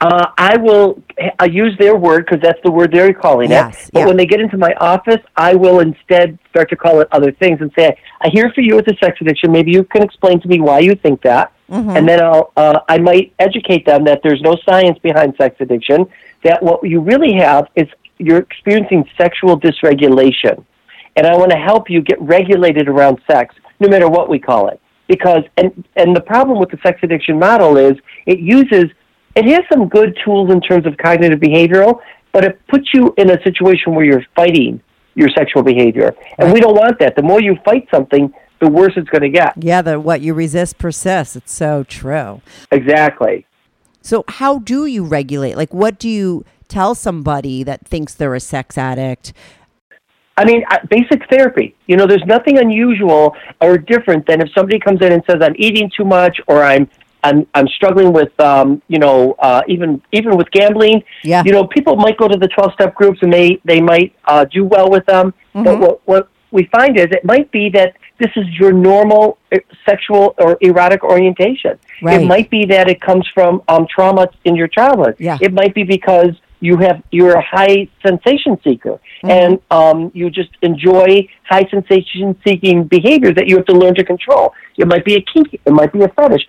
Uh, 0.00 0.32
I 0.36 0.56
will 0.56 1.00
I 1.38 1.44
use 1.44 1.78
their 1.78 1.94
word 1.94 2.26
because 2.26 2.42
that's 2.42 2.58
the 2.64 2.72
word 2.72 2.90
they're 2.90 3.14
calling 3.14 3.48
Yes, 3.48 3.86
it. 3.86 3.92
But 3.92 4.00
yeah. 4.00 4.06
when 4.06 4.16
they 4.16 4.26
get 4.26 4.40
into 4.40 4.56
my 4.56 4.74
office, 4.80 5.22
I 5.36 5.54
will 5.54 5.78
instead 5.78 6.40
start 6.50 6.70
to 6.70 6.76
call 6.76 7.00
it 7.02 7.08
other 7.12 7.30
things 7.30 7.60
and 7.60 7.70
say, 7.78 7.96
"I 8.20 8.30
hear 8.30 8.50
for 8.52 8.62
you 8.62 8.74
with 8.74 8.88
a 8.88 8.96
sex 8.96 9.18
addiction. 9.20 9.52
Maybe 9.52 9.70
you 9.70 9.84
can 9.84 10.02
explain 10.02 10.40
to 10.40 10.48
me 10.48 10.60
why 10.60 10.80
you 10.80 10.96
think 10.96 11.22
that." 11.22 11.52
Mm-hmm. 11.70 11.96
And 11.96 12.08
then 12.08 12.22
I'll 12.22 12.52
uh, 12.56 12.80
I 12.88 12.98
might 12.98 13.34
educate 13.38 13.84
them 13.86 14.04
that 14.04 14.20
there's 14.22 14.40
no 14.40 14.56
science 14.68 14.98
behind 15.00 15.34
sex 15.36 15.56
addiction. 15.60 16.06
That 16.44 16.62
what 16.62 16.88
you 16.88 17.00
really 17.00 17.34
have 17.34 17.66
is 17.74 17.88
you're 18.18 18.38
experiencing 18.38 19.04
sexual 19.18 19.58
dysregulation, 19.58 20.64
and 21.16 21.26
I 21.26 21.36
want 21.36 21.50
to 21.50 21.58
help 21.58 21.90
you 21.90 22.02
get 22.02 22.20
regulated 22.20 22.88
around 22.88 23.20
sex, 23.28 23.54
no 23.80 23.88
matter 23.88 24.08
what 24.08 24.28
we 24.28 24.38
call 24.38 24.68
it. 24.68 24.80
Because 25.08 25.42
and 25.56 25.84
and 25.96 26.14
the 26.14 26.20
problem 26.20 26.60
with 26.60 26.70
the 26.70 26.78
sex 26.84 27.00
addiction 27.02 27.38
model 27.38 27.76
is 27.76 27.96
it 28.26 28.38
uses 28.38 28.84
it 29.34 29.44
has 29.46 29.62
some 29.70 29.88
good 29.88 30.16
tools 30.24 30.50
in 30.50 30.60
terms 30.60 30.86
of 30.86 30.96
cognitive 30.96 31.40
behavioral, 31.40 32.00
but 32.32 32.44
it 32.44 32.64
puts 32.68 32.94
you 32.94 33.12
in 33.18 33.30
a 33.30 33.42
situation 33.42 33.94
where 33.94 34.04
you're 34.04 34.24
fighting 34.36 34.80
your 35.16 35.30
sexual 35.30 35.62
behavior, 35.62 36.14
and 36.38 36.52
we 36.52 36.60
don't 36.60 36.74
want 36.74 36.98
that. 37.00 37.16
The 37.16 37.22
more 37.22 37.40
you 37.40 37.56
fight 37.64 37.88
something, 37.90 38.32
the 38.60 38.68
worse 38.70 38.92
it's 38.96 39.08
going 39.08 39.22
to 39.22 39.28
get. 39.28 39.54
Yeah, 39.56 39.82
the 39.82 40.00
what 40.00 40.20
you 40.20 40.34
resist 40.34 40.78
persists. 40.78 41.36
It's 41.36 41.52
so 41.52 41.84
true. 41.84 42.40
Exactly. 42.70 43.46
So 44.02 44.24
how 44.28 44.60
do 44.60 44.86
you 44.86 45.04
regulate? 45.04 45.56
Like 45.56 45.74
what 45.74 45.98
do 45.98 46.08
you 46.08 46.44
tell 46.68 46.94
somebody 46.94 47.62
that 47.62 47.86
thinks 47.86 48.14
they're 48.14 48.34
a 48.34 48.40
sex 48.40 48.78
addict? 48.78 49.32
I 50.38 50.44
mean, 50.44 50.64
basic 50.90 51.28
therapy. 51.30 51.74
You 51.86 51.96
know, 51.96 52.06
there's 52.06 52.24
nothing 52.26 52.58
unusual 52.58 53.34
or 53.60 53.78
different 53.78 54.26
than 54.26 54.42
if 54.42 54.48
somebody 54.54 54.78
comes 54.78 55.00
in 55.00 55.12
and 55.12 55.22
says, 55.28 55.36
"I'm 55.40 55.54
eating 55.56 55.90
too 55.96 56.04
much," 56.04 56.38
or 56.46 56.62
"I'm 56.62 56.88
I'm 57.24 57.46
I'm 57.54 57.66
struggling 57.68 58.12
with 58.12 58.38
um, 58.38 58.82
you 58.88 58.98
know 58.98 59.34
uh, 59.38 59.62
even 59.66 60.02
even 60.12 60.36
with 60.36 60.50
gambling." 60.50 61.02
Yeah. 61.24 61.42
You 61.44 61.52
know, 61.52 61.66
people 61.66 61.96
might 61.96 62.18
go 62.18 62.28
to 62.28 62.36
the 62.36 62.48
12 62.48 62.72
step 62.74 62.94
groups 62.94 63.18
and 63.22 63.32
they 63.32 63.60
they 63.64 63.80
might 63.80 64.14
uh, 64.26 64.44
do 64.44 64.64
well 64.64 64.90
with 64.90 65.06
them. 65.06 65.32
Mm-hmm. 65.54 65.64
But 65.64 65.80
what 65.80 66.00
what 66.06 66.28
we 66.50 66.68
find 66.70 66.98
is 66.98 67.06
it 67.10 67.24
might 67.24 67.50
be 67.50 67.70
that 67.70 67.94
this 68.18 68.30
is 68.36 68.46
your 68.58 68.72
normal 68.72 69.38
uh, 69.52 69.58
sexual 69.88 70.34
or 70.38 70.56
erotic 70.60 71.04
orientation. 71.04 71.78
Right. 72.02 72.20
It 72.20 72.26
might 72.26 72.48
be 72.50 72.64
that 72.66 72.88
it 72.88 73.00
comes 73.00 73.26
from 73.34 73.62
um, 73.68 73.86
trauma 73.94 74.28
in 74.44 74.56
your 74.56 74.68
childhood. 74.68 75.16
Yeah. 75.18 75.38
It 75.40 75.52
might 75.52 75.74
be 75.74 75.84
because 75.84 76.30
you 76.60 76.78
have 76.78 77.02
you're 77.10 77.34
a 77.36 77.42
high 77.44 77.88
sensation 78.04 78.58
seeker 78.64 78.98
Mm-hmm. 79.22 79.30
and 79.30 79.58
um, 79.70 80.10
you 80.14 80.28
just 80.30 80.50
enjoy 80.60 81.26
high 81.44 81.66
sensation 81.70 82.38
seeking 82.46 82.84
behavior 82.84 83.32
that 83.32 83.48
you 83.48 83.56
have 83.56 83.64
to 83.66 83.72
learn 83.72 83.94
to 83.94 84.04
control. 84.04 84.52
It 84.76 84.86
might 84.86 85.06
be 85.06 85.14
a 85.14 85.22
kink. 85.32 85.54
It 85.54 85.72
might 85.72 85.90
be 85.92 86.02
a 86.02 86.08
fetish. 86.08 86.46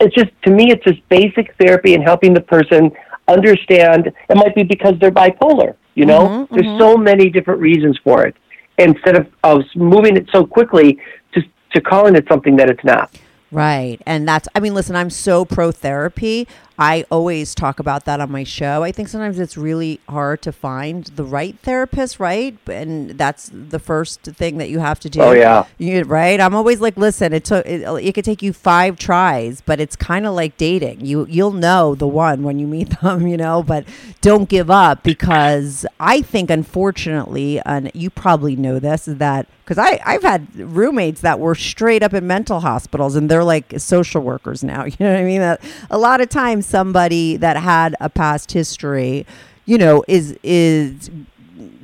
It's 0.00 0.14
just 0.14 0.30
to 0.44 0.50
me, 0.50 0.72
it's 0.72 0.82
just 0.84 1.00
basic 1.08 1.54
therapy 1.60 1.94
and 1.94 2.02
helping 2.02 2.34
the 2.34 2.40
person 2.40 2.90
understand. 3.28 4.08
It 4.28 4.36
might 4.36 4.54
be 4.54 4.64
because 4.64 4.94
they're 5.00 5.12
bipolar. 5.12 5.74
You 5.94 6.06
know, 6.06 6.28
Mm-hmm, 6.28 6.54
there's 6.54 6.78
so 6.80 6.96
many 6.96 7.30
different 7.30 7.60
reasons 7.60 7.98
for 8.04 8.26
it. 8.26 8.34
Instead 8.78 9.16
of, 9.16 9.26
of 9.42 9.62
moving 9.74 10.16
it 10.16 10.26
so 10.32 10.46
quickly 10.46 10.98
to 11.34 11.42
to 11.72 11.80
calling 11.80 12.14
it 12.14 12.24
something 12.28 12.56
that 12.56 12.70
it's 12.70 12.84
not. 12.84 13.10
Right. 13.50 14.00
And 14.06 14.28
that's, 14.28 14.46
I 14.54 14.60
mean, 14.60 14.74
listen, 14.74 14.94
I'm 14.94 15.10
so 15.10 15.44
pro 15.44 15.72
therapy. 15.72 16.46
I 16.78 17.04
always 17.10 17.56
talk 17.56 17.80
about 17.80 18.04
that 18.04 18.20
on 18.20 18.30
my 18.30 18.44
show. 18.44 18.84
I 18.84 18.92
think 18.92 19.08
sometimes 19.08 19.40
it's 19.40 19.56
really 19.56 19.98
hard 20.08 20.42
to 20.42 20.52
find 20.52 21.04
the 21.06 21.24
right 21.24 21.58
therapist, 21.60 22.20
right? 22.20 22.56
And 22.68 23.10
that's 23.10 23.50
the 23.52 23.80
first 23.80 24.22
thing 24.22 24.58
that 24.58 24.70
you 24.70 24.78
have 24.78 25.00
to 25.00 25.10
do. 25.10 25.20
Oh, 25.20 25.32
yeah. 25.32 25.64
You, 25.78 26.02
right. 26.02 26.40
I'm 26.40 26.54
always 26.54 26.80
like, 26.80 26.96
listen, 26.96 27.32
it 27.32 27.44
took, 27.44 27.66
it, 27.66 27.82
it 27.82 28.14
could 28.14 28.24
take 28.24 28.42
you 28.42 28.52
five 28.52 28.96
tries, 28.96 29.60
but 29.60 29.80
it's 29.80 29.96
kind 29.96 30.24
of 30.24 30.34
like 30.34 30.56
dating. 30.56 31.04
You, 31.04 31.26
you'll 31.28 31.50
know 31.50 31.96
the 31.96 32.06
one 32.06 32.44
when 32.44 32.60
you 32.60 32.68
meet 32.68 32.90
them, 33.02 33.26
you 33.26 33.36
know, 33.36 33.64
but 33.64 33.84
don't 34.20 34.48
give 34.48 34.70
up 34.70 35.02
because 35.02 35.84
I 35.98 36.22
think, 36.22 36.48
unfortunately, 36.48 37.60
and 37.66 37.90
you 37.92 38.08
probably 38.08 38.54
know 38.54 38.78
this, 38.78 39.08
is 39.08 39.16
that 39.16 39.48
because 39.68 39.78
I 39.78 40.00
I've 40.04 40.22
had 40.22 40.56
roommates 40.56 41.20
that 41.20 41.38
were 41.38 41.54
straight 41.54 42.02
up 42.02 42.14
in 42.14 42.26
mental 42.26 42.60
hospitals 42.60 43.16
and 43.16 43.30
they're 43.30 43.44
like 43.44 43.74
social 43.78 44.22
workers 44.22 44.64
now. 44.64 44.86
You 44.98 45.04
know 45.04 45.12
what 45.12 45.20
I 45.20 45.24
mean? 45.24 45.40
That 45.40 45.60
a 45.90 45.98
lot 45.98 46.20
of 46.20 46.28
times 46.28 46.66
somebody 46.68 47.36
that 47.38 47.56
had 47.56 47.96
a 48.00 48.08
past 48.08 48.52
history, 48.52 49.26
you 49.66 49.78
know, 49.78 50.04
is 50.08 50.36
is 50.42 51.10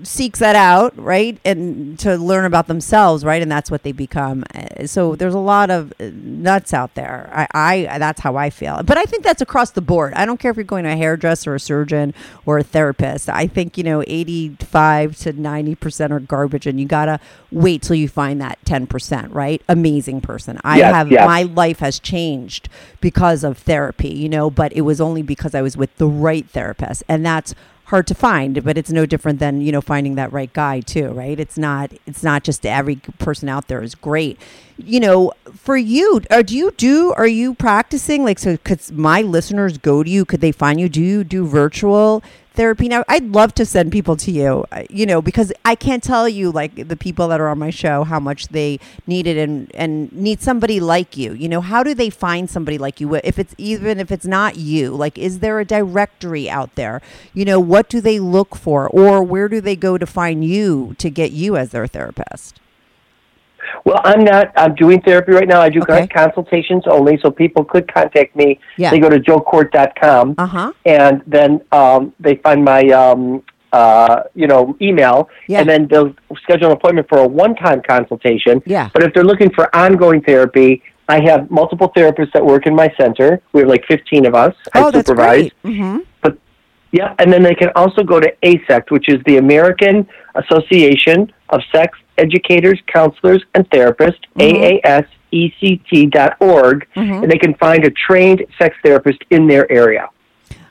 seeks 0.02 0.38
that 0.38 0.56
out, 0.56 0.96
right? 0.98 1.38
And 1.44 1.98
to 2.00 2.16
learn 2.16 2.44
about 2.44 2.66
themselves, 2.68 3.24
right? 3.24 3.42
And 3.42 3.50
that's 3.50 3.70
what 3.70 3.82
they 3.82 3.92
become. 3.92 4.44
Uh, 4.54 4.86
So 4.86 5.16
there's 5.16 5.34
a 5.34 5.38
lot 5.38 5.70
of 5.70 5.92
uh, 6.00 6.10
nuts 6.12 6.72
out 6.74 6.94
there. 6.94 7.30
I, 7.32 7.46
I 7.90 7.98
that's 7.98 8.20
how 8.20 8.36
I 8.36 8.50
feel. 8.50 8.82
But 8.84 8.96
I 8.98 9.04
think 9.04 9.22
that's 9.24 9.42
across 9.42 9.70
the 9.70 9.80
board. 9.80 10.14
I 10.14 10.26
don't 10.26 10.38
care 10.38 10.50
if 10.50 10.56
you're 10.56 10.64
going 10.64 10.84
to 10.84 10.90
a 10.90 10.96
hairdresser, 10.96 11.54
a 11.54 11.60
surgeon, 11.60 12.14
or 12.46 12.58
a 12.58 12.62
therapist. 12.62 13.28
I 13.28 13.46
think, 13.46 13.76
you 13.78 13.84
know, 13.84 14.02
85 14.06 15.16
to 15.18 15.32
90% 15.32 16.10
are 16.10 16.20
garbage 16.20 16.66
and 16.66 16.78
you 16.80 16.86
got 16.86 17.06
to 17.06 17.20
wait 17.50 17.82
till 17.82 17.96
you 17.96 18.08
find 18.08 18.40
that 18.40 18.58
10%, 18.64 19.34
right? 19.34 19.62
Amazing 19.68 20.20
person. 20.20 20.60
I 20.64 20.78
Yes, 20.78 20.94
have 20.94 21.10
yes. 21.10 21.26
my 21.26 21.42
life 21.44 21.78
has 21.80 21.98
changed 21.98 22.68
because 23.00 23.44
of 23.44 23.58
therapy, 23.58 24.08
you 24.08 24.28
know, 24.28 24.50
but 24.50 24.72
it 24.72 24.82
was 24.82 25.00
only 25.00 25.22
because 25.22 25.54
I 25.54 25.62
was 25.62 25.76
with 25.76 25.94
the 25.96 26.06
right 26.08 26.48
therapist. 26.48 27.02
And 27.08 27.24
that's 27.24 27.54
hard 27.86 28.06
to 28.06 28.14
find, 28.14 28.64
but 28.64 28.78
it's 28.78 28.90
no 28.90 29.06
different 29.06 29.38
than, 29.38 29.60
you 29.60 29.70
know, 29.70 29.80
finding 29.80 30.14
that 30.14 30.32
right 30.32 30.52
guy 30.52 30.80
too, 30.80 31.08
right? 31.08 31.38
It's 31.38 31.58
not 31.58 31.92
it's 32.06 32.22
not 32.22 32.42
just 32.42 32.64
every 32.64 32.96
person 33.18 33.48
out 33.48 33.68
there 33.68 33.82
is 33.82 33.94
great. 33.94 34.38
You 34.76 35.00
know, 35.00 35.32
for 35.54 35.76
you, 35.76 36.22
or 36.30 36.42
do 36.42 36.56
you 36.56 36.72
do 36.72 37.12
are 37.16 37.26
you 37.26 37.54
practicing 37.54 38.24
like 38.24 38.38
so 38.38 38.56
could 38.56 38.90
my 38.90 39.22
listeners 39.22 39.78
go 39.78 40.02
to 40.02 40.10
you? 40.10 40.24
Could 40.24 40.40
they 40.40 40.52
find 40.52 40.80
you? 40.80 40.88
Do 40.88 41.02
you 41.02 41.24
do 41.24 41.46
virtual 41.46 42.22
therapy. 42.54 42.88
Now 42.88 43.04
i'd 43.08 43.34
love 43.34 43.54
to 43.54 43.66
send 43.66 43.92
people 43.92 44.16
to 44.16 44.30
you 44.30 44.64
uh, 44.72 44.84
you 44.88 45.06
know 45.06 45.20
because 45.20 45.52
i 45.64 45.74
can't 45.74 46.02
tell 46.02 46.28
you 46.28 46.50
like 46.50 46.88
the 46.88 46.96
people 46.96 47.28
that 47.28 47.40
are 47.40 47.48
on 47.48 47.58
my 47.58 47.70
show 47.70 48.04
how 48.04 48.20
much 48.20 48.48
they 48.48 48.78
need 49.06 49.26
it 49.26 49.36
and 49.36 49.70
and 49.74 50.12
need 50.12 50.40
somebody 50.40 50.80
like 50.80 51.16
you. 51.16 51.32
You 51.32 51.48
know 51.48 51.60
how 51.60 51.82
do 51.82 51.94
they 51.94 52.10
find 52.10 52.48
somebody 52.48 52.78
like 52.78 53.00
you? 53.00 53.14
If 53.16 53.38
it's 53.38 53.54
even 53.58 54.00
if 54.00 54.10
it's 54.10 54.26
not 54.26 54.56
you 54.56 54.90
like 54.90 55.18
is 55.18 55.40
there 55.40 55.60
a 55.60 55.64
directory 55.64 56.48
out 56.48 56.74
there? 56.74 57.02
You 57.32 57.44
know 57.44 57.60
what 57.60 57.88
do 57.88 58.00
they 58.00 58.18
look 58.18 58.56
for? 58.56 58.88
Or 58.88 59.22
where 59.22 59.48
do 59.48 59.60
they 59.60 59.76
go 59.76 59.98
to 59.98 60.06
find 60.06 60.44
you 60.44 60.94
to 60.98 61.10
get 61.10 61.32
you 61.32 61.56
as 61.56 61.70
their 61.70 61.86
therapist 61.86 62.60
Well, 63.84 64.00
I'm 64.04 64.24
not. 64.24 64.52
I'm 64.56 64.74
doing 64.74 65.00
therapy 65.02 65.32
right 65.32 65.48
now. 65.48 65.60
I 65.60 65.68
do 65.68 65.80
Okay. 65.82 66.06
consultations 66.06 66.84
only, 66.86 67.18
so 67.22 67.30
people 67.30 67.64
could 67.64 67.92
contact 67.92 68.34
me. 68.36 68.58
Yeah. 68.76 68.90
They 68.90 68.98
go 68.98 69.08
to 69.08 69.18
joekort.com, 69.20 70.34
uh-huh 70.38 70.72
and 70.86 71.22
then 71.26 71.60
um, 71.72 72.12
they 72.20 72.36
find 72.36 72.64
my 72.64 72.82
um, 72.88 73.42
uh, 73.72 74.22
you 74.34 74.46
know 74.46 74.76
email, 74.80 75.28
Yeah. 75.48 75.60
and 75.60 75.68
then 75.68 75.88
they'll 75.88 76.14
schedule 76.42 76.66
an 76.68 76.72
appointment 76.72 77.08
for 77.08 77.18
a 77.18 77.26
one-time 77.26 77.82
consultation. 77.82 78.62
Yeah. 78.66 78.88
But 78.94 79.02
if 79.02 79.14
they're 79.14 79.24
looking 79.24 79.50
for 79.50 79.74
ongoing 79.74 80.22
therapy, 80.22 80.82
I 81.08 81.20
have 81.24 81.50
multiple 81.50 81.92
therapists 81.96 82.32
that 82.32 82.44
work 82.44 82.66
in 82.66 82.74
my 82.74 82.92
center. 82.98 83.40
We 83.52 83.60
have 83.60 83.68
like 83.68 83.84
15 83.86 84.26
of 84.26 84.34
us. 84.34 84.54
oh 84.74 84.86
I 84.86 84.90
that's 84.90 85.06
supervise. 85.08 85.50
great 85.62 85.74
mm-hmm. 85.74 85.98
But 86.22 86.38
yeah, 86.92 87.14
and 87.18 87.32
then 87.32 87.42
they 87.42 87.54
can 87.56 87.70
also 87.74 88.02
go 88.04 88.20
to 88.20 88.32
AASECT, 88.44 88.90
which 88.90 89.08
is 89.08 89.18
the 89.26 89.36
American 89.38 90.06
Association 90.36 91.32
of 91.50 91.60
Sex 91.72 91.98
Educators, 92.18 92.80
Counselors, 92.86 93.42
and 93.54 93.68
Therapists, 93.70 94.20
AASECT 94.38 96.10
dot 96.10 96.36
org, 96.40 96.86
and 96.94 97.30
they 97.30 97.38
can 97.38 97.54
find 97.54 97.84
a 97.84 97.90
trained 97.90 98.44
sex 98.58 98.76
therapist 98.82 99.18
in 99.30 99.46
their 99.48 99.70
area. 99.70 100.08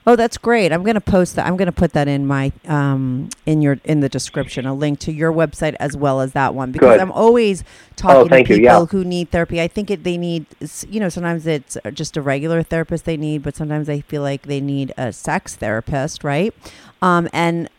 Oh, 0.06 0.18
that's 0.18 0.38
great. 0.38 0.74
I'm 0.74 0.84
going 0.84 0.96
to 0.96 1.02
post 1.02 1.38
that. 1.38 1.46
I'm 1.48 1.56
going 1.56 1.68
to 1.68 1.72
put 1.72 1.94
that 1.94 2.10
in 2.10 2.26
my 2.26 2.52
um 2.68 3.30
in 3.46 3.62
your 3.62 3.80
in 3.86 4.02
the 4.02 4.10
description, 4.10 4.66
a 4.66 4.74
link 4.74 5.00
to 5.00 5.14
your 5.14 5.32
website 5.32 5.76
as 5.80 5.96
well 5.96 6.20
as 6.20 6.34
that 6.34 6.54
one 6.54 6.74
because 6.74 6.96
Good. 6.96 7.00
I'm 7.00 7.12
always 7.12 7.64
talking 7.96 8.18
Oh, 8.22 8.28
to 8.28 8.36
people 8.36 8.58
you, 8.58 8.64
yeah. 8.64 8.86
who 8.86 9.06
need 9.06 9.32
therapy. 9.32 9.62
I 9.62 9.70
think 9.70 9.90
it 9.90 10.04
they 10.04 10.18
need 10.18 10.46
you 10.90 11.00
know, 11.00 11.08
sometimes 11.08 11.48
it's 11.48 11.78
just 11.94 12.18
a 12.18 12.22
regular 12.22 12.64
therapist 12.64 13.06
they 13.06 13.16
need, 13.16 13.44
but 13.44 13.56
sometimes 13.56 13.88
I 13.88 14.02
feel 14.02 14.22
like 14.22 14.42
they 14.44 14.60
need 14.60 14.92
a 14.98 15.14
sex 15.14 15.56
therapist, 15.56 16.24
right? 16.26 16.54
Um 17.02 17.30
and 17.32 17.70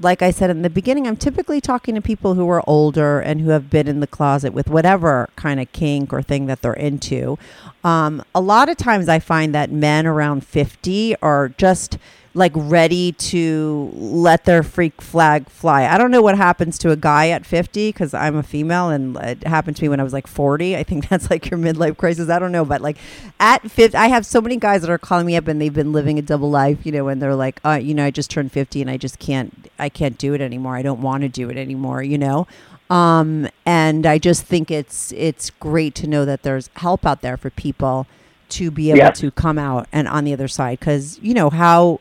like 0.00 0.22
I 0.22 0.30
said 0.30 0.50
in 0.50 0.62
the 0.62 0.70
beginning, 0.70 1.06
I'm 1.06 1.16
typically 1.16 1.60
talking 1.60 1.94
to 1.94 2.00
people 2.00 2.34
who 2.34 2.48
are 2.50 2.62
older 2.66 3.20
and 3.20 3.40
who 3.40 3.50
have 3.50 3.70
been 3.70 3.88
in 3.88 4.00
the 4.00 4.06
closet 4.06 4.52
with 4.52 4.68
whatever 4.68 5.28
kind 5.36 5.60
of 5.60 5.70
kink 5.72 6.12
or 6.12 6.22
thing 6.22 6.46
that 6.46 6.62
they're 6.62 6.72
into. 6.72 7.38
Um, 7.84 8.22
a 8.34 8.40
lot 8.40 8.68
of 8.68 8.76
times 8.76 9.08
I 9.08 9.18
find 9.18 9.54
that 9.54 9.70
men 9.70 10.06
around 10.06 10.46
50 10.46 11.16
are 11.22 11.48
just 11.50 11.98
like 12.36 12.52
ready 12.54 13.12
to 13.12 13.90
let 13.94 14.44
their 14.44 14.62
freak 14.62 15.00
flag 15.00 15.48
fly. 15.48 15.86
I 15.86 15.96
don't 15.96 16.10
know 16.10 16.20
what 16.20 16.36
happens 16.36 16.76
to 16.78 16.90
a 16.90 16.96
guy 16.96 17.30
at 17.30 17.46
50 17.46 17.88
because 17.88 18.12
I'm 18.12 18.36
a 18.36 18.42
female 18.42 18.90
and 18.90 19.16
it 19.16 19.44
happened 19.44 19.76
to 19.78 19.82
me 19.82 19.88
when 19.88 20.00
I 20.00 20.02
was 20.02 20.12
like 20.12 20.26
40. 20.26 20.76
I 20.76 20.82
think 20.82 21.08
that's 21.08 21.30
like 21.30 21.50
your 21.50 21.58
midlife 21.58 21.96
crisis. 21.96 22.28
I 22.28 22.38
don't 22.38 22.52
know. 22.52 22.64
But 22.64 22.82
like 22.82 22.98
at 23.40 23.68
50, 23.70 23.96
I 23.96 24.08
have 24.08 24.26
so 24.26 24.42
many 24.42 24.56
guys 24.56 24.82
that 24.82 24.90
are 24.90 24.98
calling 24.98 25.26
me 25.26 25.34
up 25.36 25.48
and 25.48 25.60
they've 25.60 25.72
been 25.72 25.92
living 25.92 26.18
a 26.18 26.22
double 26.22 26.50
life, 26.50 26.84
you 26.84 26.92
know, 26.92 27.08
and 27.08 27.22
they're 27.22 27.34
like, 27.34 27.58
uh, 27.64 27.80
you 27.82 27.94
know, 27.94 28.04
I 28.04 28.10
just 28.10 28.30
turned 28.30 28.52
50 28.52 28.82
and 28.82 28.90
I 28.90 28.98
just 28.98 29.18
can't, 29.18 29.70
I 29.78 29.88
can't 29.88 30.18
do 30.18 30.34
it 30.34 30.42
anymore. 30.42 30.76
I 30.76 30.82
don't 30.82 31.00
want 31.00 31.22
to 31.22 31.30
do 31.30 31.48
it 31.48 31.56
anymore, 31.56 32.02
you 32.02 32.18
know? 32.18 32.46
Um, 32.90 33.48
and 33.64 34.06
I 34.06 34.18
just 34.18 34.44
think 34.44 34.70
it's, 34.70 35.10
it's 35.12 35.50
great 35.50 35.94
to 35.96 36.06
know 36.06 36.26
that 36.26 36.42
there's 36.42 36.68
help 36.74 37.06
out 37.06 37.22
there 37.22 37.36
for 37.36 37.50
people 37.50 38.06
to 38.48 38.70
be 38.70 38.92
able 38.92 39.10
to 39.12 39.30
come 39.32 39.58
out 39.58 39.88
and 39.90 40.06
on 40.06 40.24
the 40.24 40.32
other 40.32 40.46
side 40.46 40.78
because 40.78 41.18
you 41.20 41.34
know 41.34 41.50
how 41.50 41.98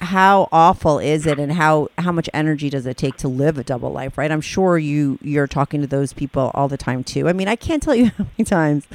how 0.00 0.48
awful 0.50 0.98
is 0.98 1.26
it 1.26 1.38
and 1.38 1.52
how 1.52 1.88
how 1.98 2.10
much 2.10 2.28
energy 2.32 2.70
does 2.70 2.86
it 2.86 2.96
take 2.96 3.16
to 3.18 3.28
live 3.28 3.58
a 3.58 3.62
double 3.64 3.92
life 3.92 4.16
right? 4.18 4.30
I'm 4.30 4.40
sure 4.40 4.78
you 4.78 5.18
you're 5.22 5.46
talking 5.46 5.80
to 5.82 5.86
those 5.86 6.12
people 6.12 6.50
all 6.54 6.68
the 6.68 6.76
time 6.78 7.04
too. 7.04 7.28
I 7.28 7.32
mean 7.32 7.48
i 7.48 7.56
can't 7.56 7.82
tell 7.82 7.94
you 7.94 8.06
how 8.18 8.24
many 8.36 8.44
times 8.44 8.86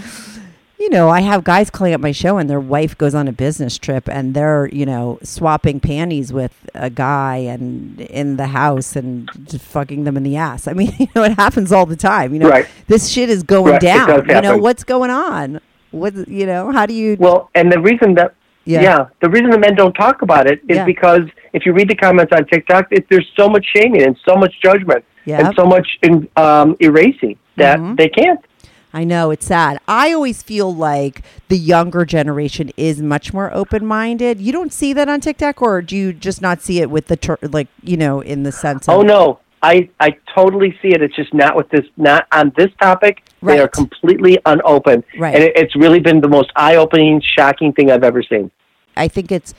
you 0.80 0.90
know 0.90 1.10
i 1.10 1.22
have 1.22 1.44
guys 1.44 1.70
calling 1.70 1.94
up 1.94 2.02
my 2.02 2.12
show 2.12 2.38
and 2.38 2.50
their 2.50 2.60
wife 2.60 2.98
goes 2.98 3.16
on 3.16 3.28
a 3.28 3.32
business 3.32 3.78
trip 3.78 4.10
and 4.10 4.34
they're 4.34 4.68
you 4.74 4.86
know 4.86 5.18
swapping 5.24 5.80
panties 5.80 6.34
with 6.34 6.70
a 6.74 6.90
guy 6.90 7.38
and 7.38 8.02
in 8.02 8.36
the 8.38 8.48
house 8.48 8.96
and 8.96 9.30
fucking 9.62 10.04
them 10.04 10.18
in 10.18 10.24
the 10.24 10.36
ass. 10.36 10.68
I 10.68 10.74
mean 10.74 10.94
you 11.00 11.08
know 11.16 11.24
it 11.24 11.34
happens 11.34 11.72
all 11.72 11.86
the 11.86 11.96
time 11.96 12.34
you 12.34 12.40
know? 12.40 12.50
Right. 12.50 12.68
this 12.88 13.08
shit 13.10 13.30
is 13.30 13.44
going 13.44 13.74
Right, 13.74 13.82
down. 13.82 14.28
You 14.28 14.42
know 14.42 14.58
what's 14.58 14.84
going 14.84 15.12
on? 15.12 15.62
What 15.92 16.28
you 16.28 16.46
know 16.46 16.72
how 16.72 16.86
do 16.86 16.94
you 16.94 17.16
Well, 17.20 17.50
and 17.56 17.72
the 17.72 17.80
reason 17.80 18.16
that 18.16 18.34
Yeah. 18.66 18.82
yeah, 18.82 19.06
the 19.22 19.30
reason 19.30 19.50
the 19.52 19.60
men 19.60 19.76
don't 19.76 19.94
talk 19.94 20.22
about 20.24 20.48
it 20.50 20.60
is 20.68 20.78
Yeah. 20.78 20.86
because 20.86 21.22
if 21.54 21.66
you 21.66 21.74
read 21.74 21.88
the 21.90 21.96
comments 21.96 22.34
on 22.36 22.46
TikTok, 22.46 22.88
it, 22.92 23.06
there's 23.10 23.28
so 23.38 23.48
much 23.48 23.66
shaming 23.76 24.02
and 24.02 24.18
so 24.28 24.36
much 24.36 24.54
judgment 24.62 25.04
Yep. 25.26 25.40
and 25.40 25.56
so 25.56 25.66
much 25.66 25.88
in, 26.02 26.28
um, 26.36 26.76
erasing 26.82 27.38
that 27.58 27.80
Mhm. 27.80 27.98
they 27.98 28.10
can't. 28.10 28.40
I 28.94 29.04
know 29.04 29.30
it's 29.30 29.46
sad. 29.46 29.80
I 29.88 30.14
always 30.14 30.42
feel 30.42 30.74
like 30.74 31.22
the 31.50 31.58
younger 31.58 32.06
generation 32.06 32.72
is 32.78 33.02
much 33.02 33.34
more 33.34 33.54
open-minded. 33.54 34.40
You 34.40 34.52
don't 34.54 34.72
see 34.72 34.94
that 34.94 35.10
on 35.10 35.20
TikTok, 35.20 35.62
or 35.62 35.82
do 35.82 35.96
you 35.98 36.14
just 36.14 36.42
not 36.42 36.62
see 36.62 36.80
it 36.80 36.90
with 36.90 37.08
the 37.08 37.18
ter- 37.18 37.38
like 37.44 37.68
you 37.84 37.98
know 37.98 38.22
in 38.22 38.44
the 38.44 38.52
sense? 38.54 38.88
Of, 38.88 38.96
Oh 38.96 39.02
no, 39.02 39.40
I 39.62 39.90
I 40.00 40.16
totally 40.34 40.78
see 40.82 40.90
it. 40.90 41.02
It's 41.02 41.16
just 41.16 41.34
not 41.34 41.56
with 41.58 41.70
this, 41.70 41.86
not 41.98 42.26
on 42.32 42.54
this 42.56 42.70
topic. 42.82 43.22
They 43.54 43.60
are 43.60 43.68
completely 43.68 44.40
unopened, 44.46 45.04
Right. 45.18 45.36
and 45.36 45.44
it, 45.44 45.54
it's 45.56 45.76
really 45.76 46.00
been 46.00 46.22
the 46.22 46.28
most 46.28 46.52
eye-opening, 46.56 47.22
shocking 47.38 47.74
thing 47.74 47.92
I've 47.92 48.04
ever 48.04 48.24
seen. 48.24 48.52
I 48.98 49.08
think 49.08 49.32
it's 49.32 49.54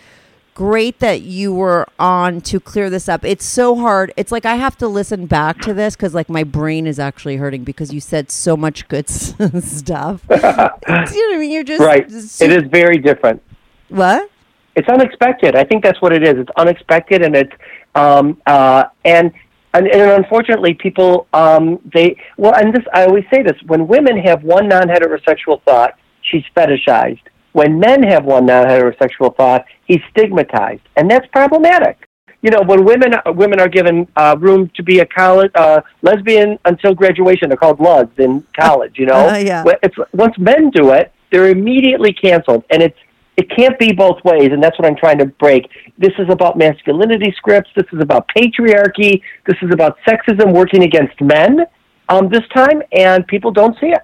great 0.54 1.00
that 1.00 1.20
you 1.20 1.52
were 1.54 1.86
on 1.98 2.40
to 2.40 2.58
clear 2.58 2.88
this 2.88 3.08
up. 3.10 3.24
It's 3.24 3.44
so 3.44 3.76
hard. 3.76 4.12
It's 4.16 4.32
like 4.32 4.46
I 4.46 4.54
have 4.54 4.76
to 4.78 4.88
listen 4.88 5.26
back 5.26 5.60
to 5.60 5.74
this 5.74 5.94
because 5.96 6.14
like 6.14 6.30
my 6.30 6.44
brain 6.44 6.86
is 6.86 6.98
actually 6.98 7.36
hurting 7.36 7.62
because 7.62 7.92
you 7.92 8.00
said 8.00 8.30
so 8.30 8.56
much 8.56 8.88
good 8.88 9.06
stuff. 9.10 10.22
You 10.30 10.36
know 10.36 10.68
what 10.78 11.36
I 11.36 11.38
mean? 11.38 11.50
You're 11.50 11.64
just 11.64 11.82
Right? 11.82 12.04
It 12.06 12.50
is 12.52 12.62
very 12.70 12.96
different. 12.98 13.42
what? 13.88 14.30
it's 14.76 14.88
unexpected. 14.88 15.56
I 15.56 15.64
think 15.64 15.82
that's 15.82 16.00
what 16.02 16.12
it 16.12 16.22
is. 16.22 16.34
It's 16.38 16.50
unexpected, 16.56 17.22
and 17.22 17.34
it's 17.34 17.52
um, 17.94 18.40
uh, 18.46 18.84
and, 19.06 19.32
and 19.76 19.86
and 19.88 20.10
unfortunately, 20.24 20.74
people 20.74 21.26
um, 21.32 21.78
they 21.94 22.16
well, 22.36 22.54
and 22.54 22.74
this 22.74 22.84
I 22.92 23.04
always 23.04 23.24
say 23.32 23.42
this: 23.42 23.56
when 23.66 23.86
women 23.86 24.16
have 24.18 24.42
one 24.42 24.68
non-heterosexual 24.68 25.62
thought, 25.64 25.94
she's 26.22 26.44
fetishized. 26.56 27.20
When 27.52 27.78
men 27.80 28.02
have 28.02 28.24
one 28.24 28.44
non-heterosexual 28.46 29.36
thought, 29.36 29.64
he's 29.86 30.00
stigmatized, 30.10 30.82
and 30.96 31.10
that's 31.10 31.26
problematic. 31.32 32.08
You 32.42 32.50
know, 32.50 32.62
when 32.62 32.84
women 32.84 33.12
women 33.26 33.60
are 33.60 33.68
given 33.68 34.06
uh, 34.16 34.36
room 34.38 34.70
to 34.76 34.82
be 34.82 35.00
a 35.00 35.06
college 35.06 35.50
uh, 35.54 35.80
lesbian 36.02 36.58
until 36.64 36.94
graduation, 36.94 37.48
they're 37.48 37.56
called 37.56 37.80
LUGs 37.80 38.18
in 38.18 38.44
college. 38.58 38.94
You 38.98 39.06
know, 39.06 39.28
Uh, 39.28 39.36
yeah. 39.36 39.64
It's 39.82 39.96
once 40.12 40.36
men 40.38 40.70
do 40.70 40.92
it, 40.92 41.12
they're 41.32 41.48
immediately 41.48 42.12
canceled, 42.12 42.64
and 42.70 42.82
it's 42.82 42.98
it 43.36 43.50
can't 43.54 43.78
be 43.78 43.92
both 43.92 44.22
ways, 44.24 44.50
and 44.52 44.62
that's 44.62 44.78
what 44.78 44.86
I'm 44.86 44.96
trying 44.96 45.18
to 45.18 45.26
break. 45.26 45.68
This 45.98 46.12
is 46.18 46.28
about 46.30 46.56
masculinity 46.56 47.34
scripts. 47.36 47.70
This 47.76 47.86
is 47.92 48.00
about 48.00 48.28
patriarchy. 48.34 49.20
This 49.46 49.56
is 49.62 49.70
about 49.72 49.98
sexism 50.08 50.54
working 50.54 50.82
against 50.82 51.20
men 51.20 51.60
um, 52.08 52.28
this 52.28 52.46
time, 52.54 52.82
and 52.92 53.26
people 53.26 53.50
don't 53.50 53.78
see 53.78 53.88
it. 53.88 54.02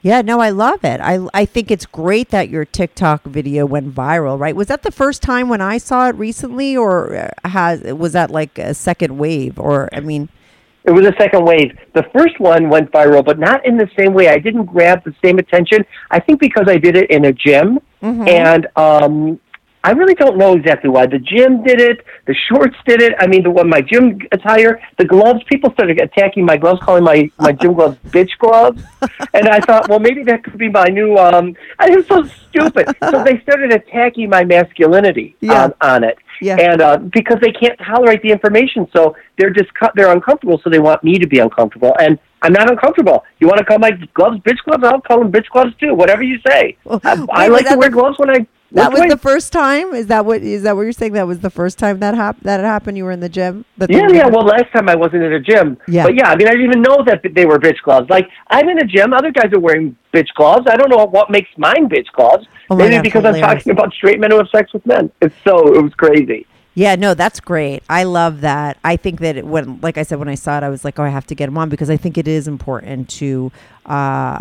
Yeah, 0.00 0.22
no, 0.22 0.40
I 0.40 0.50
love 0.50 0.84
it. 0.84 1.00
I 1.00 1.26
I 1.34 1.44
think 1.44 1.70
it's 1.70 1.84
great 1.84 2.30
that 2.30 2.48
your 2.48 2.64
TikTok 2.64 3.24
video 3.24 3.66
went 3.66 3.94
viral, 3.94 4.38
right? 4.38 4.54
Was 4.54 4.68
that 4.68 4.82
the 4.82 4.92
first 4.92 5.22
time 5.22 5.48
when 5.48 5.60
I 5.60 5.76
saw 5.76 6.08
it 6.08 6.14
recently 6.14 6.76
or 6.76 7.14
uh, 7.44 7.48
has 7.48 7.82
was 7.82 8.12
that 8.12 8.30
like 8.30 8.58
a 8.58 8.74
second 8.74 9.18
wave 9.18 9.58
or 9.58 9.88
I 9.92 10.00
mean 10.00 10.28
It 10.84 10.92
was 10.92 11.04
a 11.04 11.12
second 11.18 11.44
wave. 11.44 11.76
The 11.94 12.04
first 12.16 12.38
one 12.38 12.70
went 12.70 12.92
viral, 12.92 13.24
but 13.24 13.38
not 13.40 13.66
in 13.66 13.76
the 13.76 13.90
same 13.98 14.14
way. 14.14 14.28
I 14.28 14.38
didn't 14.38 14.66
grab 14.66 15.02
the 15.04 15.14
same 15.22 15.38
attention. 15.38 15.84
I 16.12 16.20
think 16.20 16.38
because 16.38 16.66
I 16.68 16.78
did 16.78 16.96
it 16.96 17.10
in 17.10 17.24
a 17.24 17.32
gym, 17.32 17.80
and 18.02 18.66
um, 18.76 19.40
I 19.88 19.92
really 19.92 20.14
don't 20.14 20.36
know 20.36 20.52
exactly 20.54 20.90
why. 20.90 21.06
The 21.06 21.18
gym 21.18 21.62
did 21.62 21.80
it. 21.80 22.04
The 22.26 22.34
shorts 22.48 22.76
did 22.86 23.00
it. 23.00 23.12
I 23.18 23.26
mean, 23.26 23.42
the 23.42 23.50
one 23.50 23.68
my 23.70 23.80
gym 23.80 24.18
attire, 24.32 24.72
the 24.98 25.06
gloves. 25.06 25.40
People 25.52 25.70
started 25.72 25.98
attacking 25.98 26.44
my 26.44 26.58
gloves, 26.58 26.80
calling 26.84 27.04
my 27.04 27.30
my 27.38 27.52
gym 27.52 27.72
gloves 27.72 27.96
bitch 28.14 28.32
gloves. 28.38 28.78
And 29.32 29.48
I 29.48 29.60
thought, 29.60 29.88
well, 29.88 29.98
maybe 30.08 30.22
that 30.24 30.44
could 30.44 30.58
be 30.58 30.68
my 30.68 30.88
new. 30.98 31.16
Um, 31.16 31.54
I 31.78 31.88
was 31.96 32.04
so 32.06 32.18
stupid. 32.48 32.86
So 33.10 33.24
they 33.24 33.40
started 33.46 33.72
attacking 33.72 34.28
my 34.28 34.44
masculinity 34.44 35.28
Yeah. 35.40 35.64
on, 35.64 35.72
on 35.80 36.04
it 36.04 36.18
Yeah. 36.42 36.56
and 36.68 36.82
uh, 36.82 36.98
because 37.18 37.38
they 37.40 37.52
can't 37.52 37.78
tolerate 37.78 38.20
the 38.22 38.30
information, 38.30 38.88
so 38.94 39.16
they're 39.38 39.54
just 39.60 39.70
they're 39.96 40.12
uncomfortable. 40.12 40.60
So 40.62 40.68
they 40.68 40.80
want 40.80 41.02
me 41.02 41.14
to 41.18 41.26
be 41.26 41.38
uncomfortable, 41.38 41.94
and 41.98 42.18
I'm 42.42 42.52
not 42.52 42.70
uncomfortable. 42.70 43.24
You 43.40 43.46
want 43.46 43.58
to 43.58 43.64
call 43.64 43.78
my 43.78 43.92
gloves 44.18 44.38
bitch 44.46 44.58
gloves? 44.66 44.84
I'll 44.84 45.00
call 45.00 45.20
them 45.20 45.32
bitch 45.32 45.48
gloves 45.50 45.72
too. 45.80 45.94
Whatever 45.94 46.22
you 46.24 46.38
say. 46.46 46.76
Well, 46.84 47.00
I, 47.04 47.14
I 47.44 47.48
like 47.48 47.66
to 47.68 47.76
wear 47.78 47.88
the- 47.88 47.96
gloves 47.98 48.18
when 48.18 48.30
I. 48.36 48.46
that 48.72 48.92
was 48.92 49.02
the 49.08 49.16
first 49.16 49.52
time? 49.52 49.94
Is 49.94 50.08
that 50.08 50.26
what 50.26 50.42
is 50.42 50.62
that 50.62 50.76
what 50.76 50.82
you're 50.82 50.92
saying? 50.92 51.12
That 51.12 51.26
was 51.26 51.40
the 51.40 51.50
first 51.50 51.78
time 51.78 52.00
that 52.00 52.14
hap- 52.14 52.40
that 52.40 52.60
it 52.60 52.64
happened? 52.64 52.96
You 52.96 53.04
were 53.04 53.12
in 53.12 53.20
the 53.20 53.28
gym? 53.28 53.64
The 53.78 53.86
Yeah, 53.88 54.08
yeah. 54.12 54.26
Well, 54.26 54.44
last 54.44 54.70
time 54.72 54.88
I 54.88 54.94
wasn't 54.94 55.22
in 55.22 55.32
a 55.32 55.40
gym. 55.40 55.78
Yeah. 55.88 56.04
But 56.04 56.14
yeah, 56.16 56.28
I 56.28 56.36
mean, 56.36 56.48
I 56.48 56.52
didn't 56.52 56.66
even 56.66 56.82
know 56.82 57.02
that 57.06 57.22
they 57.34 57.46
were 57.46 57.58
bitch 57.58 57.80
gloves. 57.82 58.10
Like, 58.10 58.28
I'm 58.48 58.68
in 58.68 58.78
a 58.78 58.84
gym. 58.84 59.12
Other 59.12 59.30
guys 59.30 59.52
are 59.52 59.60
wearing 59.60 59.96
bitch 60.12 60.28
gloves. 60.34 60.66
I 60.68 60.76
don't 60.76 60.90
know 60.90 61.04
what 61.06 61.30
makes 61.30 61.50
mine 61.56 61.88
bitch 61.88 62.06
gloves. 62.12 62.46
Oh 62.70 62.76
Maybe 62.76 62.96
God, 62.96 63.02
because 63.02 63.24
I'm 63.24 63.40
talking 63.40 63.72
about 63.72 63.92
straight 63.94 64.20
men 64.20 64.30
who 64.30 64.38
have 64.38 64.48
sex 64.50 64.72
with 64.72 64.84
men. 64.84 65.10
It's 65.22 65.34
so, 65.44 65.74
it 65.74 65.82
was 65.82 65.94
crazy. 65.94 66.46
Yeah, 66.74 66.94
no, 66.94 67.14
that's 67.14 67.40
great. 67.40 67.82
I 67.88 68.04
love 68.04 68.42
that. 68.42 68.78
I 68.84 68.96
think 68.96 69.18
that 69.20 69.36
it, 69.36 69.46
when, 69.46 69.80
like 69.80 69.98
I 69.98 70.04
said, 70.04 70.18
when 70.18 70.28
I 70.28 70.36
saw 70.36 70.58
it, 70.58 70.62
I 70.62 70.68
was 70.68 70.84
like, 70.84 70.98
oh, 70.98 71.02
I 71.02 71.08
have 71.08 71.26
to 71.26 71.34
get 71.34 71.48
him 71.48 71.58
on 71.58 71.70
because 71.70 71.90
I 71.90 71.96
think 71.96 72.16
it 72.16 72.28
is 72.28 72.46
important 72.46 73.08
to 73.08 73.50
uh, 73.86 74.40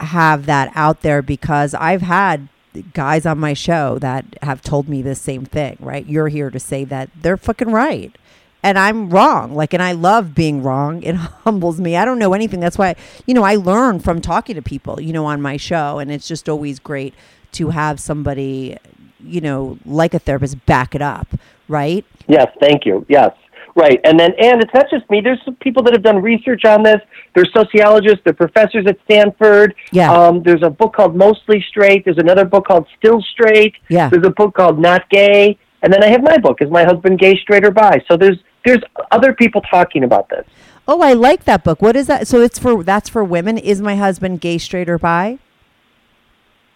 have 0.00 0.46
that 0.46 0.70
out 0.74 1.00
there 1.00 1.22
because 1.22 1.72
I've 1.74 2.02
had 2.02 2.48
guys 2.94 3.26
on 3.26 3.38
my 3.38 3.54
show 3.54 3.98
that 3.98 4.24
have 4.42 4.62
told 4.62 4.88
me 4.88 5.02
the 5.02 5.14
same 5.14 5.44
thing, 5.44 5.76
right? 5.80 6.06
You're 6.06 6.28
here 6.28 6.50
to 6.50 6.60
say 6.60 6.84
that 6.84 7.10
they're 7.20 7.36
fucking 7.36 7.70
right. 7.70 8.14
And 8.62 8.78
I'm 8.78 9.10
wrong. 9.10 9.54
Like, 9.54 9.74
and 9.74 9.82
I 9.82 9.92
love 9.92 10.34
being 10.34 10.62
wrong. 10.62 11.02
It 11.02 11.14
humbles 11.44 11.80
me. 11.80 11.96
I 11.96 12.04
don't 12.04 12.18
know 12.18 12.32
anything. 12.32 12.60
That's 12.60 12.78
why, 12.78 12.94
you 13.26 13.34
know, 13.34 13.42
I 13.42 13.56
learn 13.56 14.00
from 14.00 14.20
talking 14.20 14.54
to 14.54 14.62
people, 14.62 15.00
you 15.00 15.12
know, 15.12 15.26
on 15.26 15.42
my 15.42 15.56
show. 15.56 15.98
And 15.98 16.10
it's 16.12 16.28
just 16.28 16.48
always 16.48 16.78
great 16.78 17.14
to 17.52 17.70
have 17.70 17.98
somebody, 18.00 18.78
you 19.20 19.40
know, 19.40 19.78
like 19.84 20.14
a 20.14 20.18
therapist 20.18 20.64
back 20.64 20.94
it 20.94 21.02
up, 21.02 21.26
right? 21.68 22.04
Yes, 22.28 22.48
thank 22.60 22.86
you. 22.86 23.04
Yes, 23.08 23.34
right. 23.74 24.00
And 24.04 24.18
then, 24.18 24.32
and 24.38 24.62
it's 24.62 24.72
not 24.74 24.86
just 24.90 25.08
me. 25.10 25.20
There's 25.20 25.40
some 25.44 25.56
people 25.56 25.82
that 25.84 25.92
have 25.92 26.02
done 26.02 26.22
research 26.22 26.64
on 26.64 26.82
this. 26.82 27.00
There's 27.34 27.50
sociologists, 27.54 28.20
there's 28.24 28.36
professors 28.36 28.86
at 28.86 28.98
Stanford. 29.04 29.74
Yeah. 29.90 30.12
Um, 30.12 30.42
there's 30.42 30.62
a 30.62 30.70
book 30.70 30.94
called 30.94 31.16
Mostly 31.16 31.64
Straight. 31.68 32.04
There's 32.04 32.18
another 32.18 32.44
book 32.44 32.66
called 32.66 32.86
Still 32.98 33.22
Straight. 33.32 33.74
Yeah. 33.88 34.08
There's 34.08 34.26
a 34.26 34.30
book 34.30 34.54
called 34.54 34.78
Not 34.78 35.08
Gay. 35.10 35.58
And 35.82 35.92
then 35.92 36.04
I 36.04 36.08
have 36.08 36.22
my 36.22 36.38
book, 36.38 36.62
Is 36.62 36.70
My 36.70 36.84
Husband 36.84 37.18
Gay, 37.18 37.36
Straight, 37.36 37.64
or 37.64 37.72
Bi? 37.72 38.02
So 38.08 38.16
there's 38.16 38.38
there's 38.64 38.82
other 39.10 39.34
people 39.34 39.60
talking 39.62 40.04
about 40.04 40.28
this. 40.28 40.46
Oh, 40.86 41.00
I 41.00 41.12
like 41.12 41.44
that 41.44 41.62
book. 41.62 41.80
What 41.80 41.96
is 41.96 42.06
that? 42.08 42.26
So 42.26 42.40
it's 42.40 42.58
for 42.58 42.82
that's 42.82 43.08
for 43.08 43.22
women. 43.22 43.56
Is 43.56 43.80
my 43.80 43.96
husband 43.96 44.40
gay, 44.40 44.58
straight, 44.58 44.88
or 44.88 44.98
bi? 44.98 45.38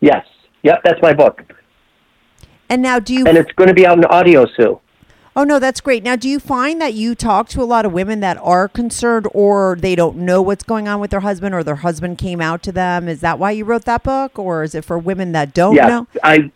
Yes. 0.01 0.25
Yep, 0.63 0.81
that's 0.85 1.03
my 1.03 1.13
book. 1.13 1.43
And 2.69 2.83
now, 2.83 2.99
do 2.99 3.15
you? 3.15 3.27
And 3.27 3.37
it's 3.37 3.51
going 3.53 3.69
to 3.69 3.75
be 3.75 3.87
out 3.87 3.99
in 3.99 4.05
audio 4.05 4.47
soon. 4.57 4.79
Oh 5.37 5.45
no, 5.45 5.59
that's 5.59 5.81
great. 5.81 6.03
Now, 6.03 6.17
do 6.17 6.29
you 6.29 6.41
find 6.41 6.81
that 6.81 6.95
you 6.95 7.15
talk 7.15 7.49
to 7.51 7.63
a 7.63 7.65
lot 7.65 7.85
of 7.85 7.93
women 7.93 8.21
that 8.21 8.39
are 8.39 8.67
concerned, 8.67 9.29
or 9.33 9.77
they 9.79 9.95
don't 9.95 10.17
know 10.17 10.41
what's 10.43 10.65
going 10.65 10.89
on 10.89 10.99
with 10.99 11.11
their 11.11 11.21
husband, 11.21 11.55
or 11.55 11.63
their 11.63 11.77
husband 11.77 12.19
came 12.19 12.41
out 12.41 12.63
to 12.65 12.73
them? 12.73 13.07
Is 13.07 13.21
that 13.21 13.39
why 13.39 13.53
you 13.53 13.65
wrote 13.65 13.85
that 13.85 14.03
book, 14.03 14.39
or 14.39 14.65
is 14.65 14.75
it 14.75 14.85
for 14.85 14.99
women 14.99 15.33
that 15.33 15.55
don't 15.55 15.75
yes, 15.75 15.89
know? 15.89 16.07
I. 16.25 16.51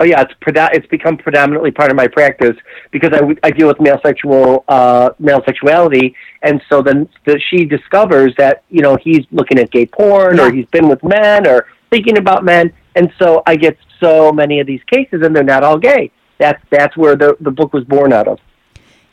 Oh 0.00 0.04
yeah, 0.04 0.20
it's 0.22 0.34
preda- 0.42 0.70
it's 0.72 0.86
become 0.88 1.16
predominantly 1.16 1.70
part 1.70 1.90
of 1.90 1.96
my 1.96 2.08
practice 2.08 2.56
because 2.90 3.10
I, 3.12 3.20
I 3.46 3.50
deal 3.52 3.68
with 3.68 3.80
male 3.80 4.00
sexual 4.04 4.64
uh, 4.68 5.10
male 5.18 5.42
sexuality, 5.46 6.14
and 6.42 6.60
so 6.68 6.82
then 6.82 7.08
the, 7.24 7.40
she 7.50 7.64
discovers 7.64 8.34
that 8.36 8.64
you 8.68 8.82
know 8.82 8.96
he's 9.00 9.24
looking 9.30 9.58
at 9.58 9.70
gay 9.70 9.86
porn 9.86 10.36
Yeah. 10.36 10.48
or 10.48 10.52
he's 10.52 10.66
been 10.66 10.88
with 10.88 11.02
men 11.04 11.46
or 11.46 11.68
thinking 11.90 12.18
about 12.18 12.44
men, 12.44 12.72
and 12.96 13.12
so 13.16 13.44
I 13.46 13.54
get 13.54 13.76
so 14.00 14.32
many 14.32 14.58
of 14.58 14.66
these 14.66 14.80
cases, 14.90 15.22
and 15.22 15.36
they're 15.36 15.44
not 15.44 15.62
all 15.62 15.78
gay. 15.78 16.10
That's 16.42 16.60
that's 16.70 16.96
where 16.96 17.14
the 17.14 17.36
the 17.38 17.52
book 17.52 17.72
was 17.72 17.84
born 17.84 18.12
out 18.12 18.26
of. 18.26 18.40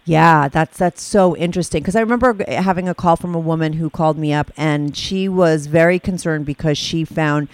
Yeah, 0.03 0.47
that's 0.47 0.79
that's 0.79 1.03
so 1.03 1.37
interesting 1.37 1.83
because 1.83 1.95
I 1.95 1.99
remember 1.99 2.35
having 2.47 2.89
a 2.89 2.95
call 2.95 3.15
from 3.15 3.35
a 3.35 3.39
woman 3.39 3.73
who 3.73 3.91
called 3.91 4.17
me 4.17 4.33
up 4.33 4.49
and 4.57 4.97
she 4.97 5.29
was 5.29 5.67
very 5.67 5.99
concerned 5.99 6.47
because 6.47 6.79
she 6.79 7.05
found 7.05 7.47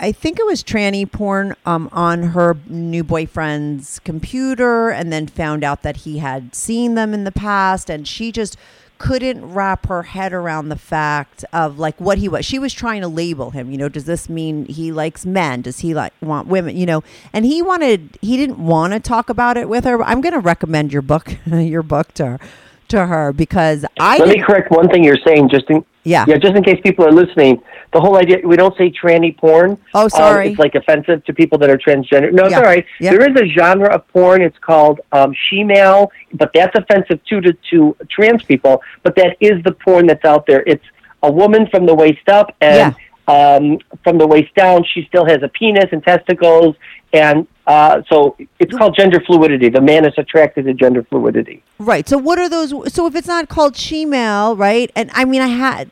I 0.00 0.10
think 0.10 0.40
it 0.40 0.46
was 0.46 0.64
tranny 0.64 1.10
porn 1.10 1.54
um, 1.64 1.88
on 1.92 2.22
her 2.34 2.56
new 2.66 3.04
boyfriend's 3.04 4.00
computer 4.00 4.90
and 4.90 5.12
then 5.12 5.28
found 5.28 5.62
out 5.62 5.82
that 5.82 5.98
he 5.98 6.18
had 6.18 6.56
seen 6.56 6.96
them 6.96 7.14
in 7.14 7.22
the 7.22 7.30
past 7.30 7.88
and 7.88 8.08
she 8.08 8.32
just 8.32 8.56
couldn't 9.00 9.54
wrap 9.54 9.86
her 9.86 10.02
head 10.02 10.30
around 10.30 10.68
the 10.68 10.76
fact 10.76 11.42
of 11.54 11.78
like 11.78 11.98
what 11.98 12.18
he 12.18 12.28
was. 12.28 12.44
She 12.44 12.58
was 12.58 12.74
trying 12.74 13.00
to 13.00 13.08
label 13.08 13.50
him. 13.50 13.70
You 13.70 13.78
know, 13.78 13.88
does 13.88 14.04
this 14.04 14.28
mean 14.28 14.66
he 14.66 14.92
likes 14.92 15.24
men? 15.24 15.62
Does 15.62 15.78
he 15.78 15.94
like 15.94 16.12
want 16.20 16.48
women? 16.48 16.76
You 16.76 16.84
know, 16.84 17.02
and 17.32 17.46
he 17.46 17.62
wanted. 17.62 18.18
He 18.20 18.36
didn't 18.36 18.58
want 18.58 18.92
to 18.92 19.00
talk 19.00 19.30
about 19.30 19.56
it 19.56 19.70
with 19.70 19.84
her. 19.84 20.02
I'm 20.04 20.20
going 20.20 20.34
to 20.34 20.38
recommend 20.38 20.92
your 20.92 21.00
book, 21.00 21.34
your 21.46 21.82
book 21.82 22.12
to 22.14 22.26
her, 22.26 22.40
to 22.88 23.06
her 23.06 23.32
because 23.32 23.86
I. 23.98 24.18
Let 24.18 24.28
me 24.28 24.42
correct 24.42 24.70
one 24.70 24.88
thing 24.90 25.02
you're 25.02 25.16
saying, 25.26 25.48
just 25.48 25.70
in 25.70 25.82
Yeah. 26.02 26.24
yeah, 26.26 26.38
just 26.38 26.54
in 26.56 26.62
case 26.64 26.80
people 26.82 27.04
are 27.06 27.12
listening. 27.12 27.60
The 27.92 28.00
whole 28.00 28.16
idea 28.16 28.38
we 28.44 28.56
don't 28.56 28.76
say 28.78 28.90
tranny 28.90 29.36
porn. 29.36 29.76
Oh, 29.92 30.04
Um, 30.04 30.10
sorry. 30.10 30.50
it's 30.50 30.58
like 30.58 30.74
offensive 30.74 31.24
to 31.24 31.34
people 31.34 31.58
that 31.58 31.68
are 31.68 31.76
transgender. 31.76 32.32
No, 32.32 32.44
it's 32.46 32.54
all 32.54 32.62
right. 32.62 32.86
Yeah. 33.00 33.10
There 33.12 33.30
is 33.30 33.36
a 33.40 33.46
genre 33.46 33.88
of 33.94 34.08
porn. 34.08 34.40
It's 34.42 34.56
called 34.58 35.00
um, 35.12 35.34
she-male, 35.48 36.10
but 36.32 36.50
that's 36.54 36.74
offensive 36.76 37.22
too 37.24 37.40
to, 37.42 37.52
to 37.70 37.96
trans 38.08 38.42
people. 38.44 38.80
But 39.02 39.14
that 39.16 39.36
is 39.40 39.62
the 39.64 39.72
porn 39.72 40.06
that's 40.06 40.24
out 40.24 40.46
there. 40.46 40.62
It's 40.66 40.84
a 41.22 41.30
woman 41.30 41.66
from 41.70 41.84
the 41.84 41.94
waist 41.94 42.28
up 42.28 42.54
and 42.62 42.94
um, 43.30 43.78
from 44.02 44.18
the 44.18 44.26
waist 44.26 44.52
down, 44.56 44.84
she 44.92 45.04
still 45.06 45.24
has 45.24 45.40
a 45.42 45.48
penis 45.48 45.86
and 45.92 46.02
testicles, 46.02 46.74
and 47.12 47.46
uh, 47.66 48.02
so 48.08 48.36
it's 48.58 48.76
called 48.76 48.96
gender 48.96 49.20
fluidity. 49.24 49.68
The 49.68 49.80
man 49.80 50.04
is 50.04 50.14
attracted 50.18 50.64
to 50.64 50.74
gender 50.74 51.04
fluidity. 51.04 51.62
Right. 51.78 52.08
So 52.08 52.18
what 52.18 52.38
are 52.40 52.48
those? 52.48 52.70
So 52.92 53.06
if 53.06 53.14
it's 53.14 53.28
not 53.28 53.48
called 53.48 53.76
she-male, 53.76 54.56
right? 54.56 54.90
And 54.96 55.10
I 55.14 55.24
mean, 55.24 55.42
I 55.42 55.46
had. 55.48 55.84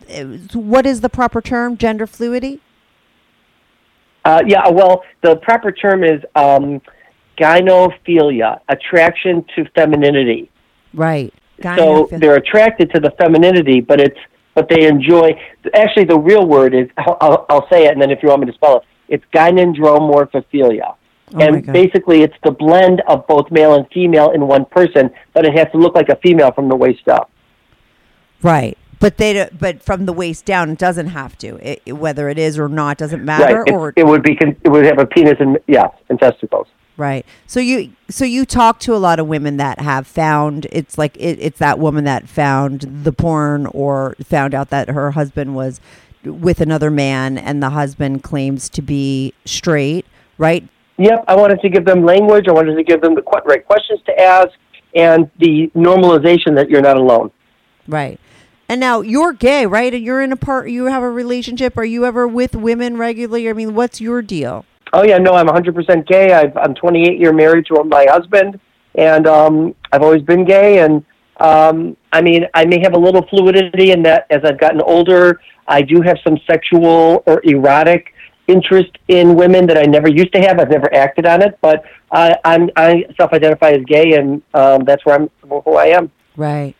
What 0.52 0.84
is 0.84 1.00
the 1.00 1.08
proper 1.08 1.40
term? 1.40 1.76
Gender 1.76 2.06
fluidity. 2.06 2.60
Uh, 4.24 4.42
yeah, 4.46 4.68
well, 4.68 5.04
the 5.22 5.36
proper 5.36 5.70
term 5.70 6.02
is 6.02 6.20
um, 6.34 6.82
gynophilia, 7.38 8.60
attraction 8.68 9.44
to 9.54 9.64
femininity. 9.76 10.50
Right. 10.92 11.32
So 11.62 12.08
they're 12.12 12.36
attracted 12.36 12.92
to 12.94 13.00
the 13.00 13.10
femininity, 13.12 13.80
but 13.80 14.00
it's 14.00 14.18
but 14.58 14.68
they 14.68 14.88
enjoy. 14.88 15.30
Actually, 15.72 16.04
the 16.06 16.18
real 16.18 16.44
word 16.44 16.74
is 16.74 16.88
I'll, 16.96 17.16
I'll, 17.20 17.46
I'll 17.48 17.68
say 17.70 17.84
it, 17.86 17.92
and 17.92 18.02
then 18.02 18.10
if 18.10 18.18
you 18.24 18.28
want 18.28 18.40
me 18.40 18.46
to 18.46 18.52
spell 18.52 18.78
it, 18.78 18.82
it's 19.08 19.24
gynandromorphophilia. 19.32 20.96
Oh 21.34 21.38
and 21.38 21.64
basically, 21.64 22.22
it's 22.22 22.34
the 22.42 22.50
blend 22.50 23.02
of 23.06 23.24
both 23.28 23.50
male 23.52 23.74
and 23.74 23.86
female 23.92 24.30
in 24.32 24.48
one 24.48 24.64
person, 24.64 25.10
but 25.32 25.46
it 25.46 25.56
has 25.56 25.70
to 25.72 25.78
look 25.78 25.94
like 25.94 26.08
a 26.08 26.16
female 26.16 26.50
from 26.52 26.68
the 26.68 26.74
waist 26.74 27.06
up. 27.06 27.30
Right. 28.42 28.76
But 28.98 29.16
they 29.18 29.32
don't, 29.32 29.56
but 29.56 29.80
from 29.80 30.06
the 30.06 30.12
waist 30.12 30.44
down, 30.44 30.70
it 30.70 30.78
doesn't 30.78 31.08
have 31.08 31.38
to. 31.38 31.58
It, 31.62 31.92
whether 31.92 32.28
it 32.28 32.38
is 32.38 32.58
or 32.58 32.68
not 32.68 32.98
doesn't 32.98 33.24
matter. 33.24 33.58
right? 33.60 33.68
It, 33.68 33.72
Or 33.74 33.92
it 33.94 34.04
would 34.06 34.24
be. 34.24 34.34
con- 34.34 34.56
It 34.64 34.70
would 34.70 34.84
have 34.86 34.98
a 34.98 35.06
penis 35.06 35.36
and 35.38 35.56
yeah, 35.68 35.88
and 36.08 36.18
testicles. 36.18 36.66
Right. 36.98 37.24
So 37.46 37.60
you 37.60 37.92
so 38.10 38.26
you 38.26 38.44
talk 38.44 38.80
to 38.80 38.94
a 38.94 38.98
lot 38.98 39.18
of 39.18 39.26
women 39.26 39.56
that 39.56 39.80
have 39.80 40.06
found 40.06 40.66
it's 40.70 40.98
like 40.98 41.16
it, 41.16 41.38
it's 41.40 41.58
that 41.60 41.78
woman 41.78 42.04
that 42.04 42.28
found 42.28 43.04
the 43.04 43.12
porn 43.12 43.66
or 43.66 44.14
found 44.22 44.54
out 44.54 44.68
that 44.68 44.90
her 44.90 45.12
husband 45.12 45.54
was 45.56 45.80
with 46.24 46.60
another 46.60 46.90
man 46.90 47.38
and 47.38 47.62
the 47.62 47.70
husband 47.70 48.22
claims 48.22 48.68
to 48.68 48.82
be 48.82 49.32
straight. 49.46 50.04
Right. 50.36 50.68
Yep, 50.98 51.24
I 51.28 51.36
wanted 51.36 51.60
to 51.60 51.68
give 51.68 51.84
them 51.84 52.04
language. 52.04 52.46
I 52.48 52.52
wanted 52.52 52.74
to 52.74 52.82
give 52.82 53.00
them 53.00 53.14
the 53.14 53.22
qu- 53.22 53.40
right 53.46 53.64
questions 53.64 54.00
to 54.06 54.20
ask 54.20 54.50
and 54.94 55.30
the 55.38 55.70
normalization 55.74 56.56
that 56.56 56.68
you're 56.68 56.82
not 56.82 56.96
alone. 56.96 57.30
Right. 57.86 58.18
And 58.68 58.80
now 58.80 59.00
you're 59.00 59.32
gay, 59.32 59.64
right? 59.64 59.94
And 59.94 60.04
you're 60.04 60.20
in 60.20 60.32
a 60.32 60.36
part. 60.36 60.70
You 60.70 60.86
have 60.86 61.02
a 61.02 61.10
relationship. 61.10 61.78
Are 61.78 61.84
you 61.84 62.04
ever 62.04 62.26
with 62.28 62.54
women 62.54 62.98
regularly? 62.98 63.48
I 63.48 63.52
mean, 63.52 63.74
what's 63.74 64.00
your 64.00 64.20
deal? 64.22 64.66
Oh 64.92 65.04
yeah, 65.04 65.18
no, 65.18 65.34
I'm 65.34 65.46
100% 65.46 66.06
gay. 66.06 66.32
I've, 66.32 66.56
I'm 66.56 66.74
28 66.74 67.18
year 67.18 67.32
married 67.32 67.66
to 67.66 67.82
my 67.84 68.06
husband, 68.08 68.58
and 68.94 69.26
um, 69.26 69.74
I've 69.92 70.02
always 70.02 70.22
been 70.22 70.44
gay. 70.44 70.80
And 70.80 71.04
um, 71.38 71.96
I 72.12 72.22
mean, 72.22 72.46
I 72.54 72.64
may 72.64 72.80
have 72.80 72.94
a 72.94 72.98
little 72.98 73.26
fluidity 73.28 73.92
in 73.92 74.02
that 74.04 74.26
as 74.30 74.40
I've 74.44 74.58
gotten 74.58 74.80
older, 74.80 75.40
I 75.66 75.82
do 75.82 76.00
have 76.00 76.18
some 76.24 76.38
sexual 76.46 77.22
or 77.26 77.40
erotic 77.44 78.14
interest 78.46 78.90
in 79.08 79.34
women 79.36 79.66
that 79.66 79.76
I 79.76 79.82
never 79.82 80.08
used 80.08 80.32
to 80.32 80.40
have. 80.40 80.58
I've 80.58 80.70
never 80.70 80.92
acted 80.94 81.26
on 81.26 81.42
it, 81.42 81.58
but 81.60 81.84
I, 82.10 82.34
I'm 82.44 82.70
I 82.76 83.04
self-identify 83.18 83.70
as 83.70 83.84
gay, 83.84 84.14
and 84.14 84.42
um, 84.54 84.84
that's 84.84 85.04
where 85.04 85.16
I'm 85.16 85.30
who 85.42 85.74
I 85.74 85.86
am. 85.86 86.10
Right. 86.36 86.74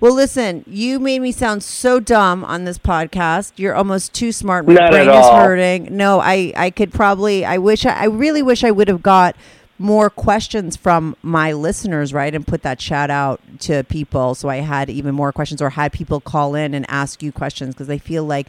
Well, 0.00 0.14
listen, 0.14 0.64
you 0.66 0.98
made 0.98 1.20
me 1.20 1.30
sound 1.30 1.62
so 1.62 2.00
dumb 2.00 2.42
on 2.44 2.64
this 2.64 2.78
podcast. 2.78 3.52
You're 3.56 3.74
almost 3.74 4.14
too 4.14 4.32
smart. 4.32 4.66
My 4.66 4.72
Not 4.72 4.92
brain 4.92 5.08
is 5.10 5.28
hurting. 5.28 5.94
No, 5.94 6.20
I, 6.20 6.54
I 6.56 6.70
could 6.70 6.90
probably, 6.90 7.44
I 7.44 7.58
wish, 7.58 7.84
I, 7.84 7.92
I 7.92 8.04
really 8.06 8.40
wish 8.40 8.64
I 8.64 8.70
would 8.70 8.88
have 8.88 9.02
got 9.02 9.36
more 9.78 10.08
questions 10.08 10.74
from 10.74 11.16
my 11.22 11.52
listeners, 11.52 12.14
right? 12.14 12.34
And 12.34 12.46
put 12.46 12.62
that 12.62 12.80
shout 12.80 13.10
out 13.10 13.42
to 13.60 13.84
people. 13.84 14.34
So 14.34 14.48
I 14.48 14.56
had 14.56 14.88
even 14.88 15.14
more 15.14 15.32
questions 15.32 15.60
or 15.60 15.70
had 15.70 15.92
people 15.92 16.20
call 16.20 16.54
in 16.54 16.72
and 16.72 16.86
ask 16.88 17.22
you 17.22 17.30
questions 17.30 17.74
because 17.74 17.90
I 17.90 17.98
feel 17.98 18.24
like, 18.24 18.46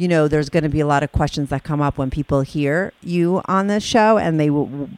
you 0.00 0.08
know, 0.08 0.28
there's 0.28 0.48
going 0.48 0.62
to 0.62 0.70
be 0.70 0.80
a 0.80 0.86
lot 0.86 1.02
of 1.02 1.12
questions 1.12 1.50
that 1.50 1.62
come 1.62 1.82
up 1.82 1.98
when 1.98 2.08
people 2.08 2.40
hear 2.40 2.90
you 3.02 3.42
on 3.44 3.66
this 3.66 3.84
show, 3.84 4.16
and 4.16 4.40
they 4.40 4.48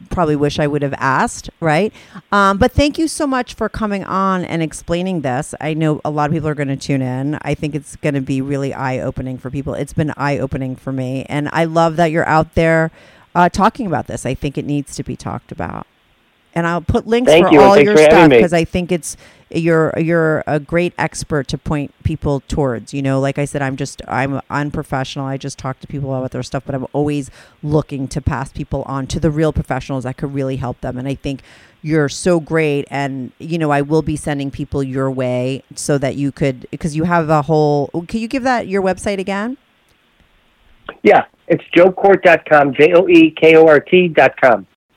probably 0.09 0.37
wish 0.37 0.59
I 0.59 0.65
would 0.65 0.81
have 0.81 0.93
asked, 0.93 1.49
right? 1.59 1.91
Um, 2.31 2.57
but 2.57 2.71
thank 2.71 2.97
you 2.97 3.09
so 3.09 3.27
much 3.27 3.53
for 3.53 3.67
coming 3.67 4.05
on 4.05 4.45
and 4.45 4.63
explaining 4.63 5.19
this. 5.19 5.53
I 5.59 5.73
know 5.73 5.99
a 6.05 6.09
lot 6.09 6.29
of 6.29 6.33
people 6.33 6.47
are 6.47 6.55
going 6.55 6.69
to 6.69 6.77
tune 6.77 7.01
in. 7.01 7.37
I 7.41 7.53
think 7.53 7.75
it's 7.75 7.97
going 7.97 8.15
to 8.15 8.21
be 8.21 8.41
really 8.41 8.73
eye 8.73 8.99
opening 8.99 9.37
for 9.37 9.49
people. 9.49 9.73
It's 9.73 9.91
been 9.91 10.13
eye 10.15 10.37
opening 10.37 10.77
for 10.77 10.93
me, 10.93 11.25
and 11.25 11.49
I 11.51 11.65
love 11.65 11.97
that 11.97 12.09
you're 12.09 12.25
out 12.25 12.55
there 12.55 12.89
uh, 13.35 13.49
talking 13.49 13.85
about 13.85 14.07
this. 14.07 14.25
I 14.25 14.35
think 14.35 14.57
it 14.57 14.63
needs 14.63 14.95
to 14.95 15.03
be 15.03 15.17
talked 15.17 15.51
about. 15.51 15.85
And 16.55 16.67
I'll 16.67 16.81
put 16.81 17.07
links 17.07 17.31
Thank 17.31 17.47
for 17.47 17.53
you, 17.53 17.61
all 17.61 17.77
your 17.77 17.95
for 17.95 18.03
stuff 18.03 18.29
because 18.29 18.53
I 18.53 18.63
think 18.63 18.91
it's 18.91 19.17
you're 19.49 19.93
you're 19.97 20.43
a 20.47 20.59
great 20.59 20.93
expert 20.97 21.47
to 21.49 21.57
point 21.57 21.93
people 22.03 22.41
towards. 22.41 22.93
You 22.93 23.01
know, 23.01 23.19
like 23.19 23.37
I 23.37 23.45
said, 23.45 23.61
I'm 23.61 23.75
just 23.75 24.01
I'm 24.07 24.41
unprofessional. 24.49 25.25
I 25.25 25.37
just 25.37 25.57
talk 25.57 25.79
to 25.81 25.87
people 25.87 26.13
about 26.13 26.31
their 26.31 26.43
stuff, 26.43 26.63
but 26.65 26.75
I'm 26.75 26.87
always 26.93 27.31
looking 27.61 28.07
to 28.09 28.21
pass 28.21 28.51
people 28.51 28.83
on 28.83 29.07
to 29.07 29.19
the 29.19 29.31
real 29.31 29.53
professionals 29.53 30.03
that 30.03 30.17
could 30.17 30.33
really 30.33 30.57
help 30.57 30.81
them. 30.81 30.97
And 30.97 31.07
I 31.07 31.15
think 31.15 31.41
you're 31.81 32.09
so 32.09 32.39
great. 32.39 32.87
And 32.89 33.31
you 33.39 33.57
know, 33.57 33.71
I 33.71 33.81
will 33.81 34.01
be 34.01 34.15
sending 34.15 34.51
people 34.51 34.83
your 34.83 35.09
way 35.11 35.63
so 35.75 35.97
that 35.97 36.15
you 36.15 36.31
could 36.31 36.67
because 36.71 36.95
you 36.95 37.03
have 37.03 37.29
a 37.29 37.43
whole. 37.43 37.89
Can 38.07 38.19
you 38.19 38.27
give 38.27 38.43
that 38.43 38.67
your 38.67 38.81
website 38.81 39.19
again? 39.19 39.57
Yeah, 41.03 41.25
it's 41.47 41.63
joekort.com, 41.75 42.73
J 42.73 42.93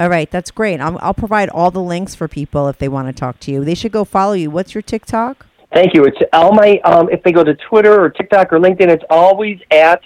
O 0.00 0.04
K 0.04 0.04
O 0.04 0.08
R 0.08 0.08
T.com. 0.08 0.08
All 0.08 0.10
right, 0.10 0.30
that's 0.30 0.50
great. 0.50 0.80
I'll, 0.80 0.98
I'll 1.00 1.14
provide 1.14 1.48
all 1.50 1.70
the 1.70 1.82
links 1.82 2.14
for 2.14 2.28
people 2.28 2.68
if 2.68 2.78
they 2.78 2.88
want 2.88 3.08
to 3.08 3.12
talk 3.12 3.40
to 3.40 3.50
you. 3.50 3.64
They 3.64 3.74
should 3.74 3.92
go 3.92 4.04
follow 4.04 4.34
you. 4.34 4.50
What's 4.50 4.74
your 4.74 4.82
TikTok? 4.82 5.46
Thank 5.72 5.94
you. 5.94 6.04
It's 6.04 6.18
all 6.32 6.52
my, 6.52 6.78
um, 6.84 7.08
if 7.10 7.22
they 7.22 7.32
go 7.32 7.44
to 7.44 7.54
Twitter 7.54 8.00
or 8.00 8.10
TikTok 8.10 8.52
or 8.52 8.58
LinkedIn, 8.58 8.88
it's 8.88 9.04
always 9.10 9.60
at 9.70 10.00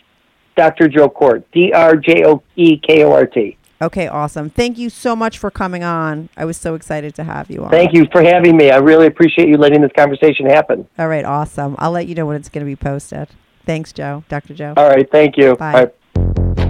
Dr. 0.57 0.89
Joe 0.89 1.09
Kort, 1.09 1.45
D 1.53 1.73
R 1.73 1.97
J 1.97 2.25
O 2.25 2.43
E 2.57 2.79
K 2.79 3.05
O 3.05 3.13
R 3.13 3.27
T. 3.27 3.57
Okay, 3.83 4.09
awesome. 4.09 4.51
Thank 4.51 4.77
you 4.77 4.91
so 4.91 5.17
much 5.17 5.39
for 5.39 5.51
coming 5.51 5.83
on. 5.83 6.29
I 6.37 6.45
was 6.45 6.59
so 6.59 6.75
excited 6.75 7.15
to 7.15 7.25
have 7.25 7.51
you 7.51 7.65
on. 7.65 7.71
Thank 7.71 7.95
you 7.95 8.07
for 8.13 8.23
having 8.23 8.57
me. 8.57 8.71
I 8.71 8.77
really 8.77 9.07
appreciate 9.07 9.49
you 9.49 9.57
letting 9.57 9.81
this 9.81 9.93
conversation 9.97 10.47
happen. 10.47 10.87
All 10.99 11.09
right, 11.09 11.25
awesome. 11.25 11.77
I'll 11.79 11.91
let 11.91 12.07
you 12.07 12.15
know 12.15 12.27
when 12.27 12.37
it's 12.37 12.51
going 12.51 12.65
to 12.65 12.71
be 12.71 12.77
posted. 12.77 13.29
Thanks, 13.65 13.93
Joe. 13.93 14.25
Dr. 14.29 14.55
Joe. 14.55 14.75
All 14.77 14.89
right. 14.89 15.11
Thank 15.11 15.39
you. 15.39 15.57
Bye. 15.57 15.91
All 16.17 16.70